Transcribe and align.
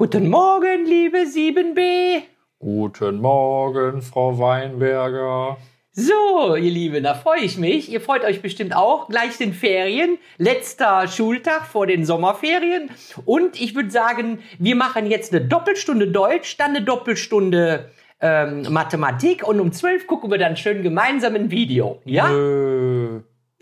Guten 0.00 0.30
Morgen, 0.30 0.86
liebe 0.86 1.18
7b. 1.18 2.22
Guten 2.58 3.20
Morgen, 3.20 4.00
Frau 4.00 4.38
Weinberger. 4.38 5.58
So, 5.92 6.56
ihr 6.56 6.70
Lieben, 6.70 7.04
da 7.04 7.12
freue 7.12 7.42
ich 7.42 7.58
mich. 7.58 7.92
Ihr 7.92 8.00
freut 8.00 8.24
euch 8.24 8.40
bestimmt 8.40 8.74
auch. 8.74 9.08
Gleich 9.08 9.32
sind 9.32 9.54
Ferien. 9.54 10.16
Letzter 10.38 11.06
Schultag 11.06 11.66
vor 11.66 11.86
den 11.86 12.06
Sommerferien. 12.06 12.88
Und 13.26 13.60
ich 13.60 13.74
würde 13.74 13.90
sagen, 13.90 14.38
wir 14.58 14.74
machen 14.74 15.06
jetzt 15.06 15.34
eine 15.34 15.44
Doppelstunde 15.44 16.08
Deutsch, 16.08 16.56
dann 16.56 16.74
eine 16.74 16.82
Doppelstunde 16.82 17.90
ähm, 18.22 18.66
Mathematik 18.70 19.46
und 19.46 19.60
um 19.60 19.72
12 19.72 20.06
gucken 20.06 20.30
wir 20.30 20.38
dann 20.38 20.56
schön 20.56 20.82
gemeinsam 20.82 21.34
ein 21.34 21.50
Video. 21.50 22.00
Ja? 22.04 22.28
Nö, 22.28 22.99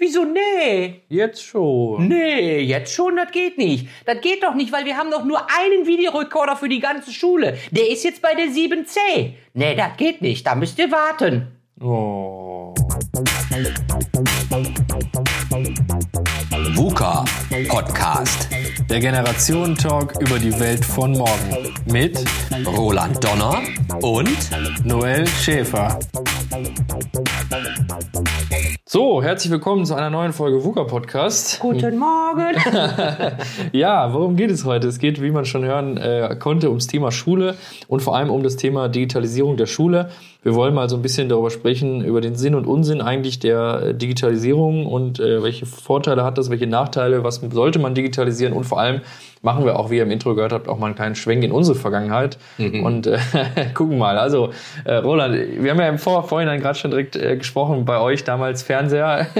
Wieso 0.00 0.24
nee? 0.24 1.02
jetzt 1.08 1.44
schon. 1.44 2.06
Nee, 2.06 2.60
jetzt 2.60 2.94
schon, 2.94 3.16
das 3.16 3.32
geht 3.32 3.58
nicht. 3.58 3.88
Das 4.06 4.20
geht 4.20 4.44
doch 4.44 4.54
nicht, 4.54 4.70
weil 4.70 4.84
wir 4.84 4.96
haben 4.96 5.10
doch 5.10 5.24
nur 5.24 5.40
einen 5.50 5.88
Videorekorder 5.88 6.54
für 6.54 6.68
die 6.68 6.78
ganze 6.78 7.12
Schule. 7.12 7.58
Der 7.72 7.90
ist 7.90 8.04
jetzt 8.04 8.22
bei 8.22 8.34
der 8.34 8.46
7C. 8.46 9.32
Nee, 9.54 9.74
das 9.74 9.96
geht 9.96 10.22
nicht. 10.22 10.46
Da 10.46 10.54
müsst 10.54 10.78
ihr 10.78 10.92
warten. 10.92 11.48
Oh. 11.80 12.74
VUCA 16.74 17.24
Podcast. 17.68 18.48
Der 18.88 19.00
Generationentalk 19.00 20.14
über 20.20 20.38
die 20.38 20.56
Welt 20.60 20.84
von 20.84 21.10
morgen. 21.10 21.74
Mit 21.86 22.24
Roland 22.64 23.24
Donner 23.24 23.62
und 24.00 24.38
Noel 24.84 25.26
Schäfer. 25.26 25.98
So, 28.90 29.22
herzlich 29.22 29.52
willkommen 29.52 29.84
zu 29.84 29.94
einer 29.96 30.08
neuen 30.08 30.32
Folge 30.32 30.64
VUCA 30.64 30.84
Podcast. 30.84 31.60
Guten 31.60 31.98
Morgen. 31.98 32.56
Ja, 33.72 34.14
worum 34.14 34.34
geht 34.34 34.50
es 34.50 34.64
heute? 34.64 34.88
Es 34.88 34.98
geht, 34.98 35.20
wie 35.20 35.30
man 35.30 35.44
schon 35.44 35.62
hören 35.62 35.98
äh, 35.98 36.34
konnte, 36.38 36.70
ums 36.70 36.86
Thema 36.86 37.12
Schule 37.12 37.56
und 37.88 38.00
vor 38.00 38.16
allem 38.16 38.30
um 38.30 38.42
das 38.42 38.56
Thema 38.56 38.88
Digitalisierung 38.88 39.58
der 39.58 39.66
Schule. 39.66 40.08
Wir 40.48 40.54
wollen 40.54 40.72
mal 40.72 40.88
so 40.88 40.96
ein 40.96 41.02
bisschen 41.02 41.28
darüber 41.28 41.50
sprechen, 41.50 42.02
über 42.02 42.22
den 42.22 42.34
Sinn 42.34 42.54
und 42.54 42.66
Unsinn 42.66 43.02
eigentlich 43.02 43.38
der 43.38 43.82
äh, 43.82 43.94
Digitalisierung 43.94 44.86
und 44.86 45.20
äh, 45.20 45.42
welche 45.42 45.66
Vorteile 45.66 46.24
hat 46.24 46.38
das, 46.38 46.48
welche 46.48 46.66
Nachteile, 46.66 47.22
was 47.22 47.42
sollte 47.50 47.78
man 47.78 47.94
digitalisieren 47.94 48.54
und 48.54 48.64
vor 48.64 48.80
allem 48.80 49.02
machen 49.42 49.66
wir 49.66 49.78
auch, 49.78 49.90
wie 49.90 49.98
ihr 49.98 50.04
im 50.04 50.10
Intro 50.10 50.34
gehört 50.34 50.54
habt, 50.54 50.66
auch 50.66 50.78
mal 50.78 50.86
einen 50.86 50.94
kleinen 50.94 51.16
Schwenk 51.16 51.44
in 51.44 51.52
unsere 51.52 51.76
Vergangenheit 51.76 52.38
und 52.58 53.06
äh, 53.06 53.18
gucken 53.74 53.98
mal. 53.98 54.16
Also, 54.16 54.54
äh, 54.84 54.94
Roland, 54.94 55.36
wir 55.60 55.70
haben 55.70 55.78
ja 55.78 55.88
im 55.90 55.98
Vor 55.98 56.26
Vorhinein 56.26 56.60
gerade 56.60 56.78
schon 56.78 56.92
direkt 56.92 57.14
äh, 57.14 57.36
gesprochen, 57.36 57.84
bei 57.84 58.00
euch 58.00 58.24
damals 58.24 58.62
Fernseher. 58.62 59.26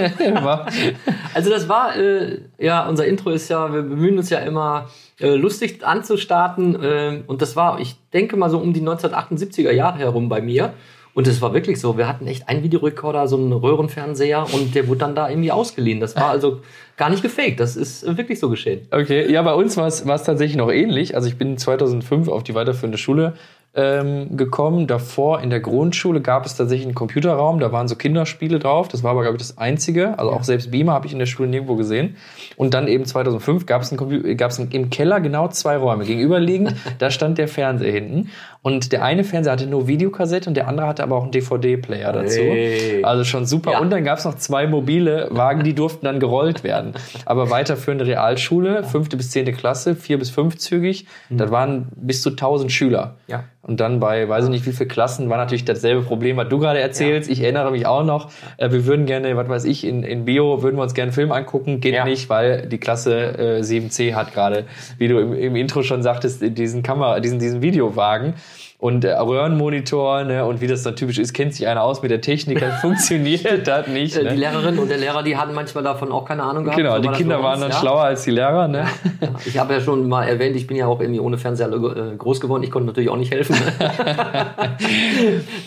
Also 1.34 1.50
das 1.50 1.68
war, 1.68 1.96
äh, 1.96 2.40
ja, 2.58 2.86
unser 2.86 3.06
Intro 3.06 3.30
ist 3.30 3.48
ja, 3.48 3.72
wir 3.72 3.82
bemühen 3.82 4.18
uns 4.18 4.28
ja 4.28 4.38
immer 4.40 4.88
äh, 5.20 5.34
lustig 5.34 5.86
anzustarten 5.86 6.82
äh, 6.82 7.22
und 7.26 7.40
das 7.40 7.56
war, 7.56 7.80
ich 7.80 7.96
denke 8.12 8.36
mal 8.36 8.50
so 8.50 8.58
um 8.58 8.72
die 8.72 8.82
1978er 8.82 9.72
Jahre 9.72 9.98
herum 9.98 10.28
bei 10.28 10.40
mir 10.42 10.74
und 11.18 11.26
es 11.26 11.42
war 11.42 11.52
wirklich 11.52 11.80
so, 11.80 11.98
wir 11.98 12.06
hatten 12.06 12.28
echt 12.28 12.48
einen 12.48 12.62
Videorekorder, 12.62 13.26
so 13.26 13.36
einen 13.36 13.52
Röhrenfernseher 13.52 14.46
und 14.52 14.76
der 14.76 14.86
wurde 14.86 15.00
dann 15.00 15.16
da 15.16 15.28
irgendwie 15.28 15.50
ausgeliehen. 15.50 15.98
Das 15.98 16.14
war 16.14 16.30
also 16.30 16.60
gar 16.96 17.10
nicht 17.10 17.24
gefaked, 17.24 17.58
das 17.58 17.74
ist 17.74 18.16
wirklich 18.16 18.38
so 18.38 18.48
geschehen. 18.48 18.86
Okay, 18.92 19.28
ja, 19.28 19.42
bei 19.42 19.52
uns 19.52 19.76
war 19.76 19.88
es 19.88 20.04
tatsächlich 20.04 20.56
noch 20.56 20.70
ähnlich. 20.70 21.16
Also 21.16 21.26
ich 21.26 21.36
bin 21.36 21.58
2005 21.58 22.28
auf 22.28 22.44
die 22.44 22.54
weiterführende 22.54 22.98
Schule 22.98 23.34
ähm, 23.74 24.36
gekommen. 24.36 24.86
Davor 24.86 25.40
in 25.40 25.50
der 25.50 25.60
Grundschule 25.60 26.20
gab 26.20 26.46
es 26.46 26.56
tatsächlich 26.56 26.86
einen 26.86 26.94
Computerraum, 26.94 27.60
da 27.60 27.70
waren 27.70 27.86
so 27.86 27.96
Kinderspiele 27.96 28.58
drauf. 28.58 28.88
Das 28.88 29.02
war 29.02 29.10
aber, 29.10 29.22
glaube 29.22 29.36
ich, 29.36 29.42
das 29.42 29.58
Einzige. 29.58 30.18
Also 30.18 30.32
auch 30.32 30.42
selbst 30.42 30.70
Beamer 30.70 30.92
habe 30.92 31.06
ich 31.06 31.12
in 31.12 31.18
der 31.18 31.26
Schule 31.26 31.48
nirgendwo 31.48 31.76
gesehen. 31.76 32.16
Und 32.56 32.74
dann 32.74 32.88
eben 32.88 33.04
2005 33.04 33.66
gab 33.66 33.82
es 33.82 33.92
im 33.92 34.90
Keller 34.90 35.20
genau 35.20 35.48
zwei 35.48 35.76
Räume. 35.76 36.04
Gegenüberliegend, 36.04 36.74
da 36.98 37.10
stand 37.10 37.38
der 37.38 37.48
Fernseher 37.48 37.92
hinten. 37.92 38.30
Und 38.68 38.92
der 38.92 39.02
eine 39.02 39.24
Fernseher 39.24 39.52
hatte 39.52 39.66
nur 39.66 39.88
Videokassette 39.88 40.48
und 40.48 40.54
der 40.54 40.68
andere 40.68 40.86
hatte 40.86 41.02
aber 41.02 41.16
auch 41.16 41.22
einen 41.22 41.32
DVD-Player 41.32 42.12
dazu. 42.12 42.40
Hey. 42.40 43.02
Also 43.02 43.24
schon 43.24 43.46
super. 43.46 43.72
Ja. 43.72 43.80
Und 43.80 43.90
dann 43.90 44.04
gab 44.04 44.18
es 44.18 44.24
noch 44.24 44.36
zwei 44.36 44.66
mobile 44.66 45.28
Wagen, 45.30 45.64
die 45.64 45.74
durften 45.74 46.04
dann 46.04 46.20
gerollt 46.20 46.64
werden. 46.64 46.92
Aber 47.24 47.50
weiterführende 47.50 48.06
Realschule, 48.06 48.84
fünfte 48.84 49.16
bis 49.16 49.30
zehnte 49.30 49.52
Klasse, 49.52 49.94
vier 49.96 50.18
bis 50.18 50.30
fünfzügig, 50.30 51.06
das 51.30 51.50
waren 51.50 51.88
bis 51.96 52.22
zu 52.22 52.30
1000 52.30 52.70
Schüler. 52.70 53.16
Ja. 53.26 53.44
Und 53.62 53.80
dann 53.80 54.00
bei, 54.00 54.26
weiß 54.26 54.44
ich 54.44 54.50
nicht 54.50 54.66
wie 54.66 54.72
viele 54.72 54.88
Klassen, 54.88 55.28
war 55.28 55.36
natürlich 55.36 55.64
dasselbe 55.66 56.00
Problem, 56.00 56.38
was 56.38 56.48
du 56.48 56.58
gerade 56.58 56.80
erzählst. 56.80 57.28
Ich 57.28 57.42
erinnere 57.42 57.70
mich 57.70 57.86
auch 57.86 58.02
noch. 58.02 58.30
Äh, 58.56 58.70
wir 58.70 58.86
würden 58.86 59.04
gerne, 59.04 59.36
was 59.36 59.48
weiß 59.48 59.64
ich, 59.64 59.84
in, 59.84 60.04
in 60.04 60.24
Bio 60.24 60.62
würden 60.62 60.76
wir 60.76 60.82
uns 60.82 60.94
gerne 60.94 61.08
einen 61.08 61.14
Film 61.14 61.32
angucken. 61.32 61.80
Geht 61.80 61.94
Ja. 61.94 62.04
nicht, 62.06 62.30
weil 62.30 62.66
die 62.66 62.78
Klasse 62.78 63.58
äh, 63.58 63.60
7c 63.60 64.14
hat 64.14 64.32
gerade, 64.32 64.64
wie 64.96 65.08
du 65.08 65.18
im, 65.18 65.34
im 65.34 65.56
Intro 65.56 65.82
schon 65.82 66.02
sagtest, 66.02 66.40
diesen 66.56 66.82
Kamera, 66.82 67.20
diesen, 67.20 67.38
diesen 67.40 67.60
Videowagen. 67.60 68.34
Und 68.80 69.04
äh, 69.04 69.10
Röhrenmonitor, 69.10 70.22
ne, 70.22 70.44
und 70.44 70.60
wie 70.60 70.68
das 70.68 70.84
dann 70.84 70.94
typisch 70.94 71.18
ist, 71.18 71.32
kennt 71.32 71.52
sich 71.52 71.66
einer 71.66 71.82
aus 71.82 72.00
mit 72.00 72.12
der 72.12 72.20
Technik, 72.20 72.60
dann 72.60 72.70
funktioniert 72.80 73.66
das 73.66 73.88
nicht. 73.88 74.16
Äh, 74.16 74.22
Ne? 74.22 74.30
Die 74.30 74.36
Lehrerin 74.36 74.78
und 74.78 74.88
der 74.88 74.98
Lehrer, 74.98 75.24
die 75.24 75.36
hatten 75.36 75.52
manchmal 75.52 75.82
davon 75.82 76.12
auch 76.12 76.24
keine 76.24 76.44
Ahnung 76.44 76.62
gehabt. 76.62 76.78
Genau, 76.78 76.94
So 76.94 77.00
die 77.00 77.06
war 77.06 77.12
das 77.12 77.18
Kinder 77.18 77.42
waren 77.42 77.60
dann 77.60 77.70
ja. 77.70 77.76
schlauer 77.76 78.02
als 78.02 78.22
die 78.22 78.30
Lehrer, 78.30 78.68
ne? 78.68 78.86
Ja, 79.20 79.28
Ich 79.44 79.58
habe 79.58 79.74
ja 79.74 79.80
schon 79.80 80.08
mal 80.08 80.22
erwähnt, 80.24 80.54
ich 80.54 80.68
bin 80.68 80.76
ja 80.76 80.86
auch 80.86 81.00
irgendwie 81.00 81.18
ohne 81.18 81.38
Fernseher 81.38 81.72
äh, 81.72 82.14
groß 82.16 82.40
geworden. 82.40 82.62
Ich 82.62 82.70
konnte 82.70 82.86
natürlich 82.86 83.10
auch 83.10 83.16
nicht 83.16 83.32
helfen. 83.32 83.56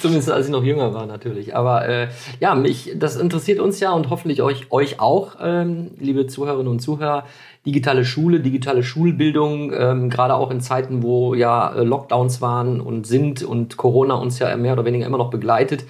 Zumindest 0.01 0.31
als 0.31 0.45
ich 0.45 0.51
noch 0.51 0.63
jünger 0.63 0.94
war 0.94 1.05
natürlich. 1.05 1.55
Aber 1.55 1.88
äh, 1.88 2.07
ja, 2.39 2.55
mich, 2.55 2.91
das 2.95 3.16
interessiert 3.17 3.59
uns 3.59 3.79
ja 3.79 3.91
und 3.91 4.09
hoffentlich 4.09 4.41
euch, 4.41 4.71
euch 4.71 5.00
auch, 5.00 5.35
ähm, 5.41 5.91
liebe 6.00 6.27
Zuhörerinnen 6.27 6.71
und 6.71 6.79
Zuhörer. 6.79 7.25
Digitale 7.63 8.05
Schule, 8.05 8.39
digitale 8.39 8.81
Schulbildung, 8.81 9.71
ähm, 9.71 10.09
gerade 10.09 10.33
auch 10.33 10.50
in 10.50 10.61
Zeiten, 10.61 11.03
wo 11.03 11.35
ja 11.35 11.71
äh, 11.75 11.83
Lockdowns 11.83 12.41
waren 12.41 12.81
und 12.81 13.00
sind 13.06 13.44
und 13.44 13.78
Corona 13.78 14.16
uns 14.16 14.39
ja 14.39 14.56
mehr 14.57 14.73
oder 14.73 14.85
weniger 14.85 15.06
immer 15.06 15.17
noch 15.17 15.29
begleitet. 15.29 15.85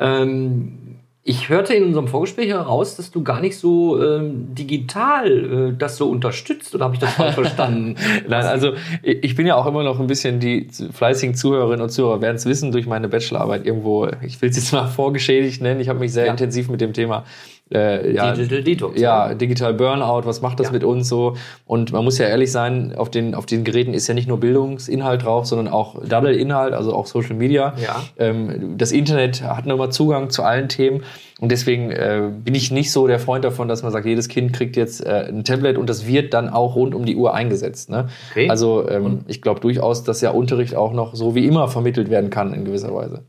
Ähm, 0.00 0.78
ich 1.24 1.50
hörte 1.50 1.74
in 1.74 1.84
unserem 1.84 2.08
Vorgespräch 2.08 2.48
heraus, 2.48 2.96
dass 2.96 3.10
du 3.10 3.22
gar 3.22 3.40
nicht 3.40 3.58
so 3.58 4.02
ähm, 4.02 4.54
digital 4.54 5.72
äh, 5.72 5.76
das 5.76 5.98
so 5.98 6.08
unterstützt, 6.08 6.74
oder 6.74 6.86
habe 6.86 6.94
ich 6.94 7.00
das 7.00 7.12
falsch 7.12 7.34
verstanden? 7.34 7.96
Nein, 8.26 8.46
also 8.46 8.72
ich 9.02 9.22
ich 9.24 9.34
bin 9.34 9.46
ja 9.46 9.54
auch 9.56 9.66
immer 9.66 9.82
noch 9.82 10.00
ein 10.00 10.06
bisschen, 10.06 10.40
die 10.40 10.68
fleißigen 10.90 11.34
Zuhörerinnen 11.34 11.82
und 11.82 11.90
Zuhörer 11.90 12.22
werden 12.22 12.36
es 12.36 12.46
wissen 12.46 12.72
durch 12.72 12.86
meine 12.86 13.08
Bachelorarbeit 13.08 13.66
irgendwo, 13.66 14.08
ich 14.24 14.40
will 14.40 14.48
es 14.48 14.56
jetzt 14.56 14.72
mal 14.72 14.86
vorgeschädigt 14.88 15.60
nennen, 15.60 15.80
ich 15.80 15.90
habe 15.90 15.98
mich 15.98 16.14
sehr 16.14 16.24
Ja. 16.26 16.30
intensiv 16.30 16.70
mit 16.70 16.80
dem 16.80 16.94
Thema 16.94 17.24
äh, 17.72 18.14
ja, 18.14 18.32
Digital 18.32 18.62
Detox. 18.62 19.00
ja, 19.00 19.34
Digital 19.34 19.74
Burnout, 19.74 20.26
was 20.26 20.40
macht 20.40 20.60
das 20.60 20.68
Ja. 20.68 20.72
mit 20.72 20.84
uns 20.84 21.08
so? 21.08 21.36
Und 21.66 21.92
man 21.92 22.04
muss 22.04 22.18
ja 22.18 22.26
ehrlich 22.26 22.50
sein, 22.50 22.94
auf 22.96 23.10
den, 23.10 23.34
auf 23.34 23.46
den 23.46 23.64
Geräten 23.64 23.94
ist 23.94 24.06
ja 24.06 24.14
nicht 24.14 24.28
nur 24.28 24.38
Bildungsinhalt 24.40 25.24
drauf, 25.24 25.46
sondern 25.46 25.68
auch 25.68 26.02
Double-Inhalt, 26.04 26.72
also 26.74 26.94
auch 26.94 27.06
Social 27.06 27.36
Media. 27.36 27.74
Ja. 27.82 28.02
Ähm, 28.18 28.76
das 28.78 28.92
Internet 28.92 29.42
hat 29.42 29.66
nun 29.66 29.78
mal 29.78 29.90
Zugang 29.90 30.30
zu 30.30 30.42
allen 30.42 30.68
Themen. 30.68 31.02
Und 31.40 31.52
deswegen 31.52 31.90
äh, 31.92 32.30
bin 32.44 32.54
ich 32.54 32.72
nicht 32.72 32.90
so 32.90 33.06
der 33.06 33.20
Freund 33.20 33.44
davon, 33.44 33.68
dass 33.68 33.82
man 33.84 33.92
sagt, 33.92 34.06
jedes 34.06 34.28
Kind 34.28 34.52
kriegt 34.52 34.76
jetzt 34.76 35.04
äh, 35.06 35.28
ein 35.28 35.44
Tablet 35.44 35.78
und 35.78 35.88
das 35.88 36.06
wird 36.06 36.34
dann 36.34 36.48
auch 36.48 36.74
rund 36.74 36.94
um 36.96 37.04
die 37.04 37.14
Uhr 37.14 37.32
eingesetzt. 37.32 37.90
Ne? 37.90 38.08
Okay. 38.32 38.50
Also 38.50 38.88
ähm, 38.88 39.20
ich 39.28 39.40
glaube 39.40 39.60
durchaus, 39.60 40.02
dass 40.02 40.20
ja 40.20 40.30
Unterricht 40.30 40.74
auch 40.74 40.92
noch 40.92 41.14
so 41.14 41.36
wie 41.36 41.46
immer 41.46 41.68
vermittelt 41.68 42.10
werden 42.10 42.30
kann 42.30 42.52
in 42.52 42.64
gewisser 42.64 42.92
Weise. 42.92 43.22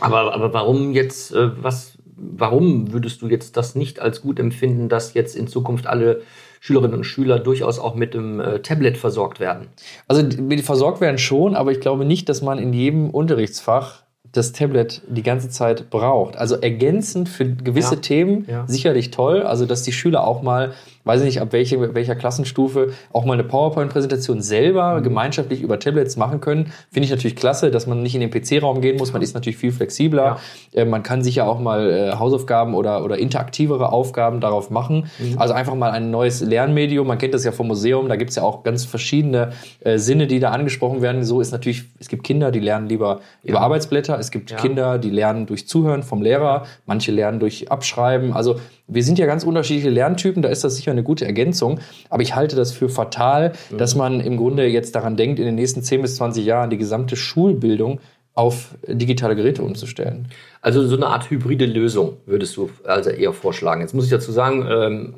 Aber, 0.00 0.34
aber 0.34 0.52
warum 0.52 0.92
jetzt, 0.92 1.32
äh, 1.34 1.50
was, 1.62 1.96
warum 2.22 2.92
würdest 2.92 3.20
du 3.22 3.28
jetzt 3.28 3.56
das 3.56 3.74
nicht 3.74 4.00
als 4.00 4.22
gut 4.22 4.38
empfinden, 4.38 4.88
dass 4.88 5.14
jetzt 5.14 5.34
in 5.36 5.46
Zukunft 5.48 5.86
alle 5.86 6.22
Schülerinnen 6.60 6.96
und 6.96 7.04
Schüler 7.04 7.38
durchaus 7.40 7.78
auch 7.80 7.94
mit 7.96 8.14
dem 8.14 8.38
äh, 8.40 8.60
Tablet 8.60 8.96
versorgt 8.96 9.40
werden? 9.40 9.66
Also 10.06 10.22
die 10.22 10.58
versorgt 10.62 11.00
werden 11.00 11.18
schon, 11.18 11.54
aber 11.56 11.72
ich 11.72 11.80
glaube 11.80 12.04
nicht, 12.04 12.28
dass 12.28 12.40
man 12.42 12.58
in 12.58 12.72
jedem 12.72 13.10
Unterrichtsfach 13.10 14.02
das 14.30 14.52
Tablet 14.52 15.02
die 15.08 15.22
ganze 15.22 15.50
Zeit 15.50 15.90
braucht. 15.90 16.36
Also 16.36 16.54
ergänzend 16.56 17.28
für 17.28 17.44
gewisse 17.44 17.96
Ja. 17.96 18.00
Themen 18.00 18.46
Ja. 18.48 18.64
sicherlich 18.66 19.10
toll. 19.10 19.42
Also 19.42 19.66
dass 19.66 19.82
die 19.82 19.92
Schüler 19.92 20.24
auch 20.26 20.42
mal, 20.42 20.72
weiß 21.04 21.20
ich 21.20 21.26
nicht, 21.26 21.40
ab 21.40 21.48
welche, 21.52 21.94
welcher 21.94 22.14
Klassenstufe, 22.14 22.92
auch 23.12 23.24
mal 23.24 23.34
eine 23.34 23.44
PowerPoint-Präsentation 23.44 24.40
selber 24.42 24.98
Mhm. 24.98 25.02
gemeinschaftlich 25.02 25.62
über 25.62 25.78
Tablets 25.78 26.16
machen 26.16 26.40
können. 26.40 26.72
Finde 26.90 27.04
ich 27.06 27.10
natürlich 27.10 27.36
klasse, 27.36 27.70
dass 27.70 27.86
man 27.86 28.02
nicht 28.02 28.14
in 28.14 28.20
den 28.20 28.30
PC-Raum 28.30 28.80
gehen 28.80 28.96
muss. 28.96 29.12
Man 29.12 29.22
ist 29.22 29.34
natürlich 29.34 29.56
viel 29.56 29.72
flexibler. 29.72 30.38
Äh, 30.72 30.84
man 30.84 31.02
kann 31.02 31.22
sicher 31.22 31.48
auch 31.48 31.58
mal 31.60 31.90
äh, 31.90 32.12
Hausaufgaben 32.18 32.74
oder, 32.74 33.04
oder 33.04 33.18
interaktivere 33.18 33.92
Aufgaben 33.92 34.40
darauf 34.40 34.70
machen. 34.70 35.06
Mhm. 35.18 35.38
Also 35.38 35.54
einfach 35.54 35.74
mal 35.74 35.90
ein 35.90 36.10
neues 36.10 36.40
Lernmedium. 36.40 37.06
Man 37.06 37.18
kennt 37.18 37.34
das 37.34 37.44
ja 37.44 37.52
vom 37.52 37.68
Museum. 37.68 38.08
Da 38.08 38.16
gibt 38.16 38.30
es 38.30 38.36
ja 38.36 38.42
auch 38.42 38.62
ganz 38.62 38.84
verschiedene 38.84 39.52
äh, 39.80 39.98
Sinne, 39.98 40.26
die 40.26 40.40
da 40.40 40.50
angesprochen 40.50 41.02
werden. 41.02 41.24
So 41.24 41.40
ist 41.40 41.50
natürlich, 41.52 41.84
es 41.98 42.08
gibt 42.08 42.22
Kinder, 42.24 42.50
die 42.50 42.60
lernen 42.60 42.88
lieber 42.88 43.20
über 43.42 43.60
Arbeitsblätter. 43.60 44.18
Es 44.18 44.30
gibt 44.30 44.50
Ja. 44.50 44.56
Kinder, 44.58 44.98
die 44.98 45.10
lernen 45.10 45.46
durch 45.46 45.66
Zuhören 45.66 46.02
vom 46.02 46.22
Lehrer. 46.22 46.64
Manche 46.86 47.12
lernen 47.12 47.40
durch 47.40 47.70
Abschreiben. 47.70 48.32
Also 48.32 48.56
wir 48.94 49.02
sind 49.02 49.18
ja 49.18 49.26
ganz 49.26 49.44
unterschiedliche 49.44 49.90
Lerntypen. 49.90 50.42
Da 50.42 50.48
ist 50.48 50.64
das 50.64 50.76
sicher 50.76 50.90
eine 50.90 51.02
gute 51.02 51.24
Ergänzung. 51.24 51.80
Aber 52.10 52.22
ich 52.22 52.34
halte 52.34 52.56
das 52.56 52.72
für 52.72 52.88
fatal, 52.88 53.52
Mhm. 53.70 53.78
dass 53.78 53.94
man 53.94 54.20
im 54.20 54.36
Grunde 54.36 54.66
jetzt 54.66 54.94
daran 54.94 55.16
denkt, 55.16 55.38
in 55.38 55.46
den 55.46 55.54
nächsten 55.54 55.82
10 55.82 56.02
bis 56.02 56.16
20 56.16 56.44
Jahren 56.44 56.70
die 56.70 56.78
gesamte 56.78 57.16
Schulbildung 57.16 58.00
auf 58.34 58.74
digitale 58.88 59.36
Geräte 59.36 59.62
umzustellen. 59.62 60.28
Also 60.62 60.86
so 60.86 60.96
eine 60.96 61.06
Art 61.08 61.28
hybride 61.30 61.66
Lösung 61.66 62.16
würdest 62.24 62.56
du 62.56 62.70
also 62.84 63.10
eher 63.10 63.32
vorschlagen. 63.32 63.82
Jetzt 63.82 63.94
muss 63.94 64.04
ich 64.04 64.10
dazu 64.10 64.32
sagen, 64.32 64.66
ähm, 64.70 65.14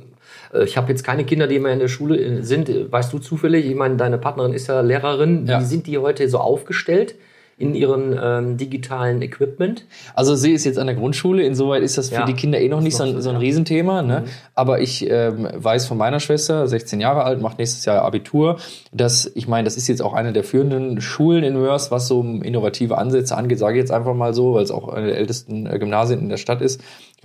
Äh, 0.52 0.64
Ich 0.64 0.76
habe 0.76 0.88
jetzt 0.90 1.02
keine 1.04 1.24
Kinder, 1.24 1.46
die 1.46 1.58
mehr 1.58 1.72
in 1.72 1.78
der 1.80 1.88
Schule 1.88 2.16
äh, 2.18 2.42
sind. 2.42 2.70
Weißt 2.90 3.12
du 3.12 3.18
zufällig? 3.18 3.66
Ich 3.66 3.74
meine, 3.74 3.96
deine 3.96 4.18
Partnerin 4.18 4.52
ist 4.52 4.66
ja 4.68 4.80
Lehrerin. 4.80 5.46
Ja. 5.46 5.60
Wie 5.60 5.64
sind 5.64 5.86
die 5.86 5.98
heute 5.98 6.28
so 6.28 6.38
aufgestellt 6.38 7.14
in 7.58 7.74
ihren 7.74 8.18
ähm, 8.20 8.56
digitalen 8.56 9.22
Equipment? 9.22 9.84
Also 10.14 10.34
sie 10.34 10.52
ist 10.52 10.64
jetzt 10.64 10.78
an 10.78 10.86
der 10.86 10.96
Grundschule, 10.96 11.42
insoweit 11.44 11.82
ist 11.82 11.98
das 11.98 12.08
für 12.08 12.16
Ja. 12.16 12.24
die 12.26 12.34
Kinder 12.34 12.60
eh 12.60 12.68
noch 12.68 12.80
nicht 12.80 12.96
so 12.96 13.04
ein, 13.04 13.20
so, 13.20 13.30
ein. 13.30 13.36
Riesenthema. 13.36 14.02
Ne? 14.02 14.24
Aber 14.54 14.80
ich 14.80 15.08
ähm, 15.08 15.48
weiß 15.54 15.86
von 15.86 15.98
meiner 15.98 16.20
Schwester, 16.20 16.66
16 16.66 17.00
Jahre 17.00 17.24
alt, 17.24 17.40
macht 17.40 17.58
nächstes 17.58 17.84
Jahr 17.84 18.02
Abitur, 18.02 18.58
dass, 18.92 19.30
ich 19.34 19.48
meine, 19.48 19.64
das 19.64 19.76
ist 19.76 19.88
jetzt 19.88 20.02
auch 20.02 20.12
eine 20.14 20.32
der 20.32 20.44
führenden 20.44 21.00
Schulen 21.00 21.44
in 21.44 21.54
Mörs, 21.54 21.90
was 21.90 22.08
so 22.08 22.22
innovative 22.22 22.98
Ansätze 22.98 23.36
angeht, 23.36 23.58
sage 23.58 23.76
ich 23.76 23.80
jetzt 23.80 23.92
einfach 23.92 24.14
mal 24.14 24.34
so, 24.34 24.54
weil 24.54 24.62
es 24.64 24.70
auch 24.70 24.88
eine 24.88 25.06
der 25.06 25.18
ältesten 25.18 25.66
äh, 25.66 25.78
Gymnasien 25.78 26.20
in 26.20 26.28
der 26.28 26.36
Stadt 26.38 26.60
ist. 26.60 26.80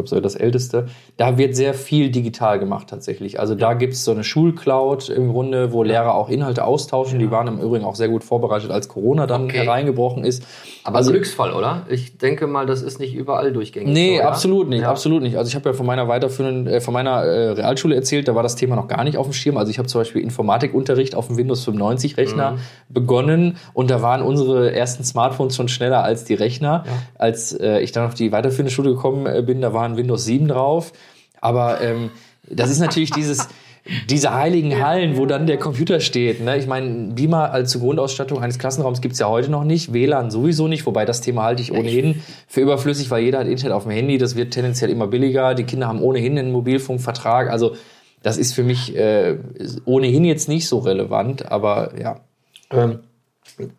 Ich 0.06 0.10
glaube, 0.10 0.22
das 0.22 0.36
älteste. 0.36 0.88
Da 1.18 1.38
wird 1.38 1.56
sehr 1.56 1.74
viel 1.74 2.10
digital 2.10 2.58
gemacht 2.60 2.88
tatsächlich. 2.90 3.40
Also 3.40 3.54
da 3.56 3.74
gibt 3.74 3.94
es 3.94 4.04
so 4.06 4.12
eine 4.12 4.24
Schulcloud 4.24 5.10
im 5.10 5.32
Grunde, 5.32 5.74
wo 5.74 5.84
Lehrer 5.84 6.16
auch 6.16 6.30
Inhalte 6.30 6.64
austauschen. 6.64 7.20
Die 7.20 7.30
waren 7.32 7.48
im 7.48 7.60
Übrigen 7.60 7.84
auch 7.86 7.96
sehr 7.96 8.08
gut 8.10 8.24
vorbereitet, 8.24 8.72
als 8.72 8.88
Corona 8.88 9.28
dann 9.28 9.46
Okay. 9.46 9.58
hereingebrochen 9.60 10.24
ist. 10.24 10.44
Aber 10.84 10.98
Also- 10.98 11.12
Glücksfall, 11.12 11.52
oder? 11.54 11.84
Ich 11.90 12.18
denke 12.18 12.48
mal, 12.48 12.66
das 12.66 12.82
ist 12.82 13.00
nicht 13.00 13.14
überall 13.14 13.52
durchgängig. 13.52 13.94
Nee, 13.94 14.16
so, 14.18 14.22
ja? 14.24 14.28
absolut 14.30 14.70
nicht, 14.70 14.82
Ja. 14.82 14.90
absolut 14.90 15.22
nicht. 15.22 15.38
Also 15.38 15.50
ich 15.50 15.56
habe 15.56 15.70
ja 15.70 15.74
von 15.74 15.86
meiner 15.86 16.08
weiterführenden, 16.08 16.68
äh, 16.74 16.82
von 16.82 16.94
meiner 16.94 17.24
äh, 17.24 17.50
Realschule 17.52 17.96
erzählt, 17.96 18.28
da 18.28 18.36
war 18.36 18.44
das 18.44 18.56
Thema 18.56 18.76
noch 18.76 18.88
gar 18.88 19.04
nicht 19.04 19.18
auf 19.18 19.28
dem 19.28 19.34
Schirm. 19.34 19.58
Also 19.58 19.70
ich 19.70 19.78
habe 19.78 19.88
zum 19.88 20.02
Beispiel 20.02 20.22
Informatikunterricht 20.22 21.16
auf 21.16 21.28
dem 21.28 21.38
Windows 21.38 21.64
95 21.66 22.18
Rechner 22.18 22.52
Mhm. 22.54 22.58
begonnen 22.90 23.58
und 23.74 23.92
da 23.92 24.02
waren 24.02 24.22
unsere 24.22 24.74
ersten 24.74 25.04
Smartphones 25.04 25.56
schon 25.56 25.68
schneller 25.68 26.04
als 26.04 26.24
die 26.24 26.34
Rechner. 26.34 26.84
Als 27.18 27.54
äh, 27.54 27.80
ich 27.82 27.92
dann 27.92 28.06
auf 28.08 28.14
die 28.14 28.32
weiterführende 28.32 28.72
Schule 28.72 28.90
gekommen 28.92 29.26
äh, 29.26 29.42
bin, 29.46 29.62
da 29.62 29.74
waren 29.74 29.89
Windows 29.98 30.26
7 30.26 30.48
drauf. 30.48 30.94
Aber 31.42 31.82
ähm, 31.82 32.12
das 32.50 32.70
ist 32.70 32.80
natürlich 32.80 33.12
dieses 33.12 33.48
diese 34.08 34.34
heiligen 34.34 34.84
Hallen, 34.84 35.18
wo 35.18 35.26
dann 35.26 35.48
der 35.48 35.58
Computer 35.58 36.00
steht. 36.00 36.42
Ne? 36.42 36.58
Ich 36.58 36.68
meine, 36.68 37.14
Beamer 37.14 37.52
als 37.52 37.72
zur 37.72 37.82
Grundausstattung 37.82 38.42
eines 38.42 38.60
Klassenraums 38.60 39.02
gibt's 39.02 39.20
ja 39.20 39.28
heute 39.28 39.50
noch 39.50 39.64
nicht, 39.64 39.94
WLAN 39.94 40.32
sowieso 40.32 40.68
nicht, 40.68 40.86
wobei 40.86 41.06
das 41.06 41.22
Thema 41.22 41.44
halte 41.44 41.62
ich 41.62 41.72
ohnehin 41.72 42.22
für 42.48 42.62
überflüssig, 42.62 43.10
weil 43.10 43.24
jeder 43.24 43.40
hat 43.40 43.48
Internet 43.48 43.74
auf 43.74 43.84
dem 43.84 43.92
Handy, 43.92 44.18
das 44.18 44.36
wird 44.36 44.54
tendenziell 44.54 44.90
immer 44.90 45.08
billiger, 45.08 45.56
die 45.56 45.64
Kinder 45.64 45.88
haben 45.88 46.02
ohnehin 46.02 46.38
einen 46.38 46.52
Mobilfunkvertrag, 46.52 47.50
also 47.50 47.76
das 48.22 48.38
ist 48.38 48.54
für 48.54 48.64
mich 48.64 48.96
äh, 48.96 49.38
ohnehin 49.86 50.26
jetzt 50.26 50.50
nicht 50.50 50.68
so 50.68 50.80
relevant, 50.80 51.52
aber 51.52 51.94
ja. 52.00 52.20
Ähm, 52.70 53.00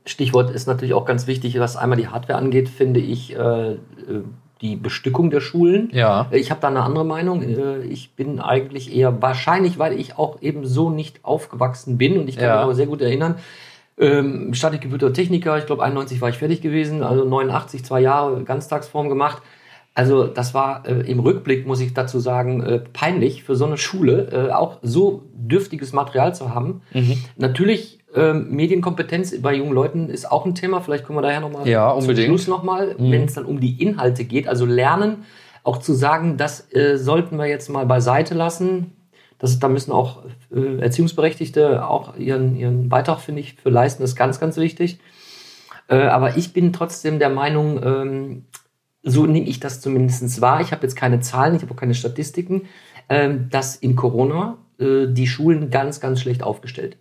Stichwort 0.05 0.51
ist 0.51 0.67
natürlich 0.67 0.95
auch 0.95 1.05
ganz 1.05 1.27
wichtig, 1.27 1.59
was 1.61 1.77
einmal 1.77 1.99
die 1.99 2.09
Hardware 2.09 2.39
angeht, 2.39 2.69
finde 2.69 3.01
ich 3.01 3.37
äh, 3.37 3.73
äh, 3.73 3.77
die 4.61 4.77
Bestückung 4.77 5.31
der 5.31 5.41
Schulen. 5.41 5.89
Ja. 5.93 6.27
Ich 6.33 6.51
habe 6.51 6.61
da 6.61 6.69
eine 6.69 6.83
andere 6.83 7.05
Meinung. 7.05 7.43
Äh, 7.43 7.81
Ich 7.85 8.13
bin 8.13 8.41
eigentlich 8.41 8.95
eher 8.95 9.23
wahrscheinlich, 9.23 9.79
weil 9.79 9.99
ich 9.99 10.19
auch 10.19 10.43
eben 10.43 10.67
so 10.67 10.91
nicht 10.91 11.21
aufgewachsen 11.25 11.97
bin 11.99 12.19
und 12.19 12.29
ich 12.29 12.37
kann 12.37 12.45
Ja. 12.45 12.55
mich 12.57 12.63
aber 12.65 12.75
sehr 12.75 12.87
gut 12.87 13.01
erinnern. 13.01 13.37
Ähm, 13.99 14.55
Statikgebürter 14.55 15.13
Techniker, 15.13 15.59
ich 15.59 15.67
glaube 15.67 15.83
91 15.83 16.21
war 16.21 16.29
ich 16.31 16.37
fertig 16.39 16.61
gewesen, 16.63 17.03
also 17.03 17.25
89, 17.25 17.85
zwei 17.85 18.01
Jahre 18.01 18.45
Ganztagsform 18.45 19.09
gemacht. 19.09 19.43
Also 19.95 20.27
das 20.27 20.55
war 20.55 20.87
äh, 20.87 21.01
im 21.11 21.19
Rückblick, 21.21 21.67
muss 21.67 21.81
ich 21.81 21.93
dazu 21.93 22.19
sagen, 22.21 22.63
äh, 22.63 22.79
peinlich 22.79 23.43
für 23.45 23.57
so 23.57 23.67
eine 23.67 23.77
Schule, 23.77 24.49
äh, 24.49 24.53
auch 24.53 24.79
so 24.83 25.23
dürftiges 25.35 25.93
Material 25.93 26.35
zu 26.35 26.55
haben. 26.55 26.81
Mhm. 26.95 27.19
Natürlich, 27.37 27.99
ähm, 28.15 28.51
Medienkompetenz 28.51 29.41
bei 29.41 29.55
jungen 29.55 29.73
Leuten 29.73 30.09
ist 30.09 30.31
auch 30.31 30.45
ein 30.45 30.55
Thema. 30.55 30.81
Vielleicht 30.81 31.05
kommen 31.05 31.19
wir 31.19 31.23
daher 31.23 31.41
nochmal 31.41 31.69
Ja, 31.69 31.97
zum. 31.99 32.15
Schluss 32.17 32.49
nochmal, 32.49 32.97
Mhm. 32.99 33.13
wenn 33.13 33.25
es 33.25 33.35
dann 33.35 33.45
um 33.45 33.61
die 33.61 33.81
Inhalte 33.83 34.25
geht. 34.25 34.49
Also 34.49 34.67
lernen, 34.67 35.25
auch 35.63 35.79
zu 35.79 35.93
sagen, 35.93 36.37
das 36.37 36.73
äh, 36.73 36.97
sollten 36.97 37.37
wir 37.37 37.47
jetzt 37.47 37.69
mal 37.69 37.87
beiseite 37.87 38.35
lassen. 38.35 38.93
Das, 39.39 39.59
da 39.59 39.69
müssen 39.69 39.93
auch 39.93 40.25
äh, 40.55 40.81
Erziehungsberechtigte 40.81 41.87
auch 41.87 42.17
ihren, 42.17 42.57
ihren 42.57 42.89
Beitrag, 42.89 43.21
finde 43.21 43.41
ich, 43.41 43.55
für 43.55 43.71
leisten. 43.71 44.03
Das 44.03 44.11
ist 44.11 44.17
ganz, 44.17 44.41
ganz 44.41 44.57
wichtig. 44.57 44.99
Äh, 45.89 45.97
aber 45.97 46.37
ich 46.37 46.53
bin 46.53 46.73
trotzdem 46.73 47.19
der 47.19 47.31
Meinung, 47.31 47.81
ähm, 47.83 48.45
so 49.03 49.25
nehme 49.27 49.47
ich 49.47 49.61
das 49.61 49.81
zumindest 49.81 50.41
wahr. 50.41 50.61
Ich 50.61 50.73
habe 50.73 50.83
jetzt 50.83 50.95
keine 50.95 51.21
Zahlen, 51.21 51.55
ich 51.55 51.63
habe 51.63 51.73
auch 51.73 51.77
keine 51.79 51.95
Statistiken, 51.95 52.63
ähm, 53.09 53.49
dass 53.51 53.77
in 53.77 53.97
Corona 53.97 54.59
äh, 54.79 55.07
die 55.09 55.27
Schulen 55.27 55.71
ganz, 55.71 56.01
ganz 56.01 56.21
schlecht 56.21 56.43
aufgestellt 56.43 56.97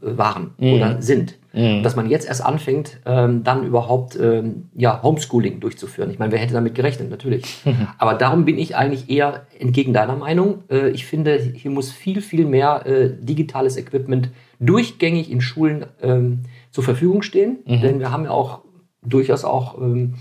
waren 0.00 0.50
Mhm. 0.58 0.72
oder 0.74 1.02
sind. 1.02 1.38
Mhm. 1.52 1.82
Dass 1.82 1.96
man 1.96 2.08
jetzt 2.08 2.26
erst 2.26 2.42
anfängt, 2.44 3.00
ähm, 3.04 3.44
dann 3.44 3.64
überhaupt 3.66 4.18
ähm, 4.18 4.70
ja, 4.74 5.02
Homeschooling 5.02 5.60
durchzuführen. 5.60 6.10
Ich 6.10 6.18
meine, 6.18 6.32
wer 6.32 6.38
hätte 6.38 6.54
damit 6.54 6.74
gerechnet? 6.74 7.10
Natürlich. 7.10 7.44
Aber 7.98 8.14
darum 8.14 8.44
bin 8.44 8.58
ich 8.58 8.74
eigentlich 8.74 9.10
eher 9.10 9.46
entgegen 9.58 9.92
deiner 9.92 10.16
Meinung. 10.16 10.64
Äh, 10.70 10.88
ich 10.90 11.04
finde, 11.04 11.36
hier 11.38 11.70
muss 11.70 11.92
viel, 11.92 12.22
viel 12.22 12.46
mehr 12.46 12.86
äh, 12.86 13.10
digitales 13.20 13.76
Equipment 13.76 14.30
durchgängig 14.60 15.30
in 15.30 15.40
Schulen 15.40 15.86
ähm, 16.00 16.40
zur 16.70 16.84
Verfügung 16.84 17.22
stehen. 17.22 17.58
Denn 17.66 17.98
wir 17.98 18.10
haben 18.10 18.24
ja 18.24 18.30
auch 18.30 18.60
durchaus 19.04 19.44
auch 19.44 19.78
ähm, 19.78 20.14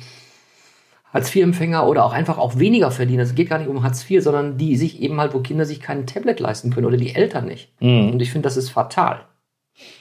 Hartz-IV-Empfänger 1.13 1.87
oder 1.87 2.05
auch 2.05 2.13
einfach 2.13 2.37
auch 2.37 2.57
weniger 2.57 2.89
Verdiener. 2.91 3.23
Es 3.23 3.35
geht 3.35 3.49
gar 3.49 3.59
nicht 3.59 3.67
um 3.67 3.83
Hartz 3.83 4.09
IV, 4.09 4.23
sondern 4.23 4.57
die 4.57 4.75
sich 4.77 5.01
eben 5.01 5.19
halt, 5.19 5.33
wo 5.33 5.39
Kinder 5.39 5.65
sich 5.65 5.81
kein 5.81 6.07
Tablet 6.07 6.39
leisten 6.39 6.71
können 6.71 6.85
oder 6.87 6.97
die 6.97 7.13
Eltern 7.13 7.45
nicht. 7.45 7.69
Mhm. 7.81 8.11
Und 8.11 8.21
ich 8.21 8.31
finde, 8.31 8.45
das 8.47 8.57
ist 8.57 8.69
fatal. 8.69 9.21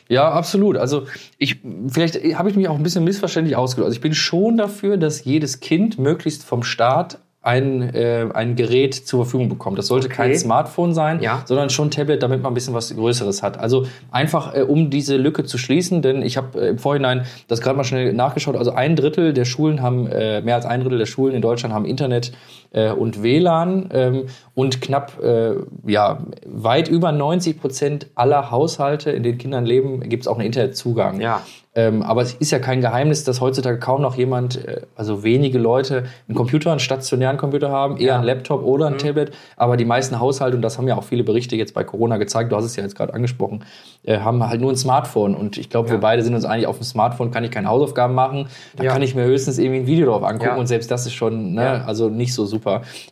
Ja, 0.09 0.31
absolut. 0.31 0.77
Also 0.77 1.05
ich, 1.39 1.61
vielleicht 1.89 2.17
habe 2.35 2.51
ich 2.51 2.57
mich 2.57 2.69
auch 2.69 2.75
ein 2.77 2.83
bisschen 2.83 3.05
missverständlich 3.05 3.57
ausgedrückt. 3.57 3.87
Also 3.87 3.97
ich 3.97 4.01
bin 4.03 4.15
schon 4.15 4.57
dafür, 4.57 4.97
dass 4.97 5.25
jedes 5.25 5.61
Kind 5.61 5.99
möglichst 5.99 6.45
vom 6.45 6.63
Staat 6.63 7.19
ein, 7.43 7.95
äh, 7.95 8.27
ein 8.35 8.55
Gerät 8.55 8.93
zur 8.95 9.25
Verfügung 9.25 9.49
bekommt. 9.49 9.79
Das 9.79 9.87
sollte 9.87 10.09
Okay. 10.09 10.17
kein 10.17 10.37
Smartphone 10.37 10.93
sein, 10.93 11.23
Ja. 11.23 11.43
sondern 11.47 11.71
schon 11.71 11.89
ein 11.89 11.91
Tablet, 11.91 12.23
damit 12.23 12.43
man 12.43 12.53
ein 12.53 12.55
bisschen 12.55 12.75
was 12.75 12.95
Größeres 12.95 13.43
hat. 13.43 13.59
Also 13.59 13.87
einfach, 14.11 14.55
äh, 14.55 14.61
um 14.61 14.91
diese 14.91 15.17
Lücke 15.17 15.45
zu 15.45 15.57
schließen, 15.57 16.03
denn 16.03 16.21
ich 16.21 16.37
habe 16.37 16.61
äh, 16.61 16.69
im 16.69 16.79
Vorhinein 16.79 17.25
das 17.49 17.63
gerade 17.63 17.79
mal 17.79 17.85
schnell 17.85 18.13
nachgeschaut. 18.13 18.57
Also 18.57 18.73
ein 18.73 18.95
Drittel 18.95 19.33
der 19.33 19.47
Schulen 19.47 19.81
haben, 19.81 20.07
äh, 20.09 20.43
mehr 20.43 20.57
als 20.57 20.67
ein 20.67 20.81
Drittel 20.83 20.99
der 20.99 21.07
Schulen 21.07 21.35
in 21.35 21.41
Deutschland 21.41 21.73
haben 21.75 21.87
Internet 21.87 22.33
äh, 22.73 22.91
und 22.93 23.23
WLAN 23.23 23.89
ähm, 23.93 24.23
und 24.55 24.81
knapp, 24.81 25.21
äh, 25.23 25.55
ja, 25.87 26.19
weit 26.47 26.89
über 26.89 27.13
90 27.13 27.61
Prozent 27.61 28.07
aller 28.15 28.51
Haushalte, 28.51 29.11
in 29.11 29.23
denen 29.23 29.39
Kindern 29.39 29.65
leben, 29.67 30.01
gibt 30.09 30.23
es 30.25 30.29
auch 30.29 30.37
einen 30.39 30.47
Internetzugang. 30.47 31.21
Ja. 31.21 31.41
Ähm, 31.73 32.03
aber 32.03 32.23
es 32.23 32.35
ist 32.35 32.51
ja 32.51 32.59
kein 32.59 32.81
Geheimnis, 32.81 33.23
dass 33.23 33.41
heutzutage 33.41 33.79
kaum 33.79 34.03
noch 34.03 34.17
jemand, 34.17 34.65
äh, 34.67 34.81
also 34.97 35.23
wenige 35.23 35.57
Leute, 35.59 36.03
einen 36.29 36.37
Computer, 36.37 36.73
einen 36.73 36.81
stationären 36.81 37.37
Computer 37.37 37.71
haben, 37.71 37.97
eher 37.97 38.07
Ja. 38.09 38.15
einen 38.17 38.25
Laptop 38.25 38.65
oder 38.65 38.89
Mhm. 38.91 38.97
ein 38.97 38.99
Tablet. 38.99 39.31
Aber 39.57 39.77
die 39.77 39.85
meisten 39.85 40.19
Haushalte, 40.19 40.57
und 40.57 40.63
das 40.63 40.79
haben 40.79 40.89
ja 40.89 40.97
auch 40.97 41.05
viele 41.05 41.23
Berichte 41.23 41.55
jetzt 41.55 41.73
bei 41.73 41.85
Corona 41.85 42.17
gezeigt, 42.17 42.51
du 42.51 42.57
hast 42.57 42.65
es 42.65 42.75
ja 42.75 42.83
jetzt 42.83 42.97
gerade 42.97 43.15
angesprochen, 43.15 43.65
äh, 44.03 44.19
haben 44.19 44.45
halt 44.49 44.61
nur 44.61 44.73
ein 44.73 44.77
Smartphone. 44.77 45.37
Und 45.37 45.59
ich 45.59 45.71
glaube, 45.71 45.91
wir 45.91 45.99
beide 45.99 46.23
sind 46.25 46.35
uns 46.35 46.45
einig, 46.45 46.67
auf 46.67 46.77
dem 46.79 46.83
Smartphone 46.85 47.31
kann 47.31 47.45
ich 47.45 47.53
keine 47.53 47.69
Hausaufgaben 47.69 48.15
machen. 48.15 48.49
Da 48.75 48.85
Ja. 48.85 48.93
kann 48.93 49.03
ich 49.03 49.15
mir 49.15 49.23
höchstens 49.25 49.59
irgendwie 49.59 49.81
ein 49.83 49.87
Video 49.87 50.07
drauf 50.07 50.25
angucken. 50.25 50.47
Ja. 50.51 50.57
Und 50.57 50.67
selbst 50.67 50.91
das 50.91 51.07
ist 51.07 51.15
schon, 51.15 51.55
ne, 51.55 51.63
Ja. 51.63 51.85
also 51.87 52.09
nicht 52.09 52.35
so 52.35 52.47
super. 52.47 52.60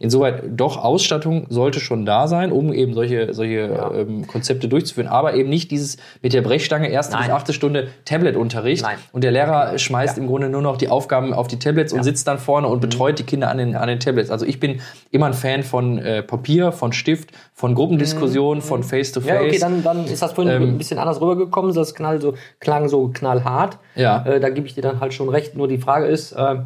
Insoweit, 0.01 0.43
doch, 0.51 0.77
Ausstattung 0.83 1.47
sollte 1.49 1.81
schon 1.81 2.05
da 2.07 2.29
sein, 2.29 2.53
um 2.53 2.73
eben 2.73 2.95
solche, 2.95 3.33
solche 3.35 3.55
Ja. 3.59 3.91
ähm, 3.93 4.27
Konzepte 4.27 4.69
durchzuführen. 4.69 5.09
Aber 5.09 5.35
eben 5.35 5.49
nicht 5.49 5.71
dieses 5.71 5.97
mit 6.23 6.33
der 6.33 6.43
Brechstange 6.43 6.89
erste 6.91 7.17
bis 7.17 7.27
Nein. 7.27 7.37
achte 7.37 7.53
Stunde 7.53 7.89
Tablet-Unterricht. 8.05 8.85
Und 9.13 9.25
der 9.25 9.33
Lehrer 9.33 9.79
schmeißt 9.79 10.19
im 10.19 10.27
Grunde 10.27 10.49
nur 10.49 10.63
noch 10.63 10.77
die 10.77 10.89
Aufgaben 10.89 11.33
auf 11.33 11.49
die 11.49 11.59
Tablets 11.59 11.93
und 11.93 12.03
sitzt 12.03 12.27
dann 12.29 12.39
vorne 12.39 12.67
Mhm. 12.67 12.73
und 12.75 12.81
betreut 12.81 13.19
die 13.19 13.25
Kinder 13.25 13.49
an 13.51 13.59
den, 13.59 13.75
an 13.77 13.89
den 13.89 14.01
Tablets. 14.01 14.31
Also 14.31 14.45
ich 14.47 14.61
bin 14.61 14.81
immer 15.11 15.27
ein 15.27 15.35
Fan 15.35 15.63
von 15.63 15.99
äh, 15.99 16.23
Papier, 16.23 16.73
von 16.73 16.93
Stift, 16.93 17.31
von 17.55 17.75
Gruppendiskussionen, 17.75 18.63
von 18.63 18.83
Face-to-Face. 18.83 19.31
Mhm. 19.33 19.37
Ja, 19.43 19.49
okay, 19.49 19.59
dann, 19.59 19.83
dann 19.83 20.05
ist 20.05 20.23
das 20.23 20.33
vorhin 20.33 20.53
Ähm, 20.55 20.63
ein 20.75 20.79
bisschen 20.79 20.99
anders 20.99 21.21
rübergekommen. 21.21 21.75
Das 21.75 21.95
knall 21.95 22.21
so, 22.21 22.35
klang 22.61 22.89
so 22.89 23.09
knallhart. 23.09 23.79
Ja. 23.95 24.25
Äh, 24.25 24.41
da 24.41 24.49
gebe 24.51 24.67
ich 24.67 24.75
dir 24.75 24.83
dann 24.83 25.01
halt 25.01 25.15
schon 25.15 25.29
recht. 25.29 25.57
Nur 25.57 25.69
die 25.69 25.79
Frage 25.79 26.07
ist, 26.07 26.33
äh, 26.33 26.57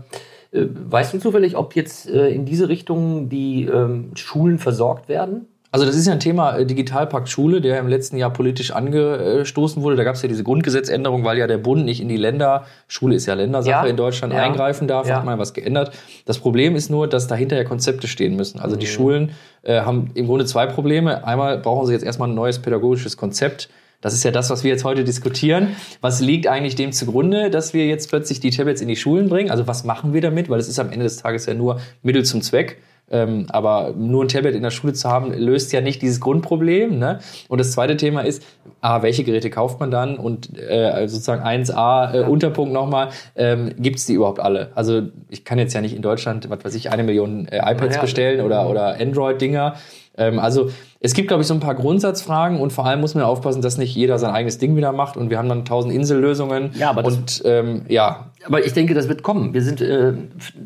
weißt 0.52 1.14
du 1.14 1.18
zufällig, 1.18 1.56
ob 1.56 1.75
jetzt 1.75 2.09
äh, 2.09 2.28
in 2.28 2.44
diese 2.44 2.68
Richtung 2.68 3.28
die 3.28 3.64
ähm, 3.64 4.11
Schulen 4.14 4.59
versorgt 4.59 5.09
werden? 5.09 5.47
Also 5.75 5.87
das 5.87 5.97
ist 5.97 6.06
ja 6.06 6.12
ein 6.12 6.21
Thema 6.21 6.59
äh, 6.59 6.66
Digitalpakt 6.66 7.30
Schule, 7.30 7.62
der 7.62 7.78
im 7.78 7.88
letzten 7.88 8.18
Jahr 8.18 8.30
politisch 8.30 8.73
angestoßen 8.73 9.82
wurde. 9.82 9.97
Da 9.97 10.04
gab 10.04 10.16
es 10.16 10.21
ja 10.23 10.28
diese 10.28 10.44
Grundgesetzänderung, 10.44 11.25
weil 11.25 11.38
ja 11.38 11.47
der 11.47 11.56
Bund 11.56 11.87
nicht 11.87 12.02
in 12.02 12.09
die 12.11 12.18
Länder, 12.18 12.66
Schule 12.88 13.14
ist 13.14 13.25
ja 13.25 13.32
Ländersache 13.32 13.71
Ja, 13.71 13.87
in 13.87 13.97
Deutschland, 13.97 14.35
ja, 14.35 14.42
eingreifen 14.42 14.87
darf, 14.87 15.09
ja. 15.09 15.16
hat 15.16 15.25
man 15.25 15.38
was 15.38 15.54
geändert. 15.54 15.92
Das 16.26 16.38
Problem 16.38 16.76
ist 16.76 16.90
nur, 16.90 17.09
dass 17.09 17.26
dahinter 17.26 17.56
ja 17.56 17.64
Konzepte 17.64 18.06
stehen 18.06 18.37
müssen. 18.37 18.61
Also 18.61 18.76
Mhm. 18.76 18.80
die 18.80 18.87
Schulen 18.87 19.30
äh, 19.62 19.80
haben 19.80 20.11
im 20.12 20.26
Grunde 20.26 20.44
zwei 20.44 20.66
Probleme. 20.66 21.26
Einmal 21.26 21.56
brauchen 21.56 21.87
sie 21.87 21.94
jetzt 21.94 22.04
erstmal 22.04 22.28
ein 22.28 22.35
neues 22.35 22.59
pädagogisches 22.59 23.16
Konzept. 23.16 23.71
Das 24.02 24.12
ist 24.12 24.25
ja 24.25 24.30
das, 24.30 24.50
was 24.50 24.64
wir 24.64 24.71
jetzt 24.71 24.85
heute 24.85 25.04
diskutieren. 25.04 25.68
Was 26.02 26.21
liegt 26.21 26.47
eigentlich 26.47 26.75
dem 26.75 26.92
zugrunde, 26.92 27.49
dass 27.49 27.73
wir 27.73 27.87
jetzt 27.87 28.11
plötzlich 28.11 28.40
die 28.40 28.50
Tablets 28.50 28.82
in 28.82 28.88
die 28.88 28.97
Schulen 28.97 29.30
bringen? 29.30 29.50
Also 29.50 29.66
was 29.66 29.85
machen 29.85 30.12
wir 30.12 30.21
damit? 30.21 30.50
Weil 30.50 30.61
es 30.61 30.68
ist 30.68 30.78
am 30.78 30.90
Ende 30.90 31.04
des 31.04 31.16
Tages 31.16 31.47
ja 31.47 31.54
nur 31.54 31.80
Mittel 32.02 32.25
zum 32.25 32.42
Zweck. 32.42 32.76
Ähm, 33.11 33.47
aber 33.50 33.92
nur 33.97 34.25
ein 34.25 34.28
Tablet 34.28 34.54
in 34.54 34.62
der 34.62 34.71
Schule 34.71 34.94
zu 34.94 35.09
haben, 35.09 35.32
löst 35.35 35.71
ja 35.73 35.82
nicht 35.82 36.00
dieses 36.00 36.18
Grundproblem. 36.21 36.99
Ne? 36.99 37.18
Und 37.49 37.59
das 37.59 37.73
zweite 37.73 37.97
Thema 37.97 38.23
ist, 38.23 38.42
A, 38.80 39.02
welche 39.02 39.23
Geräte 39.23 39.50
kauft 39.50 39.80
man 39.80 39.90
dann? 39.90 40.16
Und 40.16 40.59
äh, 40.59 41.06
sozusagen 41.09 41.42
1a, 41.42 42.14
äh, 42.14 42.21
Unterpunkt 42.25 42.73
nochmal, 42.73 43.11
ähm, 43.37 43.73
gibt 43.78 43.99
es 43.99 44.06
die 44.06 44.14
überhaupt 44.14 44.40
alle? 44.40 44.71
Also 44.75 45.02
ich 45.28 45.44
kann 45.44 45.59
jetzt 45.59 45.75
ja 45.75 45.80
nicht 45.82 45.94
in 45.94 46.00
Deutschland, 46.00 46.49
was 46.49 46.64
weiß 46.64 46.75
ich, 46.75 46.90
eine 46.90 47.02
Million 47.02 47.47
äh, 47.49 47.59
iPads 47.59 47.97
Ja. 47.97 48.00
bestellen 48.00 48.40
oder, 48.40 48.68
oder 48.71 48.99
Android-Dinger. 48.99 49.75
Ähm, 50.16 50.38
also 50.38 50.71
es 51.00 51.14
gibt, 51.14 51.28
glaube 51.28 51.40
ich, 51.42 51.47
so 51.49 51.54
ein 51.54 51.61
paar 51.61 51.75
Grundsatzfragen 51.75 52.61
und 52.61 52.73
vor 52.73 52.87
allem 52.87 53.00
muss 53.00 53.14
man 53.14 53.25
aufpassen, 53.25 53.62
dass 53.62 53.78
nicht 53.78 53.95
jeder 53.97 54.19
sein 54.19 54.31
eigenes 54.33 54.59
Ding 54.59 54.76
wieder 54.76 54.92
macht 54.92 55.16
und 55.16 55.31
wir 55.31 55.38
haben 55.38 55.49
dann 55.49 55.64
tausend 55.64 55.92
Insellösungen. 55.92 56.71
Ja, 56.78 56.90
aber 56.90 57.02
das- 57.02 57.16
und 57.16 57.42
ähm, 57.45 57.83
ja, 57.88 58.26
Aber 58.45 58.64
ich 58.64 58.73
denke, 58.73 58.92
das 58.95 59.09
wird 59.09 59.23
kommen. 59.23 59.54
Wir 59.54 59.62
sind, 59.62 59.81
äh, 59.81 60.12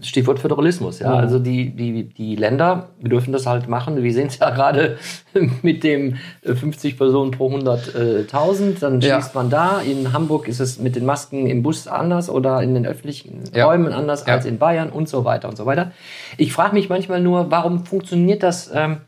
Stichwort 0.02 0.38
Föderalismus, 0.40 0.98
ja. 0.98 1.12
Also 1.14 1.38
die, 1.38 1.70
die, 1.76 2.04
die 2.08 2.34
Länder, 2.36 2.88
wir 3.00 3.10
dürfen 3.10 3.32
das 3.32 3.46
halt 3.46 3.68
machen. 3.68 4.02
Wir 4.02 4.12
sehen 4.12 4.26
es 4.28 4.38
ja 4.38 4.50
gerade 4.50 4.96
mit 5.62 5.84
dem 5.84 6.16
äh, 6.42 6.54
50 6.54 6.96
Personen 6.98 7.30
pro 7.30 7.48
100.000. 7.50 8.80
Dann 8.80 9.00
Ja. 9.00 9.16
schießt 9.16 9.34
man 9.34 9.50
da. 9.50 9.78
In 9.80 10.12
Hamburg 10.12 10.48
ist 10.48 10.60
es 10.60 10.78
mit 10.78 10.96
den 10.96 11.04
Masken 11.04 11.46
im 11.46 11.62
Bus 11.62 11.86
anders 11.86 12.28
oder 12.30 12.62
in 12.62 12.74
den 12.74 12.86
öffentlichen 12.86 13.44
Ja. 13.54 13.66
Räumen 13.66 13.92
anders 13.92 14.24
Ja. 14.26 14.34
als 14.34 14.44
in 14.46 14.58
Bayern 14.58 14.90
und 14.90 15.08
so 15.08 15.24
weiter 15.24 15.48
und 15.48 15.56
so 15.56 15.66
weiter. 15.66 15.92
Ich 16.38 16.52
frage 16.52 16.74
mich 16.74 16.88
manchmal 16.88 17.20
nur, 17.20 17.50
warum 17.50 17.84
funktioniert 17.84 18.42
das? 18.42 18.70
Ähm, 18.74 18.98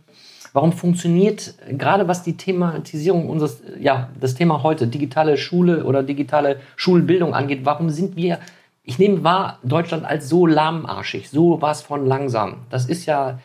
Warum 0.58 0.72
funktioniert 0.72 1.54
gerade 1.70 2.08
was 2.08 2.24
die 2.24 2.36
Thematisierung 2.36 3.30
unseres, 3.30 3.62
ja, 3.78 4.08
das 4.20 4.34
Thema 4.34 4.64
heute, 4.64 4.88
digitale 4.88 5.36
Schule 5.36 5.84
oder 5.84 6.02
digitale 6.02 6.56
Schulbildung 6.74 7.32
angeht, 7.32 7.60
warum 7.62 7.90
sind 7.90 8.16
wir, 8.16 8.40
ich 8.82 8.98
nehme 8.98 9.22
wahr, 9.22 9.60
Deutschland 9.62 10.04
als 10.04 10.28
so 10.28 10.46
lahmarschig, 10.46 11.30
so 11.30 11.62
was 11.62 11.82
von 11.82 12.06
langsam. 12.06 12.56
Das 12.70 12.86
ist 12.86 13.06
ja 13.06 13.38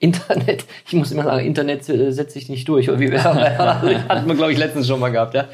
Internet, 0.00 0.64
ich 0.88 0.92
muss 0.94 1.12
immer 1.12 1.22
sagen, 1.22 1.46
Internet 1.46 1.88
äh, 1.88 2.10
setzt 2.10 2.34
sich 2.34 2.48
nicht 2.48 2.66
durch. 2.66 2.90
Oder 2.90 2.98
wie 2.98 3.12
wir, 3.12 3.22
hatten 3.22 4.26
wir, 4.26 4.34
glaube 4.34 4.50
ich, 4.50 4.58
letztens 4.58 4.88
schon 4.88 4.98
mal 4.98 5.12
gehabt, 5.12 5.34
ja. 5.34 5.44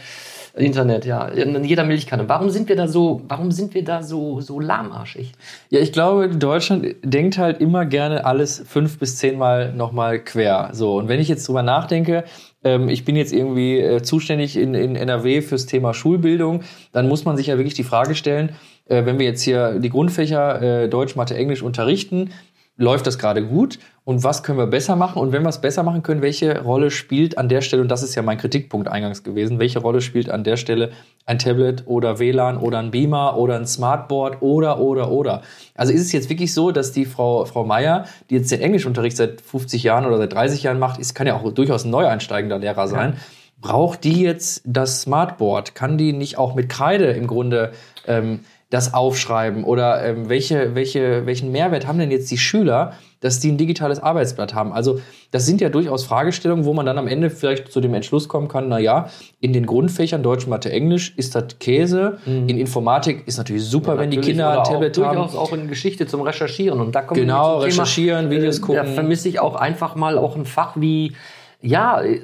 Internet, 0.55 1.05
ja. 1.05 1.27
In 1.29 1.65
jeder 1.65 1.85
Milchkanne. 1.85 2.29
Warum 2.29 2.51
sind 2.51 2.69
wir 2.69 2.77
da 2.77 2.89
so, 2.89 3.23
warum 3.29 3.53
sind 3.53 3.75
wir 3.75 3.85
da 3.85 4.03
so, 4.03 4.41
so 4.41 4.61
lahmarschig? 4.61 5.33
Ja, 5.71 5.81
ich 5.81 5.93
glaube, 5.93 6.29
Deutschland 6.29 6.97
denkt 7.03 7.39
halt 7.39 7.61
immer 7.61 7.87
gerne 7.87 8.25
alles 8.25 8.63
fünf 8.67 8.99
bis 8.99 9.17
zehnmal 9.17 9.73
nochmal 9.73 10.19
quer. 10.19 10.71
So, 10.73 10.97
und 10.97 11.09
wenn 11.09 11.21
ich 11.21 11.29
jetzt 11.29 11.47
drüber 11.47 11.63
nachdenke, 11.63 12.25
ähm, 12.65 12.89
ich 12.89 13.05
bin 13.05 13.17
jetzt 13.17 13.33
irgendwie 13.33 13.79
äh, 13.79 14.03
zuständig 14.03 14.57
in, 14.57 14.75
in 14.75 14.97
NRW 14.97 15.43
fürs 15.43 15.67
Thema 15.67 15.95
Schulbildung, 15.95 16.63
dann 16.93 17.09
muss 17.09 17.25
man 17.25 17.37
sich 17.37 17.47
ja 17.47 17.57
wirklich 17.57 17.75
die 17.75 17.85
Frage 17.85 18.15
stellen, 18.15 18.51
äh, 18.87 19.05
wenn 19.05 19.19
wir 19.19 19.27
jetzt 19.27 19.43
hier 19.43 19.79
die 19.79 19.91
Grundfächer 19.91 20.63
äh, 20.85 20.89
Deutsch, 20.89 21.17
Mathe, 21.17 21.37
Englisch 21.37 21.63
unterrichten, 21.63 22.31
läuft 22.77 23.07
das 23.07 23.19
gerade 23.19 23.45
gut 23.45 23.79
und 24.09 24.25
was 24.25 24.43
können 24.43 24.57
wir 24.57 24.67
besser 24.67 24.97
machen 24.97 25.21
und 25.21 25.33
wenn 25.33 25.43
wir 25.43 25.51
es 25.51 25.61
besser 25.61 25.83
machen 25.83 26.03
können, 26.03 26.23
welche 26.23 26.63
Rolle 26.63 26.91
spielt 26.91 27.37
an 27.37 27.51
der 27.51 27.61
Stelle, 27.61 27.83
und 27.83 27.89
das 27.89 28.03
ist 28.03 28.15
ja 28.15 28.23
mein 28.23 28.39
Kritikpunkt 28.39 28.89
eingangs 28.89 29.23
gewesen, 29.23 29.59
welche 29.59 29.81
Rolle 29.81 30.01
spielt 30.01 30.31
an 30.31 30.45
der 30.45 30.57
Stelle 30.57 30.93
ein 31.27 31.39
Tablet 31.39 31.83
oder 31.85 32.19
WLAN 32.19 32.57
oder 32.57 32.79
ein 32.79 32.91
Beamer 32.91 33.37
oder 33.37 33.57
ein 33.57 33.67
Smartboard 33.67 34.41
oder, 34.41 34.81
oder, 34.81 35.11
oder. 35.11 35.43
Also 35.75 35.93
ist 35.93 36.01
es 36.01 36.13
jetzt 36.13 36.31
wirklich 36.31 36.55
so, 36.55 36.71
dass 36.71 36.91
die 36.91 37.05
Frau, 37.05 37.45
Frau 37.45 37.67
Meier, 37.67 38.07
die 38.31 38.37
jetzt 38.37 38.51
den 38.51 38.63
Englischunterricht 38.63 39.19
seit 39.19 39.43
50 39.43 39.83
Jahren 39.83 40.07
oder 40.07 40.17
seit 40.17 40.33
30 40.33 40.63
Jahren 40.63 40.79
macht, 40.79 40.99
ist, 40.99 41.15
kann 41.15 41.27
ja 41.27 41.37
auch 41.37 41.53
durchaus 41.53 41.85
ein 41.85 41.91
neueinsteigender 41.91 42.59
Lehrer 42.59 42.89
sein, 42.89 43.19
braucht 43.61 44.05
die 44.05 44.23
jetzt 44.23 44.63
das 44.65 45.03
Smartboard? 45.03 45.75
Kann 45.75 45.99
die 45.99 46.15
nicht 46.15 46.39
auch 46.39 46.55
mit 46.55 46.71
Kreide 46.71 47.09
im 47.09 47.27
Grunde 47.27 47.73
ähm, 48.07 48.41
das 48.71 48.93
aufschreiben? 48.93 49.65
Oder 49.65 50.05
ähm, 50.05 50.29
welche, 50.29 50.75
welche, 50.75 51.25
welchen 51.25 51.51
Mehrwert 51.53 51.87
haben 51.87 51.99
denn 51.99 52.11
jetzt 52.11 52.31
die 52.31 52.37
Schüler, 52.37 52.93
dass 53.21 53.41
die 53.41 53.51
ein 53.51 53.57
digitales 53.57 53.99
Arbeitsblatt 54.01 54.55
haben? 54.55 54.73
Also 54.73 55.01
das 55.31 55.47
sind 55.47 55.61
ja 55.61 55.71
durchaus 55.71 56.05
Fragestellungen, 56.05 56.67
wo 56.67 56.75
man 56.75 56.85
dann 56.85 56.99
am 56.99 57.09
Ende 57.09 57.31
vielleicht 57.31 57.73
zu 57.73 57.81
dem 57.81 57.95
Entschluss 57.95 58.29
kommen 58.29 58.49
kann, 58.49 58.69
na 58.69 58.79
ja, 58.79 59.09
in 59.41 59.53
den 59.53 59.65
Grundfächern 59.65 60.23
Deutsch, 60.23 60.47
Mathe, 60.47 60.71
Englisch 60.71 61.15
ist 61.17 61.35
das 61.35 61.59
Käse. 61.59 62.19
In 62.27 62.59
Informatik 62.59 63.27
ist 63.27 63.39
natürlich 63.39 63.65
super, 63.65 63.99
wenn 63.99 64.11
die 64.11 64.19
Kinder 64.19 64.59
ein 64.59 64.65
Tablet 64.65 64.99
auch, 64.99 65.05
haben. 65.05 65.17
Durchaus 65.17 65.37
auch 65.37 65.53
in 65.53 65.69
Geschichte 65.69 66.07
zum 66.07 66.21
Recherchieren. 66.21 66.81
Und 66.81 66.95
da 66.95 67.03
kommen 67.03 67.21
Genau, 67.21 67.61
wir 67.61 67.69
zum 67.69 67.71
Thema, 67.71 67.83
recherchieren, 67.83 68.31
Videos 68.31 68.59
äh, 68.59 68.61
gucken. 68.61 68.77
Da 68.77 68.85
vermisse 68.85 69.29
ich 69.29 69.41
auch 69.41 69.55
einfach 69.57 69.95
mal 69.95 70.19
auch 70.19 70.37
ein 70.37 70.45
Fach 70.45 70.75
wie, 70.77 71.15
ja, 71.63 72.03
äh, 72.03 72.19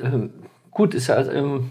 gut, 0.71 0.95
ist 0.95 1.07
ja, 1.07 1.21
ähm, 1.31 1.71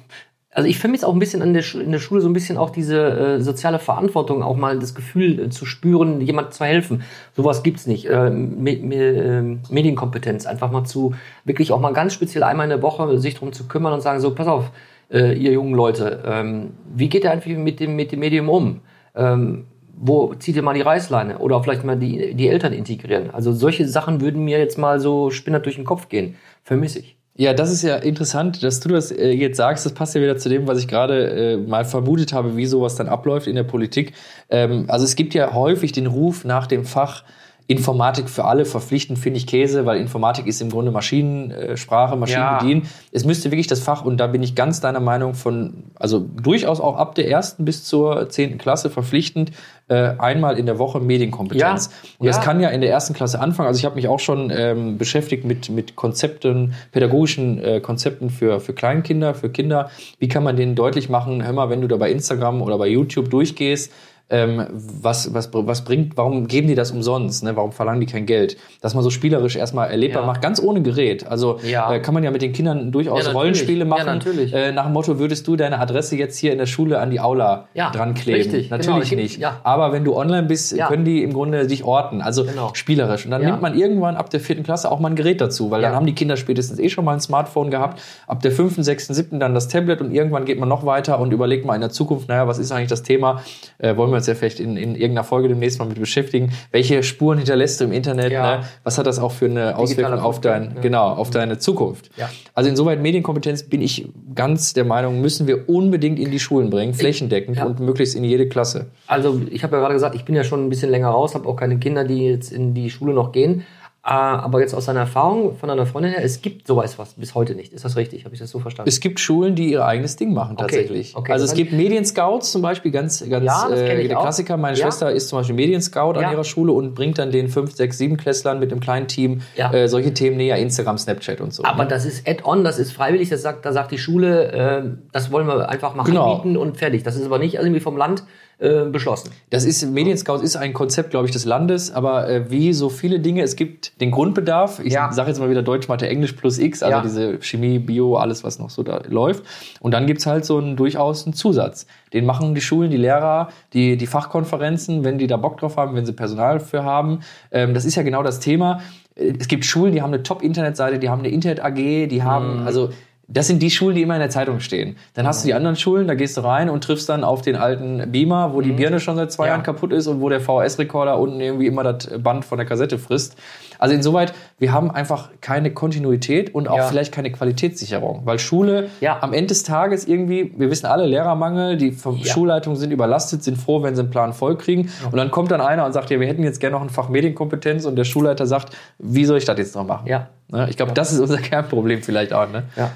also 0.54 0.70
ich 0.70 0.78
vermisse 0.80 1.08
auch 1.08 1.14
ein 1.14 1.20
bisschen 1.20 1.42
an 1.42 1.54
der 1.54 1.64
in 1.76 1.92
der 1.92 2.00
Schule 2.00 2.22
so 2.22 2.30
ein 2.30 2.34
bisschen 2.34 2.58
auch 2.58 2.70
diese 2.70 3.00
äh, 3.00 3.42
soziale 3.42 3.80
Verantwortung, 3.80 4.44
auch 4.44 4.56
mal 4.56 4.78
das 4.80 4.94
Gefühl 4.94 5.40
äh, 5.40 5.50
zu 5.50 5.66
spüren, 5.66 6.22
jemand 6.22 6.54
zu 6.54 6.64
helfen. 6.66 7.04
Sowas 7.36 7.64
gibt's 7.64 7.88
nicht. 7.88 8.06
Äh, 8.10 8.30
Me 8.30 8.78
Me 8.78 8.96
äh, 8.96 9.42
Medienkompetenz, 9.70 10.46
einfach 10.46 10.72
mal 10.72 10.84
zu, 10.84 11.16
wirklich 11.44 11.72
auch 11.72 11.80
mal 11.80 11.94
ganz 11.94 12.14
speziell 12.14 12.44
einmal 12.44 12.66
in 12.66 12.70
der 12.70 12.82
Woche 12.82 13.18
sich 13.18 13.36
drum 13.36 13.52
zu 13.54 13.68
kümmern 13.68 13.94
und 13.94 14.02
sagen, 14.02 14.20
so, 14.20 14.34
pass 14.36 14.48
auf, 14.48 14.72
äh, 15.12 15.34
ihr 15.34 15.54
jungen 15.54 15.74
Leute, 15.74 16.24
ähm, 16.26 16.72
wie 16.94 17.10
geht 17.10 17.24
ihr 17.24 17.32
einfach 17.32 17.50
mit 17.50 17.80
dem, 17.80 17.96
mit 17.96 18.12
dem 18.12 18.20
Medium 18.20 18.50
um? 18.50 18.82
Ähm, 19.16 19.66
wo 19.96 20.34
zieht 20.34 20.56
ihr 20.56 20.64
mal 20.64 20.74
die 20.74 20.82
Reißleine? 20.82 21.38
Oder 21.38 21.62
vielleicht 21.64 21.84
mal 21.84 21.98
die, 21.98 22.34
die 22.34 22.48
Eltern 22.48 22.74
integrieren. 22.74 23.30
Also 23.32 23.54
solche 23.54 23.88
Sachen 23.88 24.22
würden 24.22 24.44
mir 24.44 24.58
jetzt 24.58 24.78
mal 24.78 25.00
so 25.00 25.30
spinnert 25.30 25.66
durch 25.66 25.76
den 25.76 25.86
Kopf 25.86 26.10
gehen. 26.10 26.36
Vermisse 26.64 27.00
ich. 27.00 27.16
Ja, 27.36 27.54
das 27.54 27.72
ist 27.72 27.82
ja 27.82 27.96
interessant, 27.96 28.62
dass 28.62 28.80
du 28.80 28.90
das 28.90 29.12
äh, 29.12 29.32
jetzt 29.32 29.58
sagst. 29.58 29.86
Das 29.86 29.94
passt 29.94 30.14
ja 30.14 30.22
wieder 30.22 30.38
zu 30.38 30.50
dem, 30.50 30.68
was 30.68 30.78
ich 30.78 30.88
gerade 30.88 31.54
äh, 31.54 31.58
mal 31.58 31.84
vermutet 31.84 32.32
habe, 32.32 32.56
wie 32.58 32.68
sowas 32.68 32.96
dann 32.96 33.08
abläuft 33.10 33.48
in 33.48 33.56
der 33.56 33.64
Politik. 33.64 34.14
Ähm, 34.50 34.86
also 34.88 35.04
es 35.04 35.16
gibt 35.16 35.34
ja 35.34 35.52
häufig 35.54 35.92
den 35.92 36.06
Ruf 36.06 36.46
nach 36.46 36.68
dem 36.68 36.86
Fach 36.86 37.24
Informatik 37.68 38.30
für 38.30 38.44
alle 38.46 38.66
verpflichtend, 38.66 39.18
finde 39.18 39.38
ich 39.38 39.48
Käse, 39.48 39.86
weil 39.86 40.00
Informatik 40.00 40.48
ist 40.48 40.62
im 40.62 40.70
Grunde 40.70 40.92
Maschinensprache, 40.92 42.16
Maschinen 42.18 42.82
Ja. 42.82 42.90
Es 43.12 43.26
müsste 43.26 43.52
wirklich 43.52 43.68
das 43.68 43.80
Fach, 43.80 44.04
und 44.04 44.18
da 44.18 44.28
bin 44.28 44.44
ich 44.44 44.54
ganz 44.54 44.82
deiner 44.82 45.00
Meinung 45.00 45.34
von, 45.34 45.86
also 45.96 46.20
durchaus 46.20 46.82
auch 46.82 46.98
ab 46.98 47.16
der 47.16 47.30
ersten 47.30 47.64
bis 47.64 47.86
zur 47.86 48.30
zehnten 48.30 48.58
Klasse 48.58 48.90
verpflichtend, 48.90 49.52
äh, 49.88 49.96
einmal 50.18 50.58
in 50.58 50.66
der 50.66 50.78
Woche 50.80 51.00
Medienkompetenz. 51.00 51.90
Ja. 51.92 52.10
Und 52.20 52.28
das 52.28 52.38
Ja. 52.38 52.44
kann 52.44 52.60
ja 52.60 52.70
in 52.70 52.82
der 52.82 52.90
ersten 52.90 53.14
Klasse 53.14 53.40
anfangen. 53.40 53.68
Also 53.68 53.80
ich 53.80 53.86
habe 53.86 53.96
mich 53.96 54.08
auch 54.08 54.20
schon 54.20 54.52
ähm, 54.56 54.98
beschäftigt 54.98 55.46
mit, 55.46 55.70
mit 55.70 55.96
Konzepten, 55.96 56.74
pädagogischen 56.92 57.62
äh, 57.64 57.80
Konzepten 57.80 58.30
für, 58.30 58.60
für 58.60 58.74
Kleinkinder, 58.74 59.34
für 59.36 59.50
Kinder. 59.50 59.90
Wie 60.20 60.28
kann 60.28 60.44
man 60.44 60.56
denen 60.56 60.76
deutlich 60.76 61.10
machen, 61.10 61.44
hör 61.46 61.54
mal, 61.54 61.70
wenn 61.70 61.82
du 61.82 61.88
da 61.88 61.98
bei 61.98 62.12
Instagram 62.12 62.62
oder 62.62 62.78
bei 62.78 62.88
YouTube 62.88 63.30
durchgehst, 63.30 63.92
ähm, 64.30 64.66
was, 64.72 65.34
was, 65.34 65.50
was 65.54 65.84
bringt, 65.84 66.18
warum 66.18 66.48
geben 66.48 66.68
die 66.68 66.76
das 66.76 66.92
umsonst? 66.92 67.44
Ne? 67.44 67.56
Warum 67.56 67.72
verlangen 67.72 68.00
die 68.00 68.06
kein 68.08 68.26
Geld? 68.26 68.58
Dass 68.82 68.96
man 68.96 69.04
so 69.04 69.10
spielerisch 69.12 69.56
erstmal 69.56 69.92
erlebbar 69.92 70.22
Ja. 70.24 70.28
macht, 70.28 70.42
ganz 70.42 70.60
ohne 70.62 70.82
Gerät. 70.82 71.28
Also 71.28 71.60
Ja. 71.64 71.94
äh, 71.94 72.00
kann 72.00 72.14
man 72.14 72.24
ja 72.24 72.32
mit 72.32 72.42
den 72.42 72.52
Kindern 72.54 72.92
durchaus 72.92 73.26
Ja. 73.28 73.32
Rollenspiele 73.34 73.80
Ja, 73.80 73.86
machen. 73.86 74.06
natürlich. 74.06 74.54
Äh, 74.54 74.72
nach 74.72 74.86
dem 74.86 74.94
Motto, 74.94 75.20
würdest 75.20 75.46
du 75.48 75.56
deine 75.56 75.78
Adresse 75.80 76.16
jetzt 76.16 76.38
hier 76.40 76.52
in 76.52 76.58
der 76.58 76.66
Schule 76.66 77.00
an 77.00 77.12
die 77.12 77.20
Aula 77.20 77.68
Ja, 77.76 77.92
dran 77.92 78.14
kleben? 78.16 78.38
richtig, 78.40 78.70
genau. 78.70 78.78
Natürlich 78.78 79.10
gibt- 79.10 79.22
nicht. 79.22 79.38
ja. 79.40 79.60
Aber 79.64 79.92
wenn 79.92 80.04
du 80.04 80.16
online 80.16 80.48
bist, 80.48 80.72
Ja. 80.76 80.88
können 80.88 81.06
die 81.06 81.22
im 81.22 81.34
Grunde 81.34 81.68
dich 81.68 81.84
orten. 81.84 82.22
Also 82.22 82.46
Genau. 82.46 82.72
spielerisch. 82.74 83.26
Und 83.26 83.32
dann 83.32 83.42
Ja. 83.44 83.50
nimmt 83.50 83.62
man 83.62 83.78
irgendwann 83.78 84.16
ab 84.16 84.30
der 84.32 84.40
vierten 84.40 84.64
Klasse 84.64 84.90
auch 84.92 85.00
mal 85.00 85.10
ein 85.10 85.16
Gerät 85.16 85.42
dazu, 85.42 85.70
weil 85.70 85.82
dann 85.82 85.92
Ja. 85.92 85.96
haben 85.98 86.06
die 86.08 86.16
Kinder 86.16 86.38
spätestens 86.38 86.80
eh 86.80 86.90
schon 86.90 87.06
mal 87.06 87.14
ein 87.14 87.20
Smartphone 87.20 87.70
gehabt. 87.70 88.02
Ab 88.26 88.42
der 88.42 88.52
fünften, 88.52 88.84
sechsten, 88.84 89.14
siebten 89.14 89.40
dann 89.40 89.54
das 89.54 89.68
Tablet 89.68 90.02
und 90.02 90.12
irgendwann 90.12 90.46
geht 90.46 90.60
man 90.60 90.70
noch 90.70 90.86
weiter 90.86 91.20
und 91.20 91.32
überlegt 91.34 91.66
mal 91.66 91.76
in 91.76 91.82
der 91.82 91.92
Zukunft, 91.92 92.30
naja, 92.30 92.48
was 92.48 92.58
ist 92.58 92.72
eigentlich 92.72 92.90
das 92.90 93.04
Thema? 93.04 93.42
Äh, 93.78 93.96
wollen 93.98 94.10
wir 94.12 94.13
uns 94.18 94.28
ja 94.28 94.36
vielleicht 94.36 94.60
in, 94.60 94.78
in 94.78 94.96
irgendeiner 94.96 95.24
Folge 95.24 95.48
demnächst 95.48 95.80
mal 95.80 95.86
mit 95.86 96.00
beschäftigen. 96.00 96.52
Welche 96.72 97.04
Spuren 97.04 97.38
hinterlässt 97.38 97.80
du 97.80 97.86
im 97.86 97.92
Internet? 97.92 98.32
Ja. 98.32 98.58
Ne? 98.58 98.64
Was 98.84 98.98
hat 98.98 99.08
das 99.08 99.20
auch 99.20 99.32
für 99.32 99.46
eine 99.46 99.78
Auswirkung 99.78 100.20
auf, 100.20 100.42
dein, 100.42 100.76
ja. 100.76 100.82
genau, 100.82 101.08
auf 101.10 101.30
deine 101.30 101.58
Zukunft? 101.58 102.10
Ja. 102.18 102.30
Also 102.54 102.70
insoweit 102.70 103.02
Medienkompetenz 103.02 103.64
bin 103.64 103.82
ich 103.82 104.08
ganz 104.36 104.74
der 104.74 104.86
Meinung, 104.86 105.22
müssen 105.22 105.48
wir 105.48 105.70
unbedingt 105.70 106.20
in 106.20 106.32
die 106.32 106.40
Schulen 106.40 106.70
bringen, 106.70 106.94
flächendeckend 106.94 107.58
Ja. 107.58 107.66
und 107.66 107.80
möglichst 107.80 108.16
in 108.16 108.24
jede 108.24 108.48
Klasse. 108.48 108.88
Also 109.08 109.42
ich 109.50 109.64
habe 109.64 109.76
ja 109.76 109.82
gerade 109.82 109.94
gesagt, 109.94 110.16
ich 110.16 110.26
bin 110.26 110.36
ja 110.36 110.44
schon 110.44 110.66
ein 110.66 110.70
bisschen 110.70 110.90
länger 110.90 111.10
raus, 111.10 111.36
habe 111.36 111.48
auch 111.48 111.56
keine 111.56 111.78
Kinder, 111.78 112.04
die 112.04 112.28
jetzt 112.28 112.52
in 112.52 112.74
die 112.74 112.90
Schule 112.90 113.14
noch 113.14 113.32
gehen. 113.32 113.66
Äh, 114.06 114.10
aber 114.10 114.60
jetzt 114.60 114.74
aus 114.74 114.88
deiner 114.88 115.00
Erfahrung 115.00 115.56
von 115.56 115.70
einer 115.70 115.86
Freundin 115.86 116.12
her, 116.12 116.22
es 116.26 116.42
gibt 116.42 116.68
sowas 116.68 117.00
was 117.00 117.14
bis 117.14 117.36
heute 117.36 117.56
nicht. 117.56 117.72
Ist 117.72 117.86
das 117.86 117.96
richtig? 117.96 118.26
Habe 118.26 118.36
ich 118.36 118.42
das 118.42 118.50
so 118.50 118.60
verstanden? 118.60 118.90
Es 118.90 119.00
gibt 119.00 119.22
Schulen, 119.22 119.56
die 119.56 119.72
ihr 119.72 119.86
eigenes 119.86 120.18
Ding 120.18 120.34
machen 120.34 120.58
tatsächlich. 120.58 121.16
okay. 121.16 121.32
Also 121.32 121.46
es 121.46 121.54
gibt 121.54 121.72
Medienscouts 121.72 122.52
zum 122.52 122.62
Beispiel, 122.62 122.92
ganz, 122.92 123.24
ganz 123.30 123.46
Ja, 123.46 123.70
äh, 123.70 124.06
der 124.10 124.18
auch. 124.20 124.24
Klassiker. 124.24 124.58
Meine 124.58 124.78
Ja. 124.78 124.84
Schwester 124.88 125.10
ist 125.10 125.30
zum 125.30 125.40
Beispiel 125.40 125.56
Medienscout 125.56 126.16
an 126.18 126.22
Ja. 126.22 126.32
ihrer 126.34 126.44
Schule 126.44 126.74
und 126.74 126.96
bringt 126.96 127.18
dann 127.18 127.32
den 127.32 127.48
5, 127.48 127.74
6, 127.74 127.98
7 127.98 128.18
Klässlern 128.18 128.60
mit 128.60 128.72
dem 128.72 128.82
kleinen 128.82 129.08
Team 129.08 129.42
äh, 129.56 129.88
solche 129.88 130.14
Themen 130.14 130.36
näher, 130.36 130.58
Instagram, 130.58 130.98
Snapchat 130.98 131.40
und 131.40 131.54
so. 131.54 131.64
aber 131.64 131.86
das 131.86 132.04
ist 132.04 132.28
Add-on, 132.28 132.66
das 132.66 132.80
ist 132.80 132.92
freiwillig, 132.92 133.30
das 133.30 133.42
sagt, 133.42 133.66
da 133.66 133.72
sagt 133.72 133.92
die 133.92 133.98
Schule, 133.98 134.52
äh, 134.52 134.84
das 135.14 135.32
wollen 135.32 135.48
wir 135.48 135.70
einfach 135.70 135.96
mal 135.96 136.04
Genau. 136.04 136.34
anbieten 136.34 136.58
und 136.58 136.76
fertig. 136.76 137.04
Das 137.04 137.16
ist 137.16 137.26
aber 137.26 137.40
nicht 137.40 137.56
irgendwie 137.56 137.80
vom 137.80 137.96
Land 137.96 138.26
äh, 138.60 138.86
beschlossen. 138.86 139.32
Das 139.50 139.66
ist, 139.66 139.84
Medienscout 139.86 140.42
ist 140.42 140.56
ein 140.56 140.74
Konzept, 140.74 141.10
glaube 141.12 141.26
ich, 141.26 141.32
des 141.32 141.46
Landes, 141.46 141.92
aber 141.92 142.30
äh, 142.30 142.50
wie 142.52 142.74
so 142.74 142.90
viele 142.90 143.20
Dinge, 143.20 143.42
es 143.44 143.56
gibt 143.56 144.00
den 144.02 144.12
Grundbedarf. 144.12 144.80
Ich 144.84 144.94
Ja. 144.94 145.12
sage 145.12 145.30
jetzt 145.30 145.40
mal 145.40 145.50
wieder 145.50 145.64
Deutsch, 145.64 145.88
Mathe, 145.88 146.08
Englisch 146.08 146.34
plus 146.34 146.60
X, 146.60 146.84
also 146.84 146.98
Ja. 146.98 147.02
diese 147.02 147.40
Chemie, 147.42 147.80
Bio, 147.80 148.16
alles, 148.16 148.44
was 148.44 148.60
noch 148.60 148.70
so 148.70 148.84
da 148.84 149.02
läuft. 149.08 149.44
Und 149.82 149.94
dann 149.94 150.08
gibt's 150.08 150.26
halt 150.26 150.46
so 150.46 150.58
einen 150.58 150.76
durchaus 150.76 151.26
einen 151.26 151.34
Zusatz. 151.34 151.86
Den 152.14 152.26
machen 152.26 152.54
die 152.56 152.62
Schulen, 152.62 152.92
die 152.92 152.98
Lehrer, 152.98 153.50
die, 153.74 153.98
die 153.98 154.08
Fachkonferenzen, 154.08 155.04
wenn 155.04 155.18
die 155.18 155.28
da 155.28 155.38
Bock 155.38 155.58
drauf 155.58 155.78
haben, 155.78 155.96
wenn 155.96 156.06
sie 156.06 156.14
Personal 156.14 156.60
für 156.60 156.84
haben. 156.84 157.20
Ähm, 157.52 157.74
das 157.74 157.86
ist 157.86 157.96
ja 157.96 158.04
genau 158.04 158.24
das 158.24 158.40
Thema. 158.40 158.82
Äh, 159.16 159.34
Es 159.40 159.48
gibt 159.48 159.66
Schulen, 159.66 159.94
die 159.94 160.02
haben 160.02 160.14
eine 160.14 160.24
Top-Internetseite, 160.24 161.00
die 161.00 161.10
haben 161.10 161.20
eine 161.20 161.30
Internet-AG, 161.30 162.08
die 162.08 162.24
haben, 162.24 162.62
Mhm. 162.62 162.68
also 162.68 162.90
das 163.34 163.48
sind 163.48 163.62
die 163.64 163.72
Schulen, 163.72 163.96
die 163.96 164.02
immer 164.04 164.14
in 164.16 164.20
der 164.20 164.30
Zeitung 164.30 164.60
stehen. 164.60 164.96
Dann 165.16 165.26
hast 165.26 165.44
du 165.44 165.48
die 165.48 165.54
anderen 165.54 165.76
Schulen, 165.76 166.08
da 166.08 166.14
gehst 166.14 166.38
du 166.38 166.42
rein 166.42 166.70
und 166.70 166.84
triffst 166.84 167.10
dann 167.10 167.24
auf 167.24 167.42
den 167.42 167.56
alten 167.56 168.12
Beamer, 168.12 168.54
wo 168.54 168.62
die 168.62 168.72
Birne 168.72 169.00
schon 169.00 169.16
seit 169.16 169.32
zwei 169.32 169.48
Ja. 169.48 169.54
Jahren 169.54 169.64
kaputt 169.64 169.92
ist 169.92 170.08
und 170.08 170.22
wo 170.22 170.30
der 170.30 170.40
VHS-Rekorder 170.40 171.18
unten 171.20 171.42
irgendwie 171.42 171.68
immer 171.68 171.84
das 171.84 172.10
Band 172.22 172.46
von 172.46 172.58
der 172.58 172.68
Kassette 172.68 172.98
frisst. 173.00 173.36
Also 173.80 173.96
insoweit, 173.96 174.34
wir 174.60 174.72
haben 174.72 174.92
einfach 174.92 175.30
keine 175.42 175.72
Kontinuität 175.74 176.54
und 176.56 176.68
auch 176.70 176.78
Ja. 176.78 176.84
vielleicht 176.84 177.12
keine 177.12 177.32
Qualitätssicherung, 177.32 178.22
weil 178.26 178.40
Schule 178.40 178.90
Ja. 179.02 179.18
am 179.22 179.34
Ende 179.34 179.48
des 179.48 179.64
Tages 179.64 180.08
irgendwie, 180.08 180.54
wir 180.58 180.70
wissen 180.70 180.86
alle, 180.86 181.06
Lehrermangel, 181.06 181.78
die. 181.78 181.94
Schulleitungen 182.24 182.78
sind 182.80 182.92
überlastet, 182.92 183.44
sind 183.44 183.58
froh, 183.58 183.84
wenn 183.84 183.96
sie 183.96 184.02
einen 184.02 184.10
Plan 184.12 184.34
voll 184.34 184.58
kriegen 184.58 184.90
und 185.12 185.18
dann 185.18 185.32
kommt 185.32 185.52
dann 185.52 185.62
einer 185.62 185.86
und 185.86 185.92
sagt, 185.94 186.10
ja, 186.12 186.20
wir 186.20 186.28
hätten 186.28 186.44
jetzt 186.44 186.60
gerne 186.60 186.76
noch 186.76 186.82
ein 186.84 186.90
Fach 186.90 187.10
Medienkompetenz 187.10 187.86
und 187.86 187.96
der 187.96 188.04
Schulleiter 188.04 188.46
sagt, 188.46 188.76
wie 189.00 189.26
soll 189.26 189.38
ich 189.38 189.46
das 189.46 189.58
jetzt 189.58 189.76
noch 189.76 189.86
machen? 189.86 190.08
Ja. 190.08 190.28
Ne? 190.50 190.68
Ich 190.70 190.78
glaube, 190.78 190.94
das 190.94 191.12
ist 191.12 191.20
unser 191.20 191.38
Kernproblem 191.38 192.04
vielleicht 192.04 192.32
auch. 192.34 192.50
Ne? 192.50 192.64
Ja. 192.76 192.92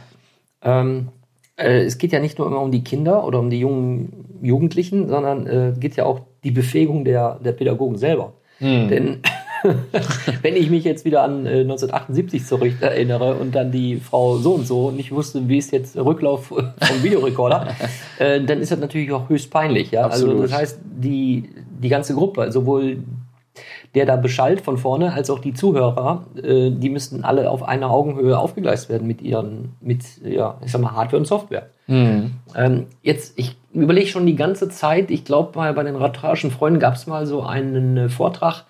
Ähm, 0.61 1.09
äh, 1.55 1.83
es 1.83 1.97
geht 1.97 2.11
ja 2.11 2.19
nicht 2.19 2.37
nur 2.37 2.47
immer 2.47 2.61
um 2.61 2.71
die 2.71 2.83
Kinder 2.83 3.25
oder 3.25 3.39
um 3.39 3.49
die 3.49 3.59
jungen 3.59 4.39
Jugendlichen, 4.41 5.07
sondern 5.07 5.47
äh, 5.47 5.73
geht 5.79 5.95
ja 5.95 6.05
auch 6.05 6.21
die 6.43 6.51
Befähigung 6.51 7.03
der, 7.03 7.39
der 7.43 7.51
Pädagogen 7.51 7.97
selber. 7.97 8.33
Denn 8.59 9.21
wenn 10.41 10.55
ich 10.55 10.69
mich 10.69 10.83
jetzt 10.83 11.05
wieder 11.05 11.23
an 11.23 11.45
äh, 11.45 11.61
1978 11.61 12.45
zurück 12.45 12.73
erinnere 12.81 13.35
und 13.35 13.53
dann 13.53 13.71
die 13.71 13.97
Frau 13.97 14.37
so 14.37 14.53
und 14.53 14.65
so 14.65 14.91
nicht 14.91 15.11
wusste, 15.11 15.47
wie 15.47 15.57
ist 15.57 15.71
jetzt 15.71 15.95
Rücklauf 15.95 16.45
vom 16.47 17.03
Videorekorder, 17.03 17.67
äh, 18.19 18.41
dann 18.41 18.61
ist 18.61 18.71
das 18.71 18.79
natürlich 18.79 19.11
auch 19.11 19.29
höchst 19.29 19.51
peinlich. 19.51 19.91
Ja? 19.91 20.07
Also 20.07 20.41
das 20.41 20.53
heißt, 20.53 20.79
die, 20.83 21.49
die 21.81 21.89
ganze 21.89 22.13
Gruppe, 22.13 22.51
sowohl 22.51 22.97
der 23.95 24.05
da 24.05 24.15
beschallt 24.15 24.61
von 24.61 24.77
vorne, 24.77 25.13
als 25.13 25.29
auch 25.29 25.39
die 25.39 25.53
Zuhörer, 25.53 26.25
äh, 26.41 26.71
die 26.71 26.89
müssten 26.89 27.23
alle 27.23 27.49
auf 27.49 27.63
einer 27.63 27.89
Augenhöhe 27.89 28.37
aufgegleist 28.37 28.89
werden 28.89 29.07
mit 29.07 29.21
ihren, 29.21 29.75
mit, 29.81 30.03
ja, 30.23 30.57
ich 30.63 30.71
sag 30.71 30.81
mal, 30.81 30.91
Hardware 30.91 31.17
und 31.17 31.25
Software. 31.25 31.67
Ähm, 32.55 32.87
jetzt, 33.01 33.37
ich 33.39 33.55
überlege 33.73 34.07
schon 34.07 34.25
die 34.25 34.35
ganze 34.35 34.69
Zeit, 34.69 35.11
ich 35.11 35.23
glaube 35.25 35.57
mal 35.57 35.73
bei 35.73 35.83
den 35.83 35.95
ratrarischen 35.95 36.51
Freunden 36.51 36.79
gab 36.79 36.95
es 36.95 37.07
mal 37.07 37.25
so 37.25 37.43
einen 37.43 37.97
äh, 37.97 38.09
Vortrag, 38.09 38.65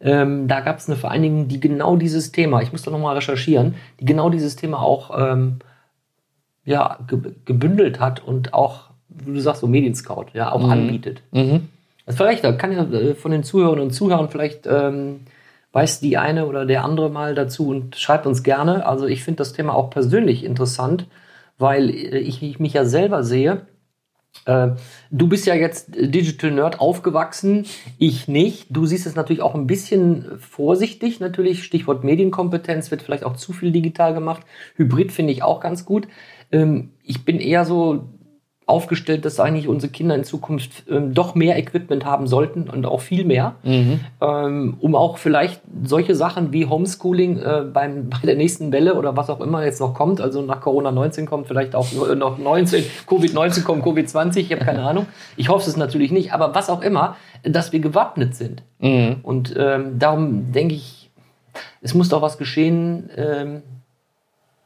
ähm, 0.00 0.46
da 0.46 0.60
gab 0.60 0.78
es 0.78 0.88
eine 0.88 0.96
Vereinigung, 0.96 1.48
die 1.48 1.58
genau 1.60 1.96
dieses 1.96 2.30
Thema, 2.30 2.62
ich 2.62 2.70
muss 2.70 2.82
da 2.82 2.90
nochmal 2.90 3.16
recherchieren, 3.16 3.74
die 4.00 4.04
genau 4.04 4.30
dieses 4.30 4.54
Thema 4.54 4.80
auch 4.80 5.10
ähm, 5.18 5.58
ja, 6.64 6.98
ge 7.08 7.18
gebündelt 7.46 7.98
hat 7.98 8.22
und 8.22 8.52
auch, 8.52 8.90
wie 9.08 9.32
du 9.32 9.40
sagst, 9.40 9.62
so 9.62 9.66
Medienscout, 9.66 10.26
ja, 10.34 10.52
auch 10.52 10.60
anbietet. 10.70 11.22
Das 12.08 12.16
vielleicht, 12.16 12.42
da 12.42 12.52
kann 12.52 12.72
ja 12.72 12.84
äh, 12.84 13.14
von 13.14 13.30
den 13.30 13.44
Zuhörern 13.44 13.80
und 13.80 13.90
Zuhörern 13.90 14.30
vielleicht 14.30 14.66
ähm, 14.66 15.20
weiß 15.72 16.00
die 16.00 16.16
eine 16.16 16.46
oder 16.46 16.64
der 16.64 16.82
andere 16.82 17.10
mal 17.10 17.34
dazu 17.34 17.68
und 17.68 17.96
schreibt 17.96 18.26
uns 18.26 18.42
gerne. 18.42 18.86
Also 18.86 19.06
ich 19.06 19.22
finde 19.22 19.38
das 19.38 19.52
Thema 19.52 19.74
auch 19.74 19.90
persönlich 19.90 20.42
interessant, 20.42 21.06
weil 21.58 21.90
äh, 21.90 22.18
ich, 22.18 22.42
ich 22.42 22.58
mich 22.60 22.72
ja 22.72 22.86
selber 22.86 23.24
sehe. 23.24 23.66
Äh, 24.46 24.68
du 25.10 25.28
bist 25.28 25.44
ja 25.44 25.54
jetzt 25.54 25.88
Digital 25.94 26.52
Nerd 26.52 26.80
aufgewachsen, 26.80 27.66
ich 27.98 28.26
nicht. 28.26 28.68
Du 28.70 28.86
siehst 28.86 29.06
es 29.06 29.14
natürlich 29.14 29.42
auch 29.42 29.54
ein 29.54 29.66
bisschen 29.66 30.38
vorsichtig, 30.38 31.20
natürlich. 31.20 31.62
Stichwort 31.62 32.04
Medienkompetenz 32.04 32.90
wird 32.90 33.02
vielleicht 33.02 33.24
auch 33.24 33.36
zu 33.36 33.52
viel 33.52 33.70
digital 33.70 34.14
gemacht. 34.14 34.46
Hybrid 34.76 35.12
finde 35.12 35.34
ich 35.34 35.42
auch 35.42 35.60
ganz 35.60 35.84
gut. 35.84 36.08
Ähm, 36.52 36.92
ich 37.02 37.26
bin 37.26 37.38
eher 37.38 37.66
so 37.66 38.08
aufgestellt, 38.68 39.24
dass 39.24 39.40
eigentlich 39.40 39.66
unsere 39.66 39.90
Kinder 39.90 40.14
in 40.14 40.24
Zukunft 40.24 40.84
ähm, 40.90 41.14
doch 41.14 41.34
mehr 41.34 41.56
Equipment 41.56 42.04
haben 42.04 42.26
sollten 42.26 42.68
und 42.68 42.84
auch 42.84 43.00
viel 43.00 43.24
mehr, 43.24 43.54
ähm, 44.20 44.76
um 44.80 44.94
auch 44.94 45.16
vielleicht 45.16 45.62
solche 45.84 46.14
Sachen 46.14 46.52
wie 46.52 46.66
Homeschooling 46.66 47.38
äh, 47.38 47.64
beim, 47.72 48.08
bei 48.10 48.18
der 48.24 48.36
nächsten 48.36 48.70
Welle 48.70 48.94
oder 48.94 49.16
was 49.16 49.30
auch 49.30 49.40
immer 49.40 49.64
jetzt 49.64 49.80
noch 49.80 49.94
kommt, 49.94 50.20
also 50.20 50.42
nach 50.42 50.60
Corona 50.60 50.92
19 50.92 51.24
kommt, 51.24 51.46
vielleicht 51.46 51.74
auch 51.74 51.86
noch 52.14 52.36
19, 52.36 52.84
Covid-19 53.06 53.62
kommt, 53.62 53.84
Covid-20, 53.84 54.38
ich 54.38 54.52
habe 54.52 54.64
keine 54.64 54.82
Ahnung. 54.82 55.06
Ich 55.36 55.48
hoffe 55.48 55.68
es 55.68 55.76
natürlich 55.76 56.12
nicht, 56.12 56.32
aber 56.32 56.54
was 56.54 56.68
auch 56.68 56.82
immer, 56.82 57.16
dass 57.42 57.72
wir 57.72 57.80
gewappnet 57.80 58.34
sind. 58.34 58.62
Und 59.22 59.54
ähm, 59.56 59.98
darum 59.98 60.52
denke 60.52 60.74
ich, 60.74 61.10
es 61.80 61.94
muss 61.94 62.08
doch 62.10 62.22
was 62.22 62.36
geschehen. 62.38 63.08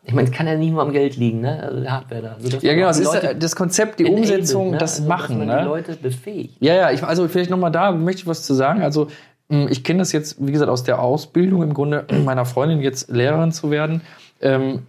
Ich 0.05 0.13
meine, 0.13 0.29
es 0.29 0.35
kann 0.35 0.49
ja 0.49 0.57
nicht 0.57 0.73
nur 0.73 0.83
am 0.83 0.93
Geld 0.93 1.17
liegen, 1.17 1.41
ne? 1.43 1.63
Also 1.63 1.81
der 1.81 1.93
Hardware 1.93 2.23
da. 2.23 2.37
Also, 2.43 2.59
Ja, 2.59 2.75
genau, 2.75 2.91
die 2.93 3.01
ist 3.03 3.05
Leute 3.05 3.37
das 3.37 3.55
Konzept, 3.55 4.01
die 4.01 4.05
enabled, 4.05 4.31
Umsetzung, 4.31 4.71
ne? 4.73 4.79
das 4.79 4.97
also, 4.97 5.09
Machen. 5.09 5.39
Dass 5.39 5.47
man 5.47 5.57
die 5.59 5.63
Ne? 5.63 5.69
Leute 5.69 5.97
befähigt. 5.97 6.57
Ja, 6.61 6.75
ja, 6.75 6.91
ich, 6.91 7.03
also 7.05 7.29
vielleicht 7.29 7.51
nochmal 7.51 7.71
da 7.71 7.93
möchte 7.93 8.23
ich 8.23 8.27
was 8.27 8.43
zu 8.43 8.55
sagen. 8.55 8.83
Also 8.83 9.09
mh, 9.49 9.69
ich 9.71 9.85
kenne 9.85 10.01
das 10.01 10.11
jetzt, 10.13 10.45
wie 10.45 10.51
gesagt, 10.51 10.71
aus 10.71 10.83
der 10.83 11.01
Ausbildung 11.01 11.63
im 11.63 11.73
Grunde 11.73 12.05
meiner 12.25 12.45
Freundin 12.45 12.81
jetzt 12.81 13.11
Lehrerin 13.11 13.53
zu 13.53 13.71
werden. 13.71 14.01
Ähm, 14.41 14.81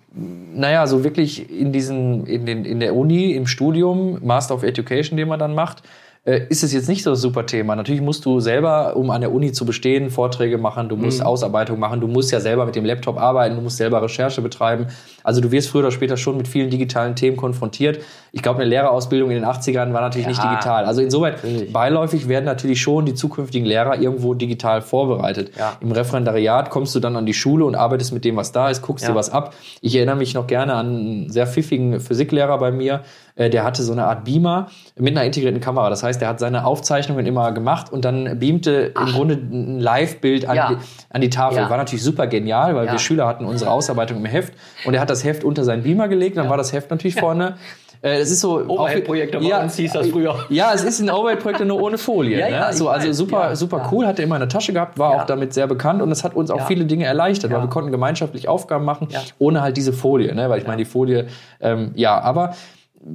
naja, 0.55 0.87
so 0.87 1.03
wirklich 1.03 1.47
in 1.51 1.71
diesen, 1.71 2.25
in, 2.25 2.47
den, 2.47 2.65
in 2.65 2.79
der 2.79 2.95
Uni, 2.95 3.33
im 3.33 3.45
Studium, 3.45 4.17
Master 4.23 4.55
of 4.55 4.63
Education, 4.63 5.15
den 5.15 5.27
man 5.27 5.37
dann 5.37 5.53
macht, 5.53 5.83
ist 6.25 6.63
es 6.63 6.71
jetzt 6.71 6.87
nicht 6.87 7.03
so 7.03 7.09
das 7.09 7.19
super 7.21 7.45
Thema. 7.45 7.75
Natürlich 7.75 8.01
musst 8.01 8.23
du 8.23 8.39
selber, 8.39 8.95
um 8.95 9.09
an 9.09 9.19
der 9.19 9.33
Uni 9.33 9.51
zu 9.51 9.65
bestehen, 9.65 10.09
Vorträge 10.09 10.57
machen, 10.57 10.87
du 10.87 10.95
musst 10.95 11.21
Ausarbeitung 11.25 11.79
machen, 11.79 11.99
du 11.99 12.07
musst 12.07 12.31
ja 12.31 12.39
selber 12.39 12.65
mit 12.65 12.75
dem 12.75 12.85
Laptop 12.85 13.17
arbeiten, 13.19 13.55
du 13.57 13.61
musst 13.61 13.75
selber 13.75 14.01
Recherche 14.01 14.41
betreiben. 14.41 14.87
Also 15.25 15.41
du 15.41 15.51
wirst 15.51 15.67
früher 15.69 15.81
oder 15.81 15.91
später 15.91 16.15
schon 16.15 16.37
mit 16.37 16.47
vielen 16.47 16.69
digitalen 16.69 17.17
Themen 17.17 17.35
konfrontiert. 17.35 17.99
Ich 18.31 18.41
glaube, 18.41 18.61
eine 18.61 18.69
Lehrerausbildung 18.69 19.31
in 19.31 19.35
den 19.35 19.45
80ern 19.45 19.91
war 19.91 19.99
natürlich 19.99 20.27
nicht 20.27 20.41
Ja, 20.41 20.49
digital. 20.49 20.85
Also 20.85 21.01
insoweit 21.01 21.43
natürlich. 21.43 21.73
beiläufig 21.73 22.29
werden 22.29 22.45
natürlich 22.45 22.81
schon 22.81 23.05
die 23.05 23.15
zukünftigen 23.15 23.67
Lehrer 23.67 23.99
irgendwo 23.99 24.33
digital 24.33 24.81
vorbereitet. 24.81 25.51
Ja. 25.57 25.73
Im 25.81 25.91
Referendariat 25.91 26.69
kommst 26.69 26.95
du 26.95 27.01
dann 27.01 27.17
an 27.17 27.25
die 27.25 27.33
Schule 27.33 27.65
und 27.65 27.75
arbeitest 27.75 28.13
mit 28.13 28.23
dem, 28.23 28.37
was 28.37 28.53
da 28.53 28.69
ist, 28.69 28.81
guckst 28.81 29.03
Ja. 29.03 29.11
dir 29.11 29.15
was 29.17 29.29
ab. 29.29 29.53
Ich 29.81 29.93
erinnere 29.95 30.15
mich 30.15 30.33
noch 30.33 30.47
gerne 30.47 30.73
an 30.75 30.87
einen 30.87 31.29
sehr 31.29 31.47
pfiffigen 31.47 31.99
Physiklehrer 31.99 32.57
bei 32.59 32.71
mir, 32.71 32.93
äh, 32.95 32.99
der 33.37 33.63
hatte 33.63 33.81
so 33.83 33.91
eine 33.93 34.05
Art 34.05 34.25
Beamer 34.25 34.67
mit 34.97 35.15
einer 35.15 35.25
integrierten 35.25 35.59
Kamera. 35.59 35.89
Das 35.89 36.03
heißt, 36.03 36.21
der 36.21 36.27
hat 36.27 36.39
seine 36.39 36.65
Aufzeichnungen 36.65 37.25
immer 37.25 37.51
gemacht 37.51 37.91
und 37.91 38.05
dann 38.05 38.37
beamte 38.39 38.93
im 38.99 39.11
Grunde 39.13 39.35
ein 39.35 39.79
Live-Bild 39.79 40.47
an, 40.47 40.55
Ja. 40.55 40.69
die, 40.69 40.77
an 41.09 41.21
die 41.21 41.29
Tafel. 41.29 41.57
Ja. 41.57 41.69
War 41.69 41.77
natürlich 41.77 42.03
super 42.03 42.27
genial, 42.27 42.75
weil 42.75 42.85
Ja. 42.85 42.91
wir 42.91 42.99
Schüler 42.99 43.25
hatten 43.27 43.45
unsere 43.45 43.71
Ausarbeitung 43.71 44.17
im 44.19 44.25
Heft 44.25 44.53
und 44.85 44.93
er 44.93 45.01
hat 45.01 45.09
das 45.09 45.23
Heft 45.23 45.43
unter 45.43 45.63
seinen 45.63 45.83
Beamer 45.83 46.07
gelegt, 46.07 46.37
dann 46.37 46.49
war 46.49 46.57
das 46.57 46.73
Heft 46.73 46.91
natürlich 46.91 47.15
vorne. 47.15 47.55
Äh, 48.03 48.19
Es 48.19 48.29
ist 48.31 48.41
so 48.41 48.59
Overhead-Projektor 48.59 49.39
bei 49.41 49.63
uns 49.63 49.77
hieß 49.77 49.93
das 49.93 50.09
früher. 50.09 50.35
Ja, 50.49 50.73
es 50.73 50.83
ist 50.83 50.99
ein 50.99 51.09
Overhead-Projektor 51.09 51.65
nur 51.65 51.81
ohne 51.81 51.97
Folie. 51.97 52.37
Ja, 52.37 52.45
ne? 52.47 52.51
ja, 52.51 52.69
ich 52.69 52.75
so, 52.75 52.89
also 52.89 53.07
weiß, 53.07 53.15
super, 53.17 53.39
ja, 53.49 53.55
super 53.55 53.77
ja. 53.77 53.89
cool, 53.93 54.05
hat 54.05 54.19
er 54.19 54.25
immer 54.25 54.35
in 54.35 54.41
der 54.41 54.49
Tasche 54.49 54.73
gehabt, 54.73 54.99
war 54.99 55.13
Ja. 55.15 55.21
auch 55.21 55.25
damit 55.25 55.53
sehr 55.53 55.67
bekannt 55.67 56.01
und 56.01 56.09
das 56.09 56.23
hat 56.25 56.35
uns 56.35 56.51
auch 56.51 56.57
Ja. 56.59 56.65
viele 56.65 56.83
Dinge 56.85 57.05
erleichtert, 57.05 57.49
Ja. 57.49 57.57
weil 57.57 57.63
wir 57.63 57.69
konnten 57.69 57.91
gemeinschaftlich 57.91 58.49
Aufgaben 58.49 58.83
machen, 58.83 59.07
Ja. 59.09 59.21
ohne 59.39 59.61
halt 59.61 59.77
diese 59.77 59.93
Folie, 59.93 60.35
ne? 60.35 60.49
weil 60.49 60.59
ich 60.59 60.67
meine, 60.67 60.77
die 60.77 60.85
Folie, 60.85 61.27
ähm, 61.61 61.91
ja, 61.95 62.19
aber 62.19 62.53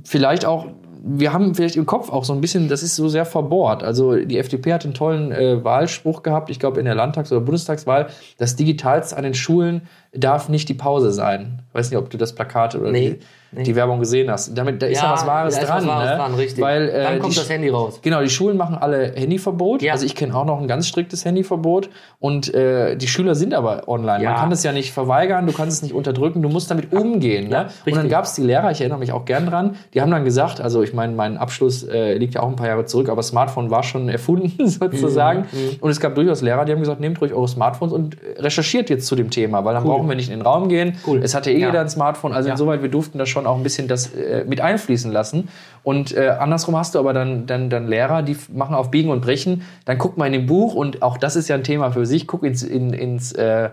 vielleicht 0.05 0.44
auch, 0.44 0.66
wir 1.03 1.33
haben 1.33 1.55
vielleicht 1.55 1.77
im 1.77 1.87
Kopf 1.87 2.11
auch 2.11 2.24
so 2.24 2.33
ein 2.33 2.40
bisschen, 2.40 2.68
das 2.68 2.83
ist 2.83 2.96
so 2.96 3.09
sehr 3.09 3.24
verbohrt. 3.24 3.83
Also 3.83 4.16
die 4.16 4.38
FDP 4.38 4.72
hat 4.72 4.85
einen 4.85 4.94
tollen 4.94 5.33
äh, 5.33 5.62
Wahlspruch 5.62 6.22
gehabt, 6.22 6.51
ich 6.51 6.59
glaube 6.59 6.81
in 6.81 6.87
der 6.87 6.94
Landtags- 6.94 7.31
oder 7.33 7.40
Bundestagswahl, 7.40 8.09
das 8.37 8.57
Digitalste 8.57 9.16
an 9.16 9.22
den 9.22 9.35
Schulen 9.35 9.83
darf 10.12 10.48
nicht 10.48 10.68
die 10.68 10.74
Pause 10.74 11.12
sein. 11.12 11.62
Ich 11.68 11.74
weiß 11.74 11.90
nicht, 11.90 11.98
ob 11.98 12.11
du 12.11 12.18
das 12.18 12.35
Plakat 12.35 12.74
oder 12.74 12.90
Nee, 12.90 13.11
die, 13.11 13.18
nee. 13.53 13.63
die 13.63 13.77
Werbung 13.77 14.01
gesehen 14.01 14.31
hast. 14.31 14.57
Damit, 14.57 14.83
da 14.83 14.87
ist 14.87 15.03
ja, 15.03 15.13
was 15.13 15.27
Wahres 15.27 15.55
da 15.55 15.61
ist 15.63 15.69
dran. 15.69 15.79
Was 15.79 15.87
Wahres 15.87 16.11
ne? 16.11 16.17
dran, 16.17 16.35
richtig. 16.35 16.65
Weil, 16.65 16.89
äh, 16.89 17.03
Dann 17.05 17.19
kommt 17.19 17.37
das 17.37 17.49
Handy 17.49 17.69
raus. 17.69 18.01
Genau, 18.03 18.21
die 18.21 18.31
Schulen 18.31 18.57
machen 18.57 18.77
alle 18.77 19.13
Handyverbot. 19.15 19.83
Ja. 19.83 19.93
Also 19.93 20.07
ich 20.07 20.15
kenne 20.15 20.35
auch 20.35 20.45
noch 20.45 20.61
ein 20.61 20.69
ganz 20.69 20.87
striktes 20.87 21.25
Handyverbot. 21.25 21.91
Und 22.21 22.53
äh, 22.55 22.97
die 22.97 23.09
Schüler 23.09 23.35
sind 23.35 23.55
aber 23.55 23.89
online. 23.89 24.23
Ja. 24.25 24.31
Man 24.31 24.41
kann 24.41 24.53
es 24.53 24.63
ja 24.63 24.73
nicht 24.73 24.93
verweigern, 24.93 25.47
du 25.47 25.53
kannst 25.53 25.79
es 25.79 25.83
nicht 25.83 25.95
unterdrücken, 25.95 26.43
du 26.43 26.49
musst 26.49 26.71
damit 26.71 26.93
umgehen. 26.93 27.49
Ne? 27.49 27.69
Und 27.87 27.97
dann 27.97 28.09
gab 28.09 28.25
es 28.25 28.35
die 28.35 28.43
Lehrer, 28.43 28.71
ich 28.71 28.81
erinnere 28.81 28.99
mich 28.99 29.13
auch 29.13 29.25
gern 29.25 29.47
dran, 29.47 29.77
die 29.95 30.01
haben 30.01 30.11
dann 30.11 30.25
gesagt, 30.25 30.61
also 30.61 30.83
ich 30.83 30.93
meine, 30.95 31.15
mein 31.15 31.37
Abschluss 31.37 31.83
äh, 31.85 32.15
liegt 32.15 32.35
ja 32.35 32.43
auch 32.43 32.49
ein 32.49 32.57
paar 32.57 32.67
Jahre 32.69 32.85
zurück, 32.85 33.09
aber 33.09 33.23
Smartphone 33.23 33.71
war 33.71 33.83
schon 33.83 34.09
erfunden 34.19 34.69
sozusagen. 34.69 35.47
Mhm, 35.53 35.77
Und 35.81 35.91
es 35.91 36.01
gab 36.01 36.15
durchaus 36.15 36.43
Lehrer, 36.43 36.65
die 36.65 36.73
haben 36.73 36.81
gesagt, 36.81 37.01
nehmt 37.01 37.21
ruhig 37.21 37.33
eure 37.33 37.49
Smartphones 37.49 37.93
und 37.93 38.17
recherchiert 38.37 38.91
jetzt 38.91 39.07
zu 39.07 39.15
dem 39.17 39.31
Thema, 39.31 39.65
weil 39.65 39.75
dann 39.75 39.85
Cool. 39.85 39.91
brauchen 39.91 40.09
wir 40.09 40.17
nicht 40.17 40.31
in 40.31 40.39
den 40.39 40.43
Raum 40.43 40.69
gehen. 40.69 40.97
Cool. 41.07 41.21
Es 41.23 41.35
hatte 41.35 41.51
eh 41.51 41.59
jeder 41.59 41.81
ein 41.81 41.89
Smartphone, 41.89 42.33
also 42.33 42.51
insoweit, 42.51 42.83
wir 42.83 42.89
durften 42.91 43.19
da 43.19 43.27
schon 43.27 43.38
auch 43.46 43.57
ein 43.57 43.62
bisschen 43.62 43.88
das 43.88 44.14
äh, 44.14 44.44
mit 44.46 44.61
einfließen 44.61 45.11
lassen. 45.12 45.48
Und 45.83 46.16
äh, 46.16 46.29
andersrum 46.38 46.77
hast 46.77 46.94
du 46.94 46.98
aber 46.98 47.12
dann, 47.12 47.46
dann, 47.46 47.70
dann 47.70 47.87
Lehrer, 47.87 48.22
die 48.22 48.37
machen 48.53 48.74
auf 48.74 48.90
Biegen 48.90 49.11
und 49.11 49.20
Brechen. 49.20 49.62
Dann 49.85 49.98
guck 49.98 50.16
mal 50.16 50.27
in 50.27 50.33
dem 50.33 50.46
Buch 50.46 50.74
und 50.74 51.03
auch 51.03 51.18
das 51.18 51.37
ist 51.37 51.48
ja 51.48 51.57
ein 51.57 51.64
Thema 51.64 51.92
für 51.92 52.07
sich. 52.07 52.27
Guck 52.27 52.44
ins, 52.44 52.62
in, 52.62 52.92
ins 52.92 53.33
äh, 53.33 53.70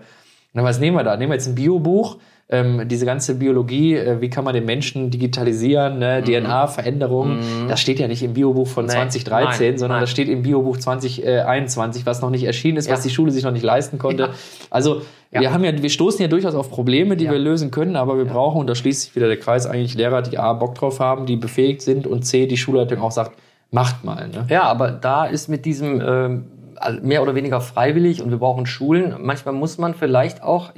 na, 0.56 0.64
was 0.64 0.80
nehmen 0.80 0.96
wir 0.96 1.04
da? 1.04 1.16
Nehmen 1.16 1.32
wir 1.32 1.36
jetzt 1.36 1.48
ein 1.48 1.54
Biobuch. 1.54 2.16
Ähm, 2.48 2.86
diese 2.86 3.04
ganze 3.06 3.34
Biologie, 3.34 3.96
äh, 3.96 4.20
wie 4.20 4.30
kann 4.30 4.44
man 4.44 4.54
den 4.54 4.64
Menschen 4.64 5.10
digitalisieren, 5.10 5.98
ne? 5.98 6.22
DNA-Veränderungen, 6.22 7.40
das 7.68 7.80
steht 7.80 7.98
ja 7.98 8.06
nicht 8.06 8.22
im 8.22 8.34
Biobuch 8.34 8.68
von 8.68 8.86
Nee. 8.86 8.92
2013, 8.92 9.70
Nein, 9.70 9.78
sondern 9.78 9.96
nein. 9.96 10.02
das 10.04 10.10
steht 10.10 10.28
im 10.28 10.42
Biobuch 10.42 10.76
2021, 10.76 12.06
was 12.06 12.22
noch 12.22 12.30
nicht 12.30 12.44
erschienen 12.44 12.76
ist, 12.76 12.86
Ja. 12.86 12.92
was 12.94 13.02
die 13.02 13.10
Schule 13.10 13.32
sich 13.32 13.42
noch 13.42 13.50
nicht 13.50 13.64
leisten 13.64 13.98
konnte. 13.98 14.22
Ja. 14.24 14.28
Also 14.70 15.02
Ja. 15.32 15.40
wir 15.40 15.52
haben 15.52 15.64
ja, 15.64 15.82
wir 15.82 15.90
stoßen 15.90 16.20
ja 16.22 16.28
durchaus 16.28 16.54
auf 16.54 16.70
Probleme, 16.70 17.16
die 17.16 17.28
wir 17.28 17.38
lösen 17.38 17.72
können, 17.72 17.96
aber 17.96 18.16
wir 18.16 18.26
brauchen, 18.26 18.60
und 18.60 18.68
da 18.70 18.76
schließt 18.76 19.02
sich 19.02 19.16
wieder 19.16 19.26
der 19.26 19.38
Kreis, 19.38 19.66
eigentlich 19.66 19.94
Lehrer, 19.94 20.22
die 20.22 20.38
A, 20.38 20.52
Bock 20.52 20.76
drauf 20.76 21.00
haben, 21.00 21.26
die 21.26 21.34
befähigt 21.36 21.82
sind 21.82 22.06
und 22.06 22.22
C, 22.24 22.46
die 22.46 22.56
Schulleitung 22.56 23.00
auch 23.00 23.10
sagt, 23.10 23.32
macht 23.72 24.04
mal. 24.04 24.28
Ne? 24.28 24.46
Ja, 24.48 24.62
aber 24.62 24.92
da 24.92 25.24
ist 25.26 25.48
mit 25.48 25.64
diesem 25.64 26.00
ähm, 26.00 26.44
also 26.76 27.00
mehr 27.02 27.22
oder 27.22 27.34
weniger 27.34 27.60
freiwillig 27.60 28.22
und 28.22 28.30
wir 28.30 28.38
brauchen 28.38 28.66
Schulen. 28.66 29.16
Manchmal 29.18 29.54
muss 29.54 29.78
man 29.78 29.94
vielleicht 29.94 30.42
auch, 30.44 30.70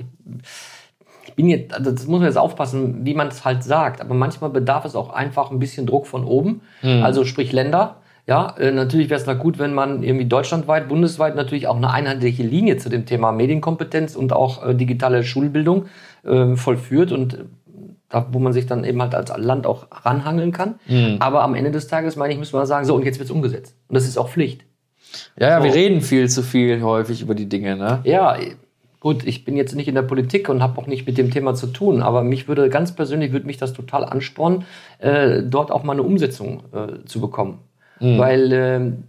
bin 1.38 1.46
jetzt, 1.48 1.72
also 1.72 1.92
das 1.92 2.06
muss 2.08 2.18
man 2.18 2.26
jetzt 2.28 2.36
aufpassen, 2.36 3.06
wie 3.06 3.14
man 3.14 3.28
es 3.28 3.44
halt 3.44 3.62
sagt, 3.62 4.00
aber 4.00 4.14
manchmal 4.14 4.50
bedarf 4.50 4.84
es 4.84 4.96
auch 4.96 5.10
einfach 5.10 5.52
ein 5.52 5.60
bisschen 5.60 5.86
Druck 5.86 6.08
von 6.08 6.24
oben, 6.24 6.62
also 6.82 7.24
sprich 7.24 7.52
Länder. 7.52 7.98
Ja, 8.26 8.56
äh, 8.58 8.72
natürlich 8.72 9.08
wäre 9.08 9.20
es 9.20 9.24
da 9.24 9.34
gut, 9.34 9.58
wenn 9.60 9.72
man 9.72 10.02
irgendwie 10.02 10.26
deutschlandweit, 10.26 10.88
bundesweit 10.88 11.36
natürlich 11.36 11.66
auch 11.68 11.76
eine 11.76 11.90
einheitliche 11.90 12.42
Linie 12.42 12.76
zu 12.76 12.90
dem 12.90 13.06
Thema 13.06 13.30
Medienkompetenz 13.32 14.16
und 14.16 14.32
auch 14.32 14.66
äh, 14.66 14.74
digitale 14.74 15.22
Schulbildung 15.22 15.86
äh, 16.24 16.56
vollführt 16.56 17.12
und 17.12 17.34
äh, 17.34 17.44
da, 18.10 18.26
wo 18.32 18.38
man 18.40 18.52
sich 18.52 18.66
dann 18.66 18.82
eben 18.84 19.00
halt 19.00 19.14
als 19.14 19.32
Land 19.36 19.66
auch 19.66 19.86
ranhangeln 20.04 20.50
kann. 20.52 20.74
Aber 21.20 21.42
am 21.42 21.54
Ende 21.54 21.70
des 21.70 21.88
Tages, 21.88 22.16
meine 22.16 22.32
ich, 22.32 22.38
müssen 22.38 22.54
wir 22.58 22.66
sagen, 22.66 22.84
so, 22.84 22.94
und 22.94 23.04
jetzt 23.04 23.18
wird's 23.18 23.30
umgesetzt. 23.30 23.76
Und 23.88 23.94
das 23.96 24.04
ist 24.06 24.16
auch 24.18 24.28
Pflicht. 24.28 24.64
Ja, 25.38 25.48
ja, 25.50 25.62
wir 25.62 25.70
So. 25.70 25.78
reden 25.78 26.00
viel 26.00 26.28
zu 26.28 26.42
viel 26.42 26.82
häufig 26.82 27.22
über 27.22 27.34
die 27.34 27.48
Dinge, 27.48 27.76
ne? 27.76 28.00
Ja, 28.04 28.36
gut, 29.00 29.26
ich 29.26 29.44
bin 29.44 29.56
jetzt 29.56 29.74
nicht 29.74 29.88
in 29.88 29.94
der 29.94 30.02
Politik 30.02 30.48
und 30.48 30.62
habe 30.62 30.80
auch 30.80 30.86
nicht 30.86 31.06
mit 31.06 31.18
dem 31.18 31.30
Thema 31.30 31.54
zu 31.54 31.68
tun, 31.68 32.02
aber 32.02 32.22
mich 32.22 32.48
würde 32.48 32.68
ganz 32.68 32.94
persönlich 32.94 33.32
würde 33.32 33.46
mich 33.46 33.56
das 33.56 33.72
total 33.72 34.04
anspornen, 34.04 34.64
äh, 34.98 35.42
dort 35.42 35.70
auch 35.70 35.84
mal 35.84 35.92
eine 35.92 36.02
Umsetzung 36.02 36.64
äh, 36.72 37.04
zu 37.06 37.20
bekommen. 37.20 37.60
Weil 38.18 38.52
ähm, 38.52 39.04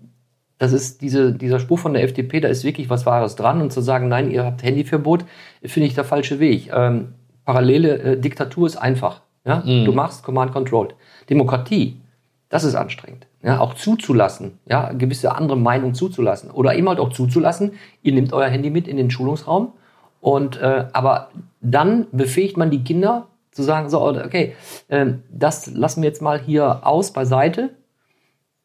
das 0.57 0.73
ist 0.73 1.01
diese, 1.01 1.31
dieser 1.31 1.59
Spruch 1.59 1.79
von 1.79 1.93
der 1.93 2.03
FDP, 2.03 2.39
da 2.41 2.49
ist 2.49 2.63
wirklich 2.63 2.89
was 2.89 3.05
Wahres 3.05 3.35
dran 3.35 3.61
und 3.61 3.71
zu 3.71 3.81
sagen, 3.81 4.09
nein, 4.09 4.29
ihr 4.29 4.43
habt 4.43 4.61
Handyverbot, 4.61 5.25
finde 5.63 5.87
ich 5.87 5.95
der 5.95 6.03
falsche 6.03 6.39
Weg. 6.39 6.69
Ähm, 6.73 7.13
parallele 7.45 7.97
äh, 7.99 8.19
Diktatur 8.19 8.67
ist 8.67 8.75
einfach. 8.75 9.21
Ja? 9.45 9.61
Du 9.61 9.91
machst 9.93 10.23
Command 10.23 10.51
Control. 10.51 10.89
Demokratie, 11.29 12.01
das 12.49 12.63
ist 12.63 12.75
anstrengend. 12.75 13.25
Ja, 13.41 13.61
auch 13.61 13.73
zuzulassen, 13.73 14.59
ja, 14.65 14.91
gewisse 14.91 15.33
andere 15.33 15.57
Meinung 15.57 15.93
zuzulassen. 15.93 16.51
Oder 16.51 16.75
eben 16.75 16.89
halt 16.89 16.99
auch 16.99 17.13
zuzulassen, 17.13 17.71
ihr 18.01 18.11
nehmt 18.11 18.33
euer 18.33 18.49
Handy 18.49 18.69
mit 18.69 18.85
in 18.85 18.97
den 18.97 19.09
Schulungsraum 19.09 19.71
und 20.19 20.57
äh, 20.57 20.87
aber 20.91 21.29
dann 21.61 22.07
befähigt 22.11 22.57
man 22.57 22.69
die 22.69 22.83
Kinder 22.83 23.27
zu 23.51 23.63
sagen, 23.63 23.89
so, 23.89 24.01
okay, 24.01 24.55
äh, 24.89 25.13
das 25.31 25.67
lassen 25.67 26.01
wir 26.01 26.09
jetzt 26.09 26.21
mal 26.21 26.39
hier 26.39 26.85
aus 26.85 27.13
beiseite. 27.13 27.69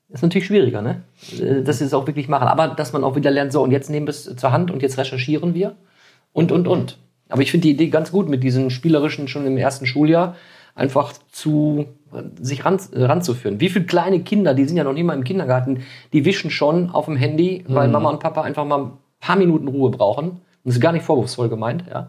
Das 0.08 0.18
ist 0.18 0.22
natürlich 0.22 0.46
schwieriger, 0.46 0.82
ne? 0.82 1.02
Äh, 1.40 1.62
Dass 1.62 1.78
sie 1.78 1.84
es 1.84 1.94
auch 1.94 2.06
wirklich 2.06 2.28
machen. 2.28 2.48
Aber 2.48 2.68
dass 2.68 2.92
man 2.92 3.04
auch 3.04 3.16
wieder 3.16 3.30
lernt, 3.30 3.52
so, 3.52 3.62
und 3.62 3.70
jetzt 3.70 3.90
nehmen 3.90 4.06
wir 4.06 4.10
es 4.10 4.36
zur 4.36 4.52
Hand 4.52 4.70
und 4.70 4.82
jetzt 4.82 4.98
recherchieren 4.98 5.54
wir 5.54 5.76
und, 6.32 6.52
und, 6.52 6.68
und. 6.68 6.98
Aber 7.28 7.42
ich 7.42 7.50
finde 7.50 7.62
die 7.62 7.72
Idee 7.72 7.88
ganz 7.88 8.12
gut 8.12 8.28
mit 8.28 8.42
diesen 8.42 8.70
spielerischen 8.70 9.28
schon 9.28 9.46
im 9.46 9.56
ersten 9.56 9.86
Schuljahr 9.86 10.36
einfach 10.74 11.12
zu 11.30 11.86
sich 12.40 12.64
ran, 12.64 12.78
ranzuführen. 12.92 13.60
Wie 13.60 13.68
viele 13.68 13.84
kleine 13.86 14.20
Kinder, 14.20 14.54
die 14.54 14.64
sind 14.64 14.76
ja 14.76 14.84
noch 14.84 14.92
nicht 14.92 15.04
mal 15.04 15.14
im 15.14 15.24
Kindergarten, 15.24 15.82
die 16.12 16.24
wischen 16.24 16.50
schon 16.50 16.90
auf 16.90 17.06
dem 17.06 17.16
Handy, 17.16 17.64
weil 17.68 17.88
Mama 17.88 18.10
und 18.10 18.20
Papa 18.20 18.42
einfach 18.42 18.64
mal 18.64 18.78
ein 18.78 18.90
paar 19.20 19.36
Minuten 19.36 19.68
Ruhe 19.68 19.90
brauchen. 19.90 20.28
Und 20.30 20.40
das 20.64 20.76
ist 20.76 20.80
gar 20.80 20.92
nicht 20.92 21.04
vorwurfsvoll 21.04 21.48
gemeint, 21.48 21.84
ja. 21.90 22.08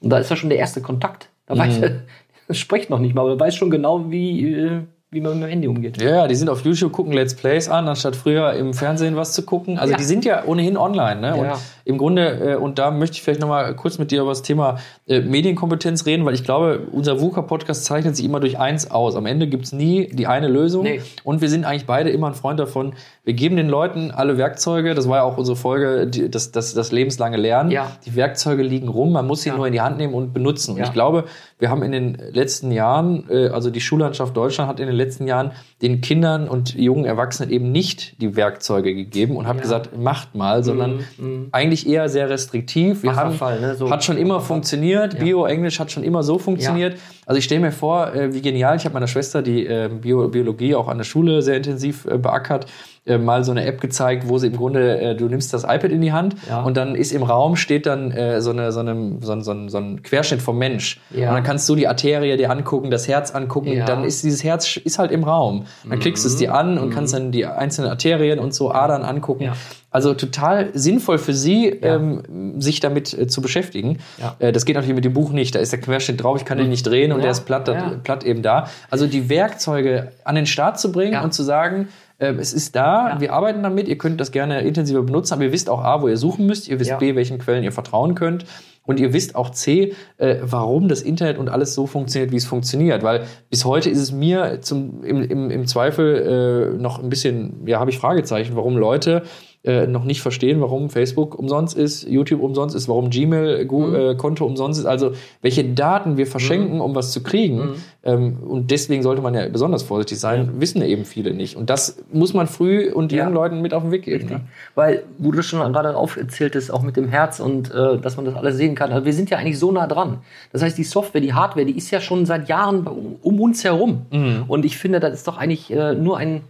Und 0.00 0.10
da 0.10 0.18
ist 0.18 0.30
ja 0.30 0.36
schon 0.36 0.48
der 0.50 0.58
erste 0.58 0.80
Kontakt. 0.80 1.28
Da 1.46 1.58
weiß 1.58 1.78
er, 1.78 1.90
das 2.48 2.58
spricht 2.58 2.90
noch 2.90 2.98
nicht 3.00 3.14
mal, 3.14 3.22
aber 3.22 3.32
er 3.32 3.40
weiß 3.40 3.54
schon 3.54 3.70
genau, 3.70 4.10
wie, 4.10 4.54
äh, 4.54 4.80
wie 5.10 5.20
man 5.20 5.34
mit 5.34 5.42
dem 5.42 5.50
Handy 5.50 5.68
umgeht. 5.68 6.00
Ja, 6.00 6.26
die 6.28 6.36
sind 6.36 6.48
auf 6.48 6.64
YouTube, 6.64 6.92
gucken 6.92 7.12
Let's 7.12 7.34
Plays 7.34 7.68
an, 7.68 7.88
anstatt 7.88 8.14
früher 8.16 8.52
im 8.54 8.72
Fernsehen 8.72 9.16
was 9.16 9.32
zu 9.32 9.42
gucken. 9.44 9.78
Also 9.78 9.92
Ja. 9.92 9.98
die 9.98 10.04
sind 10.04 10.24
ja 10.24 10.44
ohnehin 10.44 10.76
online. 10.76 11.20
Ne? 11.20 11.34
Und 11.34 11.44
Ja. 11.46 11.58
Im 11.90 11.98
Grunde, 11.98 12.52
äh, 12.52 12.56
und 12.56 12.78
da 12.78 12.90
möchte 12.90 13.16
ich 13.16 13.22
vielleicht 13.22 13.40
nochmal 13.40 13.74
kurz 13.74 13.98
mit 13.98 14.10
dir 14.10 14.22
über 14.22 14.30
das 14.30 14.42
Thema 14.42 14.78
äh, 15.06 15.20
Medienkompetenz 15.20 16.06
reden, 16.06 16.24
weil 16.24 16.34
ich 16.34 16.44
glaube, 16.44 16.80
unser 16.92 17.20
VUCA-Podcast 17.20 17.84
zeichnet 17.84 18.16
sich 18.16 18.24
immer 18.24 18.40
durch 18.40 18.58
eins 18.58 18.90
aus. 18.90 19.16
Am 19.16 19.26
Ende 19.26 19.46
gibt's 19.46 19.72
nie 19.72 20.08
die 20.08 20.26
eine 20.26 20.48
Lösung. 20.48 20.84
Nee. 20.84 21.02
Und 21.24 21.40
wir 21.42 21.48
sind 21.48 21.64
eigentlich 21.64 21.86
beide 21.86 22.10
immer 22.10 22.28
ein 22.28 22.34
Freund 22.34 22.58
davon, 22.58 22.94
wir 23.24 23.34
geben 23.34 23.56
den 23.56 23.68
Leuten 23.68 24.10
alle 24.10 24.38
Werkzeuge. 24.38 24.94
Das 24.94 25.08
war 25.08 25.18
ja 25.18 25.22
auch 25.24 25.36
unsere 25.36 25.56
Folge, 25.56 26.06
die, 26.06 26.30
das, 26.30 26.52
das, 26.52 26.72
das 26.74 26.90
lebenslange 26.90 27.36
Lernen. 27.36 27.70
Ja. 27.70 27.92
Die 28.06 28.16
Werkzeuge 28.16 28.62
liegen 28.62 28.88
rum, 28.88 29.12
man 29.12 29.26
muss 29.26 29.42
sie 29.42 29.50
Ja. 29.50 29.56
nur 29.56 29.66
in 29.66 29.72
die 29.72 29.80
Hand 29.80 29.98
nehmen 29.98 30.14
und 30.14 30.32
benutzen. 30.32 30.72
Und 30.72 30.78
Ja. 30.78 30.84
ich 30.84 30.92
glaube, 30.92 31.24
wir 31.58 31.68
haben 31.70 31.82
in 31.82 31.92
den 31.92 32.18
letzten 32.32 32.72
Jahren, 32.72 33.24
äh, 33.28 33.48
also 33.48 33.70
die 33.70 33.80
Schullandschaft 33.80 34.36
Deutschland 34.36 34.68
hat 34.70 34.80
in 34.80 34.86
den 34.86 34.96
letzten 34.96 35.26
Jahren 35.26 35.52
den 35.82 36.00
Kindern 36.00 36.48
und 36.48 36.74
jungen 36.74 37.04
Erwachsenen 37.04 37.50
eben 37.50 37.72
nicht 37.72 38.20
die 38.20 38.36
Werkzeuge 38.36 38.94
gegeben 38.94 39.36
und 39.36 39.46
hat 39.46 39.60
gesagt, 39.60 39.96
macht 39.96 40.34
mal, 40.34 40.64
sondern 40.64 41.00
mhm. 41.18 41.48
eigentlich 41.52 41.79
eher 41.86 42.08
sehr 42.08 42.28
restriktiv. 42.28 43.02
Wir 43.02 43.16
haben, 43.16 43.30
Wasserfall, 43.30 43.60
ne, 43.60 43.74
so. 43.74 43.90
hat 43.90 44.04
schon 44.04 44.16
immer 44.16 44.40
funktioniert. 44.40 45.18
Bio-Englisch 45.18 45.78
hat 45.80 45.90
schon 45.90 46.02
immer 46.02 46.22
so 46.22 46.38
funktioniert. 46.38 46.98
Also 47.26 47.38
ich 47.38 47.44
stelle 47.44 47.60
mir 47.60 47.72
vor, 47.72 48.14
äh, 48.14 48.34
wie 48.34 48.40
genial. 48.42 48.76
Ich 48.76 48.84
habe 48.84 48.94
meiner 48.94 49.06
Schwester, 49.06 49.42
die 49.42 49.66
äh, 49.66 49.88
Bio 49.88 50.28
Biologie 50.28 50.74
auch 50.74 50.88
an 50.88 50.98
der 50.98 51.04
Schule 51.04 51.42
sehr 51.42 51.56
intensiv 51.56 52.04
äh, 52.06 52.18
beackert, 52.18 52.66
äh, 53.06 53.18
mal 53.18 53.44
so 53.44 53.50
eine 53.50 53.64
App 53.64 53.80
gezeigt, 53.80 54.28
wo 54.28 54.38
sie 54.38 54.48
im 54.48 54.56
Grunde, 54.56 55.14
du 55.16 55.26
nimmst 55.26 55.52
das 55.54 55.64
iPad 55.64 55.84
in 55.90 56.00
die 56.00 56.12
Hand 56.12 56.34
Ja. 56.48 56.62
und 56.62 56.76
dann 56.76 56.94
ist 56.94 57.12
im 57.12 57.22
Raum 57.22 57.56
steht 57.56 57.86
dann 57.86 58.10
so, 58.40 58.50
eine, 58.50 58.72
so, 58.72 58.80
eine, 58.80 59.16
so, 59.20 59.32
ein, 59.32 59.42
so, 59.42 59.52
ein, 59.52 59.68
so 59.68 59.78
ein 59.78 60.02
Querschnitt 60.02 60.42
vom 60.42 60.58
Mensch. 60.58 61.00
Ja. 61.10 61.28
Und 61.30 61.36
dann 61.36 61.44
kannst 61.44 61.68
du 61.68 61.74
die 61.76 61.88
Arterie 61.88 62.36
dir 62.36 62.50
angucken, 62.50 62.90
das 62.90 63.08
Herz 63.08 63.30
angucken. 63.30 63.72
Ja. 63.72 63.84
Dann 63.86 64.04
ist 64.04 64.22
dieses 64.22 64.44
Herz 64.44 64.76
ist 64.76 64.98
halt 64.98 65.10
im 65.12 65.24
Raum. 65.24 65.64
Dann 65.88 65.98
klickst 65.98 66.24
du 66.24 66.28
es 66.28 66.36
dir 66.36 66.54
an 66.54 66.78
und 66.78 66.90
kannst 66.90 67.14
dann 67.14 67.32
die 67.32 67.46
einzelnen 67.46 67.90
Arterien 67.90 68.38
und 68.38 68.52
so 68.54 68.70
Adern 68.70 69.02
angucken. 69.02 69.44
Ja. 69.44 69.52
Also 69.92 70.14
total 70.14 70.68
sinnvoll 70.72 71.18
für 71.18 71.34
sie, 71.34 71.66
ähm, 71.66 72.60
sich 72.60 72.78
damit 72.78 73.12
äh, 73.12 73.26
zu 73.26 73.42
beschäftigen. 73.42 73.98
Ja. 74.20 74.36
Äh, 74.38 74.52
das 74.52 74.64
geht 74.64 74.76
natürlich 74.76 74.94
mit 74.94 75.04
dem 75.04 75.14
Buch 75.14 75.32
nicht. 75.32 75.56
Da 75.56 75.58
ist 75.58 75.72
der 75.72 75.80
Querschnitt 75.80 76.22
drauf, 76.22 76.36
ich 76.38 76.44
kann 76.44 76.58
den 76.58 76.68
nicht 76.68 76.86
drehen 76.86 77.10
und 77.10 77.19
Ja. 77.20 77.22
der 77.24 77.30
ist 77.32 77.46
platt, 77.46 77.68
Ja. 77.68 77.94
platt 78.02 78.24
eben 78.24 78.42
da. 78.42 78.68
Also 78.90 79.06
die 79.06 79.28
Werkzeuge 79.28 80.12
an 80.24 80.34
den 80.34 80.46
Start 80.46 80.78
zu 80.80 80.92
bringen 80.92 81.12
Ja. 81.14 81.22
und 81.24 81.32
zu 81.32 81.42
sagen, 81.42 81.88
äh, 82.18 82.32
es 82.34 82.52
ist 82.52 82.76
da, 82.76 83.16
wir 83.18 83.32
arbeiten 83.32 83.62
damit, 83.62 83.88
ihr 83.88 83.98
könnt 83.98 84.20
das 84.20 84.30
gerne 84.32 84.60
intensiver 84.62 85.02
benutzen, 85.02 85.34
aber 85.34 85.44
ihr 85.44 85.52
wisst 85.52 85.70
auch 85.70 85.82
A, 85.82 86.02
wo 86.02 86.08
ihr 86.08 86.16
suchen 86.16 86.46
müsst, 86.46 86.68
ihr 86.68 86.78
wisst. 86.80 86.98
B, 86.98 87.14
welchen 87.14 87.38
Quellen 87.38 87.64
ihr 87.64 87.72
vertrauen 87.72 88.14
könnt. 88.14 88.44
Und 88.86 88.98
ihr 88.98 89.12
wisst 89.12 89.36
auch 89.36 89.50
C, 89.50 89.94
äh, 90.16 90.36
warum 90.42 90.88
das 90.88 91.02
Internet 91.02 91.38
und 91.38 91.48
alles 91.48 91.74
so 91.74 91.86
funktioniert, 91.86 92.32
wie 92.32 92.36
es 92.36 92.46
funktioniert. 92.46 93.02
Weil 93.02 93.22
bis 93.48 93.64
heute 93.64 93.88
ist 93.88 93.98
es 93.98 94.10
mir 94.10 94.62
zum, 94.62 95.04
im, 95.04 95.22
im, 95.22 95.50
im 95.50 95.66
Zweifel 95.66 96.74
äh, 96.76 96.80
noch 96.82 97.00
ein 97.00 97.08
bisschen, 97.08 97.66
ja, 97.66 97.78
habe 97.78 97.90
ich 97.90 97.98
Fragezeichen, 97.98 98.56
warum 98.56 98.76
Leute 98.76 99.22
äh, 99.62 99.86
noch 99.86 100.04
nicht 100.04 100.22
verstehen, 100.22 100.60
warum 100.62 100.88
Facebook 100.88 101.38
umsonst 101.38 101.76
ist, 101.76 102.08
YouTube 102.08 102.40
umsonst 102.42 102.74
ist, 102.74 102.88
warum 102.88 103.10
Gmail-Konto 103.10 104.44
umsonst 104.46 104.80
ist. 104.80 104.86
Also 104.86 105.12
welche 105.42 105.64
Daten 105.64 106.16
wir 106.16 106.26
verschenken, 106.26 106.80
um 106.80 106.94
was 106.94 107.12
zu 107.12 107.22
kriegen. 107.22 107.74
Ähm, 108.02 108.38
und 108.46 108.70
deswegen 108.70 109.02
sollte 109.02 109.20
man 109.20 109.34
ja 109.34 109.46
besonders 109.48 109.82
vorsichtig 109.82 110.18
sein, 110.18 110.52
wissen 110.60 110.80
eben 110.82 111.04
viele 111.04 111.34
nicht. 111.34 111.56
Und 111.56 111.68
das 111.68 112.02
muss 112.12 112.32
man 112.32 112.46
früh 112.46 112.90
und 112.90 113.12
Ja. 113.12 113.24
jungen 113.24 113.34
Leuten 113.34 113.60
mit 113.60 113.74
auf 113.74 113.82
den 113.82 113.92
Weg 113.92 114.04
geben. 114.04 114.28
Ne? 114.28 114.40
Weil, 114.74 115.02
wo 115.18 115.30
du 115.30 115.42
schon 115.42 115.60
gerade 115.72 115.94
aufgezählt 115.94 116.56
hast, 116.56 116.70
auch 116.70 116.82
mit 116.82 116.96
dem 116.96 117.08
Herz 117.08 117.38
und 117.40 117.70
äh, 117.70 117.98
dass 117.98 118.16
man 118.16 118.24
das 118.24 118.36
alles 118.36 118.56
sehen 118.56 118.74
kann. 118.74 118.92
Also 118.92 119.04
wir 119.04 119.12
sind 119.12 119.28
ja 119.28 119.36
eigentlich 119.38 119.58
so 119.58 119.70
nah 119.72 119.86
dran. 119.86 120.18
Das 120.52 120.62
heißt, 120.62 120.78
die 120.78 120.84
Software, 120.84 121.20
die 121.20 121.34
Hardware, 121.34 121.66
die 121.66 121.76
ist 121.76 121.90
ja 121.90 122.00
schon 122.00 122.24
seit 122.24 122.48
Jahren 122.48 122.86
um, 122.86 123.16
um 123.20 123.40
uns 123.40 123.62
herum. 123.64 124.06
Und 124.48 124.64
ich 124.64 124.78
finde, 124.78 125.00
das 125.00 125.12
ist 125.12 125.28
doch 125.28 125.36
eigentlich 125.36 125.70
äh, 125.70 125.94
nur 125.94 126.16
ein, 126.16 126.40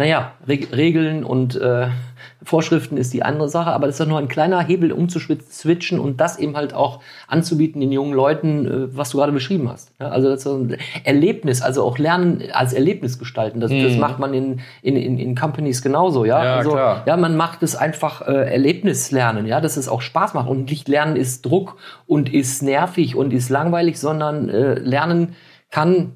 naja, 0.00 0.32
Reg 0.48 0.74
Regeln 0.74 1.24
und 1.24 1.56
äh, 1.56 1.88
Vorschriften 2.42 2.96
ist 2.96 3.12
die 3.12 3.22
andere 3.22 3.50
Sache, 3.50 3.70
aber 3.70 3.86
das 3.86 3.96
ist 3.96 4.00
doch 4.00 4.08
nur 4.08 4.18
ein 4.18 4.28
kleiner 4.28 4.62
Hebel, 4.62 4.92
um 4.92 5.10
zu 5.10 5.20
switchen 5.20 6.00
und 6.00 6.22
das 6.22 6.38
eben 6.38 6.56
halt 6.56 6.72
auch 6.72 7.02
anzubieten 7.28 7.82
den 7.82 7.92
jungen 7.92 8.14
Leuten, 8.14 8.66
äh, 8.66 8.96
was 8.96 9.10
du 9.10 9.18
gerade 9.18 9.32
beschrieben 9.32 9.68
hast. 9.68 9.92
Ja, 10.00 10.08
also 10.08 10.30
das 10.30 10.40
ist 10.40 10.46
ein 10.46 10.78
Erlebnis, 11.04 11.60
also 11.60 11.84
auch 11.84 11.98
Lernen 11.98 12.44
als 12.54 12.72
Erlebnis 12.72 13.18
gestalten. 13.18 13.60
Das, 13.60 13.70
das 13.70 13.98
macht 13.98 14.18
man 14.18 14.32
in, 14.32 14.60
in, 14.80 14.96
in, 14.96 15.18
in 15.18 15.34
Companies 15.36 15.82
genauso, 15.82 16.24
ja. 16.24 16.42
Ja, 16.42 16.56
also, 16.56 16.70
klar. 16.70 17.02
ja, 17.04 17.18
man 17.18 17.36
macht 17.36 17.62
es 17.62 17.76
einfach 17.76 18.26
äh, 18.26 18.50
Erlebnislernen, 18.50 19.44
ja, 19.44 19.60
dass 19.60 19.76
es 19.76 19.86
auch 19.86 20.00
Spaß 20.00 20.32
macht 20.32 20.48
und 20.48 20.70
nicht 20.70 20.88
Lernen 20.88 21.16
ist 21.16 21.44
Druck 21.44 21.76
und 22.06 22.32
ist 22.32 22.62
nervig 22.62 23.16
und 23.16 23.34
ist 23.34 23.50
langweilig, 23.50 24.00
sondern 24.00 24.48
äh, 24.48 24.78
Lernen 24.78 25.36
kann, 25.70 26.12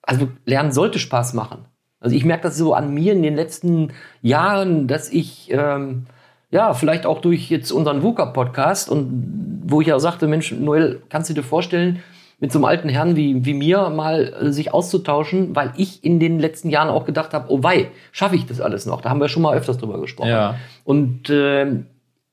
also 0.00 0.28
Lernen 0.46 0.72
sollte 0.72 0.98
Spaß 0.98 1.34
machen. 1.34 1.66
Also 2.00 2.14
ich 2.14 2.24
merke 2.24 2.44
das 2.44 2.56
so 2.56 2.74
an 2.74 2.92
mir 2.92 3.12
in 3.12 3.22
den 3.22 3.36
letzten 3.36 3.92
Jahren, 4.22 4.86
dass 4.86 5.10
ich 5.10 5.50
ähm, 5.50 6.06
ja 6.50 6.74
vielleicht 6.74 7.06
auch 7.06 7.20
durch 7.20 7.50
jetzt 7.50 7.72
unseren 7.72 8.02
VUCA-Podcast 8.02 8.90
und 8.90 9.62
wo 9.66 9.80
ich 9.80 9.86
ja 9.88 9.98
sagte, 9.98 10.26
Mensch, 10.26 10.52
Noel, 10.52 11.02
kannst 11.08 11.30
du 11.30 11.34
dir 11.34 11.42
vorstellen, 11.42 12.02
mit 12.38 12.52
so 12.52 12.58
einem 12.58 12.66
alten 12.66 12.88
Herrn 12.88 13.16
wie, 13.16 13.44
wie 13.46 13.54
mir 13.54 13.88
mal 13.88 14.34
äh, 14.40 14.52
sich 14.52 14.72
auszutauschen, 14.74 15.56
weil 15.56 15.72
ich 15.76 16.04
in 16.04 16.20
den 16.20 16.38
letzten 16.38 16.68
Jahren 16.68 16.90
auch 16.90 17.06
gedacht 17.06 17.32
habe, 17.32 17.50
oh 17.50 17.62
wei, 17.62 17.90
schaffe 18.12 18.36
ich 18.36 18.46
das 18.46 18.60
alles 18.60 18.84
noch? 18.84 19.00
Da 19.00 19.08
haben 19.08 19.20
wir 19.20 19.28
schon 19.28 19.42
mal 19.42 19.56
öfters 19.56 19.78
drüber 19.78 20.00
gesprochen. 20.00 20.28
Ja. 20.28 20.56
Und 20.84 21.30
ähm, 21.30 21.86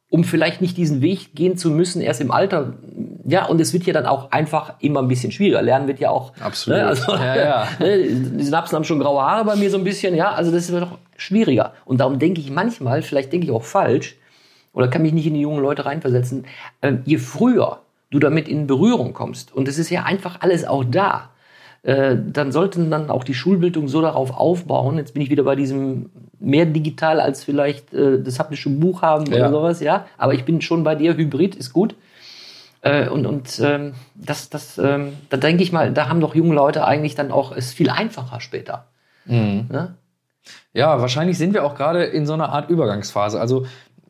um 0.09 0.23
vielleicht 0.23 0.61
nicht 0.61 0.77
diesen 0.77 1.01
Weg 1.01 1.33
gehen 1.35 1.57
zu 1.57 1.71
müssen, 1.71 2.01
erst 2.01 2.21
im 2.21 2.31
Alter. 2.31 2.73
Ja, 3.25 3.45
und 3.45 3.61
es 3.61 3.71
wird 3.73 3.85
ja 3.85 3.93
dann 3.93 4.05
auch 4.05 4.31
einfach 4.31 4.73
immer 4.79 5.01
ein 5.01 5.07
bisschen 5.07 5.31
schwieriger. 5.31 5.61
Lernen 5.61 5.87
wird 5.87 5.99
ja 5.99 6.09
auch. 6.09 6.33
Absolut. 6.41 6.79
Ne, 6.79 6.85
also, 6.87 7.11
Ja, 7.13 7.35
ja. 7.37 7.67
ne, 7.79 7.97
die 8.03 8.43
Synapsen 8.43 8.75
haben 8.75 8.83
schon 8.83 8.99
graue 8.99 9.21
Haare 9.21 9.45
bei 9.45 9.55
mir 9.55 9.69
so 9.69 9.77
ein 9.77 9.83
bisschen, 9.83 10.15
ja. 10.15 10.31
Also 10.33 10.51
das 10.51 10.69
ist 10.69 10.73
doch 10.81 10.97
schwieriger. 11.15 11.73
Und 11.85 11.99
darum 12.01 12.19
denke 12.19 12.41
ich 12.41 12.51
manchmal, 12.51 13.01
vielleicht 13.01 13.31
denke 13.31 13.45
ich 13.47 13.51
auch 13.51 13.63
falsch, 13.63 14.17
oder 14.73 14.87
kann 14.87 15.03
mich 15.03 15.13
nicht 15.13 15.27
in 15.27 15.35
die 15.35 15.41
jungen 15.41 15.61
Leute 15.61 15.85
reinversetzen, 15.85 16.45
ähm, 16.81 17.01
je 17.05 17.17
früher 17.17 17.79
du 18.09 18.19
damit 18.19 18.47
in 18.47 18.67
Berührung 18.67 19.13
kommst, 19.13 19.53
und 19.55 19.67
es 19.67 19.77
ist 19.77 19.89
ja 19.89 20.03
einfach 20.03 20.41
alles 20.41 20.65
auch 20.65 20.83
da, 20.83 21.29
äh, 21.83 22.15
dann 22.31 22.51
sollten 22.51 22.89
dann 22.91 23.09
auch 23.09 23.23
die 23.23 23.33
Schulbildung 23.33 23.87
so 23.87 24.01
darauf 24.01 24.31
aufbauen. 24.37 24.97
Jetzt 24.97 25.13
bin 25.13 25.21
ich 25.21 25.29
wieder 25.29 25.43
bei 25.43 25.55
diesem 25.55 26.09
mehr 26.39 26.65
digital 26.65 27.19
als 27.19 27.43
vielleicht 27.43 27.93
äh, 27.93 28.21
das 28.21 28.39
haptische 28.39 28.69
Buch 28.69 29.01
haben 29.01 29.25
Ja. 29.27 29.35
oder 29.37 29.49
sowas, 29.51 29.79
ja. 29.81 30.05
Aber 30.17 30.33
ich 30.33 30.45
bin 30.45 30.61
schon 30.61 30.83
bei 30.83 30.95
dir, 30.95 31.15
Hybrid 31.15 31.55
ist 31.55 31.73
gut. 31.73 31.95
Äh, 32.83 33.07
und 33.07 33.25
und 33.25 33.59
ähm, 33.63 33.95
das, 34.13 34.49
das, 34.49 34.77
ähm, 34.77 35.13
da 35.29 35.37
denke 35.37 35.63
ich 35.63 35.71
mal, 35.71 35.91
da 35.93 36.09
haben 36.09 36.19
doch 36.19 36.35
junge 36.35 36.53
Leute 36.53 36.85
eigentlich 36.85 37.15
dann 37.15 37.31
auch 37.31 37.55
es 37.55 37.73
viel 37.73 37.89
einfacher 37.89 38.41
später. 38.41 38.87
Ne? 39.69 39.95
Ja, 40.73 40.99
wahrscheinlich 40.99 41.37
sind 41.37 41.53
wir 41.53 41.63
auch 41.63 41.75
gerade 41.75 42.03
in 42.03 42.25
so 42.25 42.33
einer 42.33 42.49
Art 42.49 42.69
Übergangsphase. 42.69 43.39
Also 43.39 43.65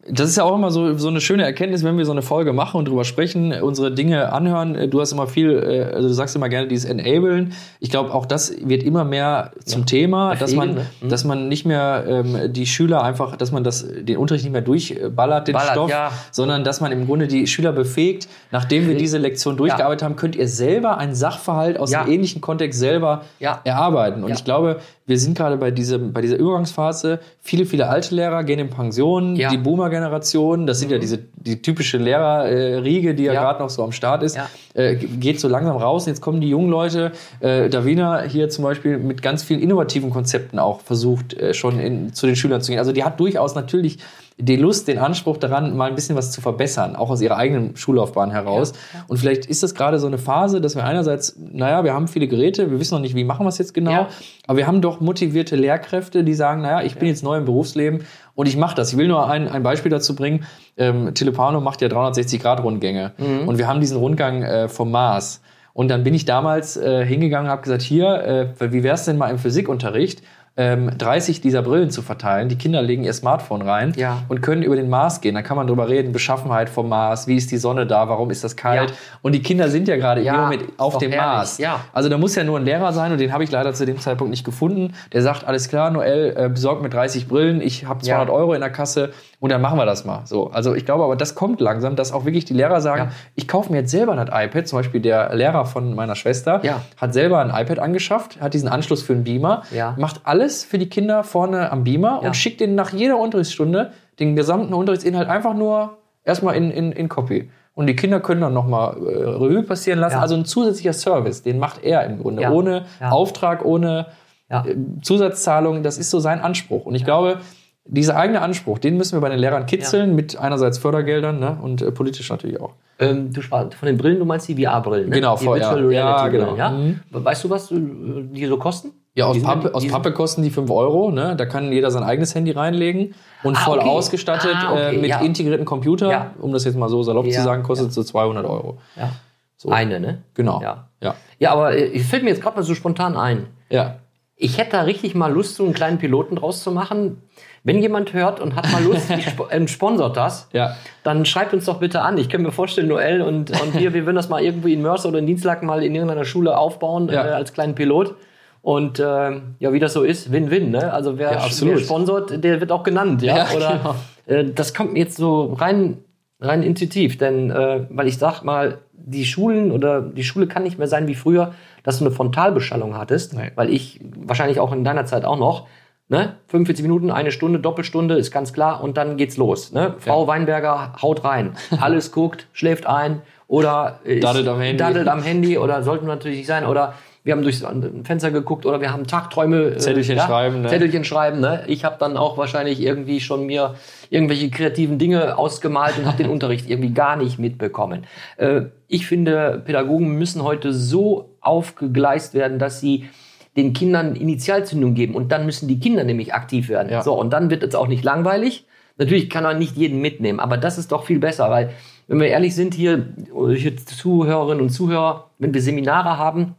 das 0.10 0.30
ist 0.30 0.36
ja 0.36 0.44
auch 0.44 0.56
immer 0.56 0.70
so, 0.70 0.98
so 0.98 1.08
eine 1.08 1.22
schöne 1.22 1.44
Erkenntnis, 1.44 1.84
wenn 1.84 1.98
wir 1.98 2.06
so 2.06 2.12
eine 2.12 2.22
Folge 2.22 2.52
machen 2.52 2.78
und 2.78 2.88
drüber 2.90 3.06
sprechen, 3.06 3.54
unsere 3.62 3.92
Dinge 3.92 4.34
anhören. 4.34 4.90
Du 4.90 5.00
hast 5.00 5.14
immer 5.14 5.28
viel, 5.28 5.52
äh, 5.52 5.94
also 5.94 6.10
du 6.10 6.14
sagst 6.14 6.36
immer 6.36 6.50
gerne 6.50 6.68
dieses 6.68 6.90
Enablen. 6.90 7.54
Ich 7.80 7.90
glaube, 7.90 8.14
auch 8.14 8.26
das 8.26 8.54
wird 8.62 8.84
immer 8.84 9.06
mehr 9.06 9.52
zum 9.64 9.86
Thema, 9.86 10.36
dass 10.36 10.54
man, 10.54 10.76
ne? 10.76 10.86
Mhm. 11.02 11.10
dass 11.10 11.24
man 11.24 11.48
nicht 11.48 11.66
mehr 11.66 12.04
ähm, 12.08 12.52
die 12.52 12.66
Schüler 12.66 13.02
einfach, 13.04 13.38
dass 13.38 13.54
man 13.54 13.64
das, 13.64 13.86
den 13.88 14.18
Unterricht 14.18 14.44
nicht 14.44 14.52
mehr 14.54 14.62
durchballert, 14.62 15.48
den 15.48 15.54
Ballert, 15.54 15.72
Stoff, 15.72 15.90
ja. 15.90 16.12
sondern 16.32 16.66
dass 16.66 16.82
man 16.82 16.92
im 16.92 17.06
Grunde 17.06 17.28
die 17.28 17.48
Schüler 17.48 17.72
befähigt, 17.72 18.28
nachdem 18.52 18.88
wir 18.90 18.98
diese 18.98 19.18
Lektion 19.18 19.56
durchgearbeitet 19.56 20.04
haben, 20.04 20.16
könnt 20.18 20.36
ihr 20.36 20.50
selber 20.50 20.98
einen 20.98 21.16
Sachverhalt 21.16 21.80
aus 21.80 21.92
Ja. 21.92 22.02
einem 22.02 22.12
ähnlichen 22.12 22.42
Kontext 22.42 22.78
selber 22.78 23.22
Ja. 23.40 23.62
erarbeiten. 23.64 24.24
Und 24.24 24.30
Ja. 24.30 24.36
ich 24.36 24.44
glaube, 24.44 24.80
wir 25.06 25.20
sind 25.20 25.38
gerade 25.38 25.58
bei, 25.58 25.72
diesem, 25.72 26.14
bei 26.14 26.22
dieser 26.22 26.38
Übergangsphase. 26.38 27.20
Viele, 27.42 27.66
viele 27.66 27.88
alte 27.90 28.16
Lehrer 28.16 28.44
gehen 28.44 28.60
in 28.60 28.70
Pension. 28.70 29.36
Ja. 29.36 29.50
Mhm. 29.50 29.56
Boomer-Generation, 29.98 30.66
das 30.68 30.80
sind 30.80 30.92
ja 30.92 30.98
diese 30.98 31.20
die 31.36 31.62
typische 31.62 31.98
Lehrerriege, 31.98 33.14
die 33.16 33.24
ja, 33.24 33.34
Ja. 33.34 33.42
gerade 33.42 33.60
noch 33.62 33.70
so 33.70 33.84
am 33.84 33.92
Start 33.92 34.24
ist, 34.24 34.36
Ja. 34.36 34.48
äh, 34.74 34.96
geht 34.96 35.40
so 35.40 35.48
langsam 35.48 35.78
raus. 35.78 36.06
Jetzt 36.06 36.22
kommen 36.22 36.42
die 36.42 36.50
jungen 36.50 36.70
Leute. 36.70 37.12
Äh, 37.40 37.70
Davina 37.70 38.22
hier 38.24 38.50
zum 38.50 38.64
Beispiel 38.64 38.98
mit 38.98 39.22
ganz 39.22 39.44
vielen 39.44 39.62
innovativen 39.62 40.10
Konzepten 40.10 40.60
auch 40.60 40.82
versucht, 40.82 41.34
äh, 41.34 41.54
schon 41.54 41.80
in, 41.80 42.14
zu 42.14 42.26
den 42.26 42.36
Schülern 42.36 42.62
zu 42.62 42.72
gehen. 42.72 42.80
Also 42.80 42.92
die 42.92 43.04
hat 43.04 43.20
durchaus 43.20 43.56
natürlich 43.56 44.00
die 44.40 44.56
Lust, 44.56 44.88
den 44.88 44.98
Anspruch 44.98 45.38
daran, 45.38 45.78
mal 45.78 45.90
ein 45.90 45.96
bisschen 45.96 46.16
was 46.16 46.32
zu 46.32 46.42
verbessern, 46.42 46.96
auch 46.96 47.12
aus 47.12 47.22
ihrer 47.22 47.38
eigenen 47.38 47.78
Schullaufbahn 47.78 48.32
heraus. 48.32 48.74
Und 49.08 49.18
vielleicht 49.18 49.46
ist 49.46 49.62
das 49.62 49.76
gerade 49.76 50.00
so 50.00 50.08
eine 50.08 50.18
Phase, 50.18 50.60
dass 50.60 50.76
wir 50.76 50.84
einerseits, 50.84 51.36
naja, 51.38 51.84
wir 51.84 51.94
haben 51.94 52.08
viele 52.08 52.28
Geräte, 52.28 52.72
wir 52.72 52.80
wissen 52.80 52.96
noch 52.96 53.02
nicht, 53.02 53.14
wie 53.16 53.24
machen 53.26 53.46
wir 53.46 53.50
es 53.50 53.60
jetzt 53.60 53.76
genau, 53.76 53.92
Ja. 53.92 54.08
aber 54.48 54.58
wir 54.58 54.66
haben 54.66 54.82
doch 54.82 55.00
motivierte 55.02 55.56
Lehrkräfte, 55.56 56.24
die 56.24 56.34
sagen, 56.34 56.64
naja, 56.64 56.82
ich 56.84 56.96
bin 56.96 57.10
jetzt 57.10 57.24
neu 57.24 57.38
im 57.38 57.46
Berufsleben 57.46 58.06
und 58.36 58.48
ich 58.48 58.58
mache 58.58 58.76
das. 58.76 58.92
Ich 58.92 58.98
will 58.98 59.08
nur 59.08 59.30
ein, 59.30 59.48
ein 59.48 59.64
Beispiel 59.64 59.92
dazu 59.92 60.16
bringen. 60.16 60.46
Ähm, 60.78 61.14
Telepano 61.14 61.62
macht 61.62 61.82
ja 61.82 61.88
360-Grad-Rundgänge 61.88 63.14
und 63.48 63.58
wir 63.58 63.68
haben 63.68 63.80
diesen 63.80 63.98
Rundgang 63.98 64.44
äh, 64.44 64.70
vom 64.70 64.92
Mars. 64.92 65.42
Und 65.74 65.88
dann 65.90 66.04
bin 66.04 66.14
ich 66.14 66.26
damals 66.26 66.78
äh, 66.78 67.06
hingegangen 67.06 67.48
und 67.48 67.52
habe 67.52 67.64
gesagt, 67.64 67.82
hier, 67.82 68.54
äh, 68.60 68.72
wie 68.72 68.84
wär's 68.84 69.06
denn 69.06 69.18
mal 69.18 69.30
im 69.30 69.40
Physikunterricht, 69.40 70.22
ähm, 70.56 70.96
30 70.98 71.42
dieser 71.42 71.64
Brillen 71.64 71.90
zu 71.90 72.02
verteilen. 72.04 72.48
Die 72.48 72.58
Kinder 72.58 72.82
legen 72.82 73.04
ihr 73.04 73.14
Smartphone 73.14 73.64
rein 73.64 73.94
Ja. 73.96 74.24
und 74.30 74.42
können 74.42 74.62
über 74.62 74.76
den 74.76 74.88
Mars 74.90 75.20
gehen. 75.22 75.34
Da 75.34 75.42
kann 75.42 75.58
man 75.58 75.66
drüber 75.66 75.90
reden, 75.90 76.12
Beschaffenheit 76.12 76.70
vom 76.70 76.90
Mars, 76.90 77.26
wie 77.28 77.36
ist 77.38 77.50
die 77.52 77.58
Sonne 77.58 77.88
da, 77.88 78.08
warum 78.08 78.30
ist 78.30 78.44
das 78.44 78.56
kalt. 78.56 78.92
Ja. 78.92 78.96
Und 79.24 79.32
die 79.34 79.42
Kinder 79.42 79.70
sind 79.70 79.88
ja 79.88 79.96
gerade 79.98 80.22
Ja, 80.22 80.52
im 80.52 80.60
auf 80.78 81.00
dem 81.00 81.12
herrlich, 81.12 81.26
Mars. 81.26 81.58
ja. 81.58 81.80
Also 81.92 82.08
da 82.10 82.18
muss 82.20 82.36
ja 82.36 82.44
nur 82.44 82.60
ein 82.60 82.66
Lehrer 82.66 82.94
sein 82.94 83.12
und 83.12 83.18
den 83.20 83.34
habe 83.34 83.44
ich 83.44 83.50
leider 83.52 83.74
zu 83.74 83.86
dem 83.86 84.00
Zeitpunkt 84.00 84.30
nicht 84.30 84.44
gefunden. 84.44 84.94
Der 85.12 85.24
sagt, 85.24 85.44
alles 85.46 85.70
klar, 85.70 85.90
Noel, 85.90 86.34
äh, 86.38 86.50
besorgt 86.50 86.84
mir 86.84 86.90
30 86.90 87.28
Brillen, 87.28 87.60
ich 87.60 87.86
habe 87.86 88.02
200 88.04 88.28
Ja. 88.28 88.34
Euro 88.34 88.54
in 88.54 88.62
der 88.62 88.70
Kasse 88.70 89.12
und 89.44 89.50
dann 89.52 89.60
machen 89.60 89.78
wir 89.78 89.86
das 89.86 90.06
mal. 90.06 90.22
So, 90.24 90.52
also 90.52 90.74
ich 90.74 90.86
glaube 90.86 91.04
aber, 91.04 91.18
das 91.18 91.36
kommt 91.36 91.60
langsam, 91.60 91.98
dass 91.98 92.14
auch 92.14 92.24
wirklich 92.24 92.46
die 92.46 92.54
Lehrer 92.54 92.80
sagen, 92.80 93.10
Ja. 93.10 93.12
ich 93.36 93.46
kaufe 93.46 93.74
mir 93.74 93.80
jetzt 93.80 93.92
selber 93.92 94.14
ein 94.18 94.28
iPad. 94.32 94.66
Zum 94.70 94.80
Beispiel 94.80 95.02
der 95.02 95.36
Lehrer 95.36 95.66
von 95.66 95.94
meiner 95.96 96.16
Schwester 96.16 96.62
Ja. 96.64 96.80
hat 96.96 97.14
selber 97.14 97.40
ein 97.40 97.50
iPad 97.50 97.80
angeschafft, 97.80 98.40
hat 98.40 98.54
diesen 98.54 98.70
Anschluss 98.70 99.04
für 99.04 99.12
einen 99.12 99.26
Beamer, 99.26 99.64
Ja. 99.72 99.96
macht 99.98 100.22
alles 100.24 100.64
für 100.64 100.78
die 100.78 100.88
Kinder 100.88 101.26
vorne 101.26 101.74
am 101.74 101.84
Beamer 101.84 102.22
und 102.22 102.38
schickt 102.38 102.62
ihnen 102.62 102.76
nach 102.76 102.94
jeder 102.94 103.18
Unterrichtsstunde 103.18 103.92
den 104.18 104.38
gesamten 104.38 104.74
Unterrichtsinhalt 104.74 105.28
einfach 105.28 105.54
nur 105.56 105.98
erstmal 106.24 106.56
in, 106.56 106.72
in, 106.72 106.94
in 106.94 107.10
Copy. 107.10 107.52
Und 107.76 107.88
die 107.88 107.98
Kinder 107.98 108.22
können 108.22 108.40
dann 108.40 108.54
nochmal 108.54 108.96
äh, 108.96 109.24
Revue 109.26 109.64
passieren 109.64 110.00
lassen. 110.00 110.20
Also 110.20 110.36
ein 110.36 110.46
zusätzlicher 110.46 110.94
Service, 110.94 111.44
den 111.44 111.60
macht 111.60 111.84
er 111.84 112.06
im 112.06 112.20
Grunde. 112.20 112.48
Ohne. 112.50 112.86
Auftrag, 113.02 113.66
ohne 113.66 114.06
äh, 114.48 114.62
Zusatzzahlung. 115.02 115.84
Das 115.84 115.98
ist 115.98 116.10
so 116.12 116.20
sein 116.20 116.40
Anspruch. 116.40 116.86
Und 116.86 116.96
ich 116.96 117.04
glaube, 117.04 117.40
dieser 117.86 118.16
eigene 118.16 118.42
Anspruch, 118.42 118.80
den 118.80 118.98
müssen 118.98 119.18
wir 119.18 119.22
bei 119.22 119.30
den 119.30 119.40
Lehrern 119.40 119.66
kitzeln, 119.66 120.16
mit 120.16 120.38
einerseits 120.38 120.78
Fördergeldern 120.78 121.40
ne, 121.40 121.58
und 121.62 121.82
äh, 121.82 121.92
politisch 121.92 122.30
natürlich 122.30 122.60
auch. 122.62 122.74
Ähm, 123.00 123.34
du 123.34 123.42
sprachst 123.42 123.74
von 123.74 123.88
den 123.88 123.98
Brillen, 123.98 124.20
du 124.20 124.26
meinst 124.26 124.48
die 124.48 124.56
VR-Brillen, 124.64 125.10
ne? 125.10 125.16
Genau, 125.16 125.36
die 125.38 125.46
VR. 125.46 125.56
Virtual 125.56 125.92
Ja, 125.94 126.16
Reality 126.16 126.32
genau. 126.38 126.46
Brillen, 126.54 126.58
ja? 126.60 126.70
Mhm. 126.70 127.00
Weißt 127.26 127.44
du, 127.44 127.50
was 127.50 127.72
äh, 127.72 127.76
die 127.80 128.46
so 128.46 128.58
kosten? 128.58 128.92
Ja, 129.16 129.26
aus, 129.26 129.40
Pappe, 129.44 129.76
aus 129.76 129.84
die 129.84 129.90
Pappe 129.90 130.12
kosten 130.12 130.42
die 130.42 130.50
5 130.50 130.72
Euro. 130.72 131.12
Ne? 131.12 131.36
Da 131.36 131.46
kann 131.46 131.72
jeder 131.72 131.92
sein 131.92 132.02
eigenes 132.04 132.34
Handy 132.34 132.50
reinlegen. 132.50 133.14
Und 133.44 133.56
Ah, 133.58 133.60
voll 133.60 133.78
okay. 133.80 133.88
ausgestattet 133.90 134.56
Ah, 134.56 134.72
okay, 134.72 134.96
äh, 134.96 135.00
mit 135.02 135.10
ja. 135.12 135.20
integrierten 135.20 135.66
Computer, 135.66 136.10
Ja. 136.10 136.32
um 136.40 136.52
das 136.52 136.64
jetzt 136.66 136.78
mal 136.78 136.90
so 136.90 137.04
salopp 137.04 137.26
Ja, 137.28 137.32
zu 137.34 137.44
sagen, 137.44 137.62
kostet 137.62 137.94
so 137.94 138.02
200 138.04 138.44
Euro. 138.46 138.80
Ja. 138.96 139.12
So. 139.56 139.70
Eine, 139.70 140.00
ne? 140.00 140.24
Genau. 140.34 140.62
Ja. 140.64 140.88
Ja. 141.00 141.14
Ja, 141.38 141.52
aber 141.52 141.76
äh, 141.76 141.96
es 141.96 142.08
fällt 142.08 142.24
mir 142.24 142.30
jetzt 142.32 142.42
gerade 142.42 142.56
mal 142.56 142.64
so 142.64 142.74
spontan 142.74 143.16
ein. 143.18 143.48
ja. 143.70 143.98
Ich 144.36 144.58
hätte 144.58 144.72
da 144.72 144.82
richtig 144.82 145.14
mal 145.16 145.32
Lust, 145.32 145.56
so 145.56 145.64
einen 145.64 145.74
kleinen 145.74 145.98
Piloten 146.00 146.36
draus 146.36 146.64
zu 146.64 146.72
machen. 146.72 147.22
Wenn 147.64 147.80
jemand 147.82 148.14
hört 148.14 148.40
und 148.40 148.56
hat 148.56 148.70
mal 148.72 148.84
Lust, 148.84 149.08
sp 149.14 149.48
ähm, 149.52 149.68
sponsort 149.68 150.18
das, 150.18 150.50
Ja. 150.54 150.76
dann 151.04 151.26
schreibt 151.26 151.54
uns 151.54 151.66
doch 151.66 151.80
bitte 151.80 152.02
an. 152.02 152.18
Ich 152.18 152.28
kann 152.30 152.42
mir 152.42 152.52
vorstellen, 152.52 152.88
Noel 152.88 153.22
und, 153.22 153.52
und 153.52 153.80
wir, 153.80 153.94
wir 153.94 154.06
würden 154.06 154.16
das 154.18 154.30
mal 154.30 154.44
irgendwie 154.44 154.74
in 154.74 154.82
Mörs 154.82 155.06
oder 155.06 155.20
in 155.20 155.28
Dienstlaken 155.28 155.66
mal 155.68 155.84
in 155.84 155.94
irgendeiner 155.96 156.26
Schule 156.26 156.58
aufbauen 156.58 157.10
Ja. 157.10 157.26
äh, 157.26 157.30
als 157.32 157.54
kleinen 157.54 157.76
Pilot. 157.76 158.16
Und 158.62 159.00
ähm, 159.00 159.56
ja, 159.60 159.72
wie 159.74 159.80
das 159.80 159.94
so 159.94 160.04
ist, 160.04 160.32
Win-Win. 160.32 160.72
Ne? 160.72 160.92
Also 160.92 161.18
wer, 161.20 161.34
Ja, 161.34 161.46
wer 161.62 161.78
sponsort, 161.80 162.44
der 162.44 162.60
wird 162.60 162.72
auch 162.72 162.84
genannt. 162.84 163.22
Ja, 163.22 163.38
Ja, 163.38 163.48
oder 163.56 163.78
genau. 164.26 164.40
äh, 164.42 164.46
das 164.54 164.74
kommt 164.74 164.94
mir 164.94 165.00
jetzt 165.00 165.18
so 165.18 165.54
rein, 165.54 165.98
rein 166.44 166.64
intuitiv, 166.64 167.18
denn 167.18 167.50
äh, 167.52 167.86
weil 167.90 168.08
ich 168.08 168.18
sag 168.18 168.44
mal, 168.44 168.80
die 168.94 169.26
Schulen 169.26 169.72
oder 169.72 170.02
die 170.02 170.24
Schule 170.24 170.48
kann 170.48 170.64
nicht 170.64 170.78
mehr 170.78 170.88
sein 170.88 171.08
wie 171.08 171.16
früher, 171.16 171.54
dass 171.84 172.00
du 172.00 172.06
eine 172.06 172.14
Frontalbeschallung 172.14 172.98
hattest, 172.98 173.34
Nee. 173.36 173.52
weil 173.56 173.70
ich 173.70 174.00
wahrscheinlich 174.16 174.60
auch 174.60 174.72
in 174.72 174.84
deiner 174.84 175.06
Zeit 175.06 175.26
auch 175.26 175.38
noch. 175.38 175.68
Ne? 176.10 176.36
45 176.48 176.84
Minuten, 176.84 177.12
eine 177.12 177.32
Stunde, 177.32 177.60
Doppelstunde, 177.60 178.16
ist 178.16 178.32
ganz 178.32 178.54
klar, 178.54 178.84
und 178.84 178.98
dann 178.98 179.18
geht's 179.18 179.38
los. 179.38 179.72
Ne? 179.72 179.96
Frau 180.00 180.28
Weinberger 180.28 180.94
haut 181.02 181.24
rein. 181.24 181.56
Alles 181.82 182.12
guckt, 182.12 182.48
schläft 182.54 182.86
ein 182.86 183.22
oder 183.48 184.00
ist, 184.04 184.24
Daddelt 184.24 184.48
am 184.48 184.60
Handy. 184.60 184.78
daddelt 184.78 185.08
am 185.08 185.22
Handy 185.24 185.58
oder 185.58 185.82
sollten 185.84 186.06
natürlich 186.08 186.38
nicht 186.40 186.48
sein. 186.48 186.66
Oder 186.66 186.94
wir 187.24 187.34
haben 187.34 187.42
durchs 187.42 187.64
Fenster 188.04 188.32
geguckt 188.32 188.66
oder 188.66 188.82
wir 188.82 188.92
haben 188.92 189.08
Tagträume. 189.08 189.76
äh, 189.76 189.78
Zettelchen 189.78 190.20
schreiben, 190.20 190.62
ne? 190.62 190.68
Zettelchen 190.68 191.06
schreiben. 191.06 191.40
Ne? 191.40 191.64
Ich 191.68 191.86
habe 191.86 191.96
dann 191.98 192.18
auch 192.18 192.38
wahrscheinlich 192.38 192.82
irgendwie 192.82 193.22
schon 193.22 193.46
mir 193.46 193.76
irgendwelche 194.10 194.50
kreativen 194.50 194.98
Dinge 194.98 195.38
ausgemalt 195.38 195.98
und 195.98 196.06
habe 196.06 196.18
den 196.18 196.30
Unterricht 196.32 196.70
irgendwie 196.70 196.94
gar 196.94 197.16
nicht 197.16 197.40
mitbekommen. 197.40 198.06
Äh, 198.38 198.64
ich 198.88 199.08
finde, 199.08 199.62
Pädagogen 199.64 200.18
müssen 200.18 200.44
heute 200.44 200.74
so 200.74 201.30
aufgegleist 201.40 202.34
werden, 202.34 202.60
dass 202.60 202.82
sie 202.82 203.10
den 203.56 203.74
Kindern 203.74 204.16
Initialzündung 204.16 204.94
geben 204.94 205.16
und 205.16 205.32
dann 205.32 205.46
müssen 205.46 205.68
die 205.68 205.80
Kinder 205.80 206.04
nämlich 206.04 206.34
aktiv 206.34 206.70
werden. 206.70 206.92
Ja. 206.92 207.04
So, 207.04 207.14
und 207.14 207.32
dann 207.32 207.50
wird 207.50 207.64
es 207.64 207.76
auch 207.76 207.88
nicht 207.88 208.04
langweilig. 208.04 208.66
Natürlich 208.98 209.30
kann 209.30 209.44
man 209.44 209.60
nicht 209.60 209.78
jeden 209.78 210.02
mitnehmen, 210.02 210.40
aber 210.40 210.58
das 210.58 210.78
ist 210.78 210.92
doch 210.92 211.06
viel 211.06 211.20
besser, 211.20 211.50
weil, 211.50 211.72
wenn 212.08 212.20
wir 212.20 212.28
ehrlich 212.28 212.54
sind, 212.54 212.74
hier, 212.74 213.08
hier 213.56 213.78
Zuhörerinnen 213.78 214.62
und 214.62 214.70
Zuhörer, 214.70 215.30
wenn 215.40 215.54
wir 215.54 215.62
Seminare 215.62 216.18
haben, 216.18 216.56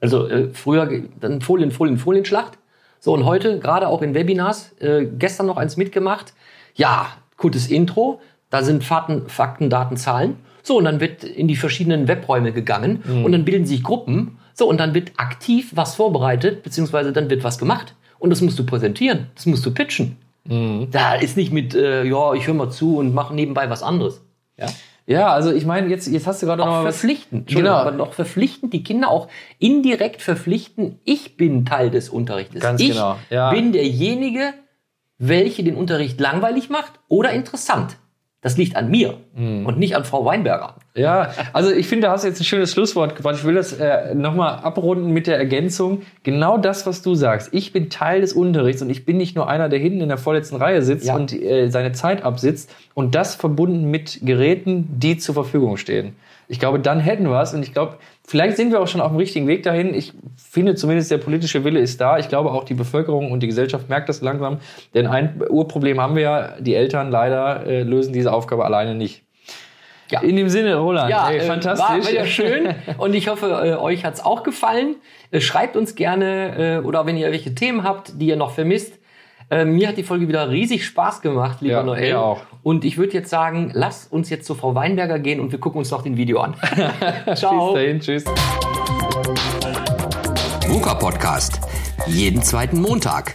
also 0.00 0.28
äh, 0.28 0.48
früher 0.52 0.88
dann 1.20 1.40
Folien, 1.40 1.70
Folien, 1.70 1.98
Folienschlacht. 1.98 2.58
So, 3.00 3.12
und 3.12 3.24
heute, 3.24 3.58
gerade 3.58 3.88
auch 3.88 4.02
in 4.02 4.14
Webinars, 4.14 4.72
äh, 4.80 5.06
gestern 5.06 5.46
noch 5.46 5.56
eins 5.56 5.76
mitgemacht. 5.76 6.34
Ja, 6.74 7.08
gutes 7.36 7.68
Intro. 7.68 8.20
Da 8.50 8.62
sind 8.62 8.82
Fakten, 8.82 9.28
Fakten, 9.28 9.70
Daten, 9.70 9.96
Zahlen. 9.96 10.36
So, 10.62 10.78
und 10.78 10.84
dann 10.84 11.00
wird 11.00 11.24
in 11.24 11.48
die 11.48 11.56
verschiedenen 11.56 12.08
Webräume 12.08 12.52
gegangen 12.52 13.02
und 13.24 13.32
dann 13.32 13.44
bilden 13.44 13.66
sich 13.66 13.82
Gruppen. 13.82 14.38
So, 14.54 14.68
und 14.68 14.78
dann 14.78 14.94
wird 14.94 15.12
aktiv 15.16 15.70
was 15.74 15.94
vorbereitet, 15.94 16.62
beziehungsweise 16.62 17.12
dann 17.12 17.30
wird 17.30 17.44
was 17.44 17.58
gemacht. 17.58 17.94
Und 18.18 18.30
das 18.30 18.40
musst 18.40 18.58
du 18.58 18.66
präsentieren, 18.66 19.28
das 19.34 19.46
musst 19.46 19.64
du 19.64 19.72
pitchen. 19.72 20.16
Da 20.90 21.14
ist 21.14 21.36
nicht 21.36 21.52
mit, 21.52 21.74
äh, 21.74 22.04
ja, 22.04 22.32
ich 22.34 22.46
höre 22.46 22.54
mal 22.54 22.70
zu 22.70 22.96
und 22.96 23.14
mache 23.14 23.34
nebenbei 23.34 23.70
was 23.70 23.82
anderes. 23.82 24.22
Ja? 24.56 24.66
Ja, 25.08 25.32
also 25.32 25.50
ich 25.52 25.64
meine, 25.64 25.88
jetzt, 25.88 26.06
jetzt 26.06 26.26
hast 26.26 26.42
du 26.42 26.46
gerade 26.46 26.60
noch 26.60 26.66
mal 26.66 26.84
was. 26.84 26.96
verpflichten. 26.96 27.38
Entschuldigung, 27.40 27.72
Genau. 27.72 27.80
Aber 27.80 27.92
noch 27.92 28.12
verpflichten, 28.12 28.68
die 28.68 28.82
Kinder 28.84 29.08
auch 29.10 29.28
indirekt 29.58 30.20
verpflichten, 30.20 30.98
ich 31.04 31.38
bin 31.38 31.64
Teil 31.64 31.90
des 31.90 32.10
Unterrichtes. 32.10 32.60
Ganz 32.60 32.78
ich 32.80 32.90
genau, 32.90 33.16
ja. 33.30 33.50
bin 33.50 33.72
derjenige, 33.72 34.52
welche 35.16 35.64
den 35.64 35.76
Unterricht 35.76 36.20
langweilig 36.20 36.68
macht 36.68 36.92
oder 37.08 37.30
interessant. 37.32 37.96
Das 38.42 38.56
liegt 38.58 38.76
an 38.76 38.90
mir 38.90 39.16
Mhm. 39.34 39.64
und 39.66 39.78
nicht 39.78 39.96
an 39.96 40.04
Frau 40.04 40.24
Weinberger. 40.26 40.76
Ja, 40.98 41.30
also 41.52 41.70
ich 41.70 41.86
finde, 41.86 42.06
da 42.08 42.12
hast 42.12 42.24
du 42.24 42.28
jetzt 42.28 42.40
ein 42.40 42.44
schönes 42.44 42.72
Schlusswort 42.72 43.16
gebracht. 43.16 43.36
Ich 43.38 43.44
will 43.44 43.54
das 43.54 43.72
äh, 43.72 44.14
nochmal 44.14 44.56
abrunden 44.62 45.10
mit 45.12 45.26
der 45.26 45.36
Ergänzung. 45.38 46.02
Genau 46.22 46.58
das, 46.58 46.86
was 46.86 47.02
du 47.02 47.14
sagst. 47.14 47.50
Ich 47.52 47.72
bin 47.72 47.88
Teil 47.88 48.20
des 48.20 48.32
Unterrichts 48.32 48.82
und 48.82 48.90
ich 48.90 49.04
bin 49.04 49.16
nicht 49.16 49.36
nur 49.36 49.48
einer, 49.48 49.68
der 49.68 49.78
hinten 49.78 50.00
in 50.00 50.08
der 50.08 50.18
vorletzten 50.18 50.56
Reihe 50.56 50.82
sitzt 50.82 51.06
Ja. 51.06 51.14
und 51.16 51.32
äh, 51.32 51.68
seine 51.70 51.92
Zeit 51.92 52.22
absitzt 52.22 52.70
und 52.94 53.14
das 53.14 53.34
verbunden 53.34 53.90
mit 53.90 54.20
Geräten, 54.22 54.88
die 54.98 55.16
zur 55.18 55.34
Verfügung 55.34 55.76
stehen. 55.76 56.16
Ich 56.50 56.58
glaube, 56.58 56.80
dann 56.80 56.98
hätten 56.98 57.28
wir 57.28 57.40
es 57.42 57.52
und 57.52 57.62
ich 57.62 57.74
glaube, 57.74 57.96
vielleicht 58.26 58.56
sind 58.56 58.72
wir 58.72 58.80
auch 58.80 58.88
schon 58.88 59.02
auf 59.02 59.10
dem 59.10 59.18
richtigen 59.18 59.46
Weg 59.46 59.64
dahin. 59.64 59.92
Ich 59.92 60.14
finde 60.36 60.74
zumindest, 60.74 61.10
der 61.10 61.18
politische 61.18 61.62
Wille 61.62 61.78
ist 61.78 62.00
da. 62.00 62.18
Ich 62.18 62.28
glaube, 62.30 62.52
auch 62.52 62.64
die 62.64 62.72
Bevölkerung 62.72 63.30
und 63.30 63.40
die 63.42 63.46
Gesellschaft 63.48 63.90
merkt 63.90 64.08
das 64.08 64.22
langsam. 64.22 64.58
Denn 64.94 65.06
ein 65.06 65.42
Urproblem 65.50 66.00
haben 66.00 66.14
wir 66.16 66.22
ja, 66.22 66.54
die 66.58 66.74
Eltern 66.74 67.10
leider 67.10 67.66
äh, 67.66 67.82
lösen 67.82 68.14
diese 68.14 68.32
Aufgabe 68.32 68.64
alleine 68.64 68.94
nicht. 68.94 69.22
Ja. 70.10 70.20
In 70.20 70.36
dem 70.36 70.48
Sinne, 70.48 70.76
Roland, 70.76 71.10
Ja, 71.10 71.28
ey, 71.30 71.38
äh, 71.38 71.40
fantastisch. 71.42 71.88
War 71.88 72.08
wieder 72.10 72.26
schön 72.26 72.74
und 72.98 73.14
ich 73.14 73.28
hoffe, 73.28 73.46
äh, 73.64 73.74
euch 73.76 74.04
hat's 74.04 74.24
auch 74.24 74.42
gefallen. 74.42 74.96
Äh, 75.30 75.40
schreibt 75.40 75.76
uns 75.76 75.94
gerne 75.94 76.82
oder 76.84 77.04
wenn 77.06 77.16
ihr 77.16 77.30
welche 77.30 77.54
Themen 77.54 77.82
habt, 77.84 78.20
die 78.20 78.26
ihr 78.28 78.36
noch 78.36 78.52
vermisst. 78.52 78.94
Mir 79.50 79.88
hat 79.88 79.96
die 79.96 80.02
Folge 80.02 80.28
wieder 80.28 80.50
riesig 80.50 80.84
Spaß 80.84 81.22
gemacht, 81.22 81.62
lieber 81.62 81.76
Ja, 81.76 81.82
Noel. 81.82 82.14
auch. 82.16 82.40
Und 82.62 82.84
ich 82.84 82.98
würde 82.98 83.14
jetzt 83.14 83.30
sagen, 83.30 83.70
lasst 83.72 84.12
uns 84.12 84.28
jetzt 84.28 84.46
zu 84.46 84.54
Frau 84.54 84.74
Weinberger 84.74 85.18
gehen 85.18 85.40
und 85.40 85.52
wir 85.52 85.58
gucken 85.58 85.78
uns 85.78 85.90
noch 85.90 86.02
den 86.02 86.18
Video 86.18 86.40
an. 86.40 86.54
Ciao. 87.34 87.72
Bis 87.72 87.82
dahin, 87.82 88.00
tschüss. 88.00 88.24
VUCA 90.66 90.94
Podcast. 90.96 91.60
Jeden 92.06 92.42
zweiten 92.42 92.80
Montag. 92.82 93.34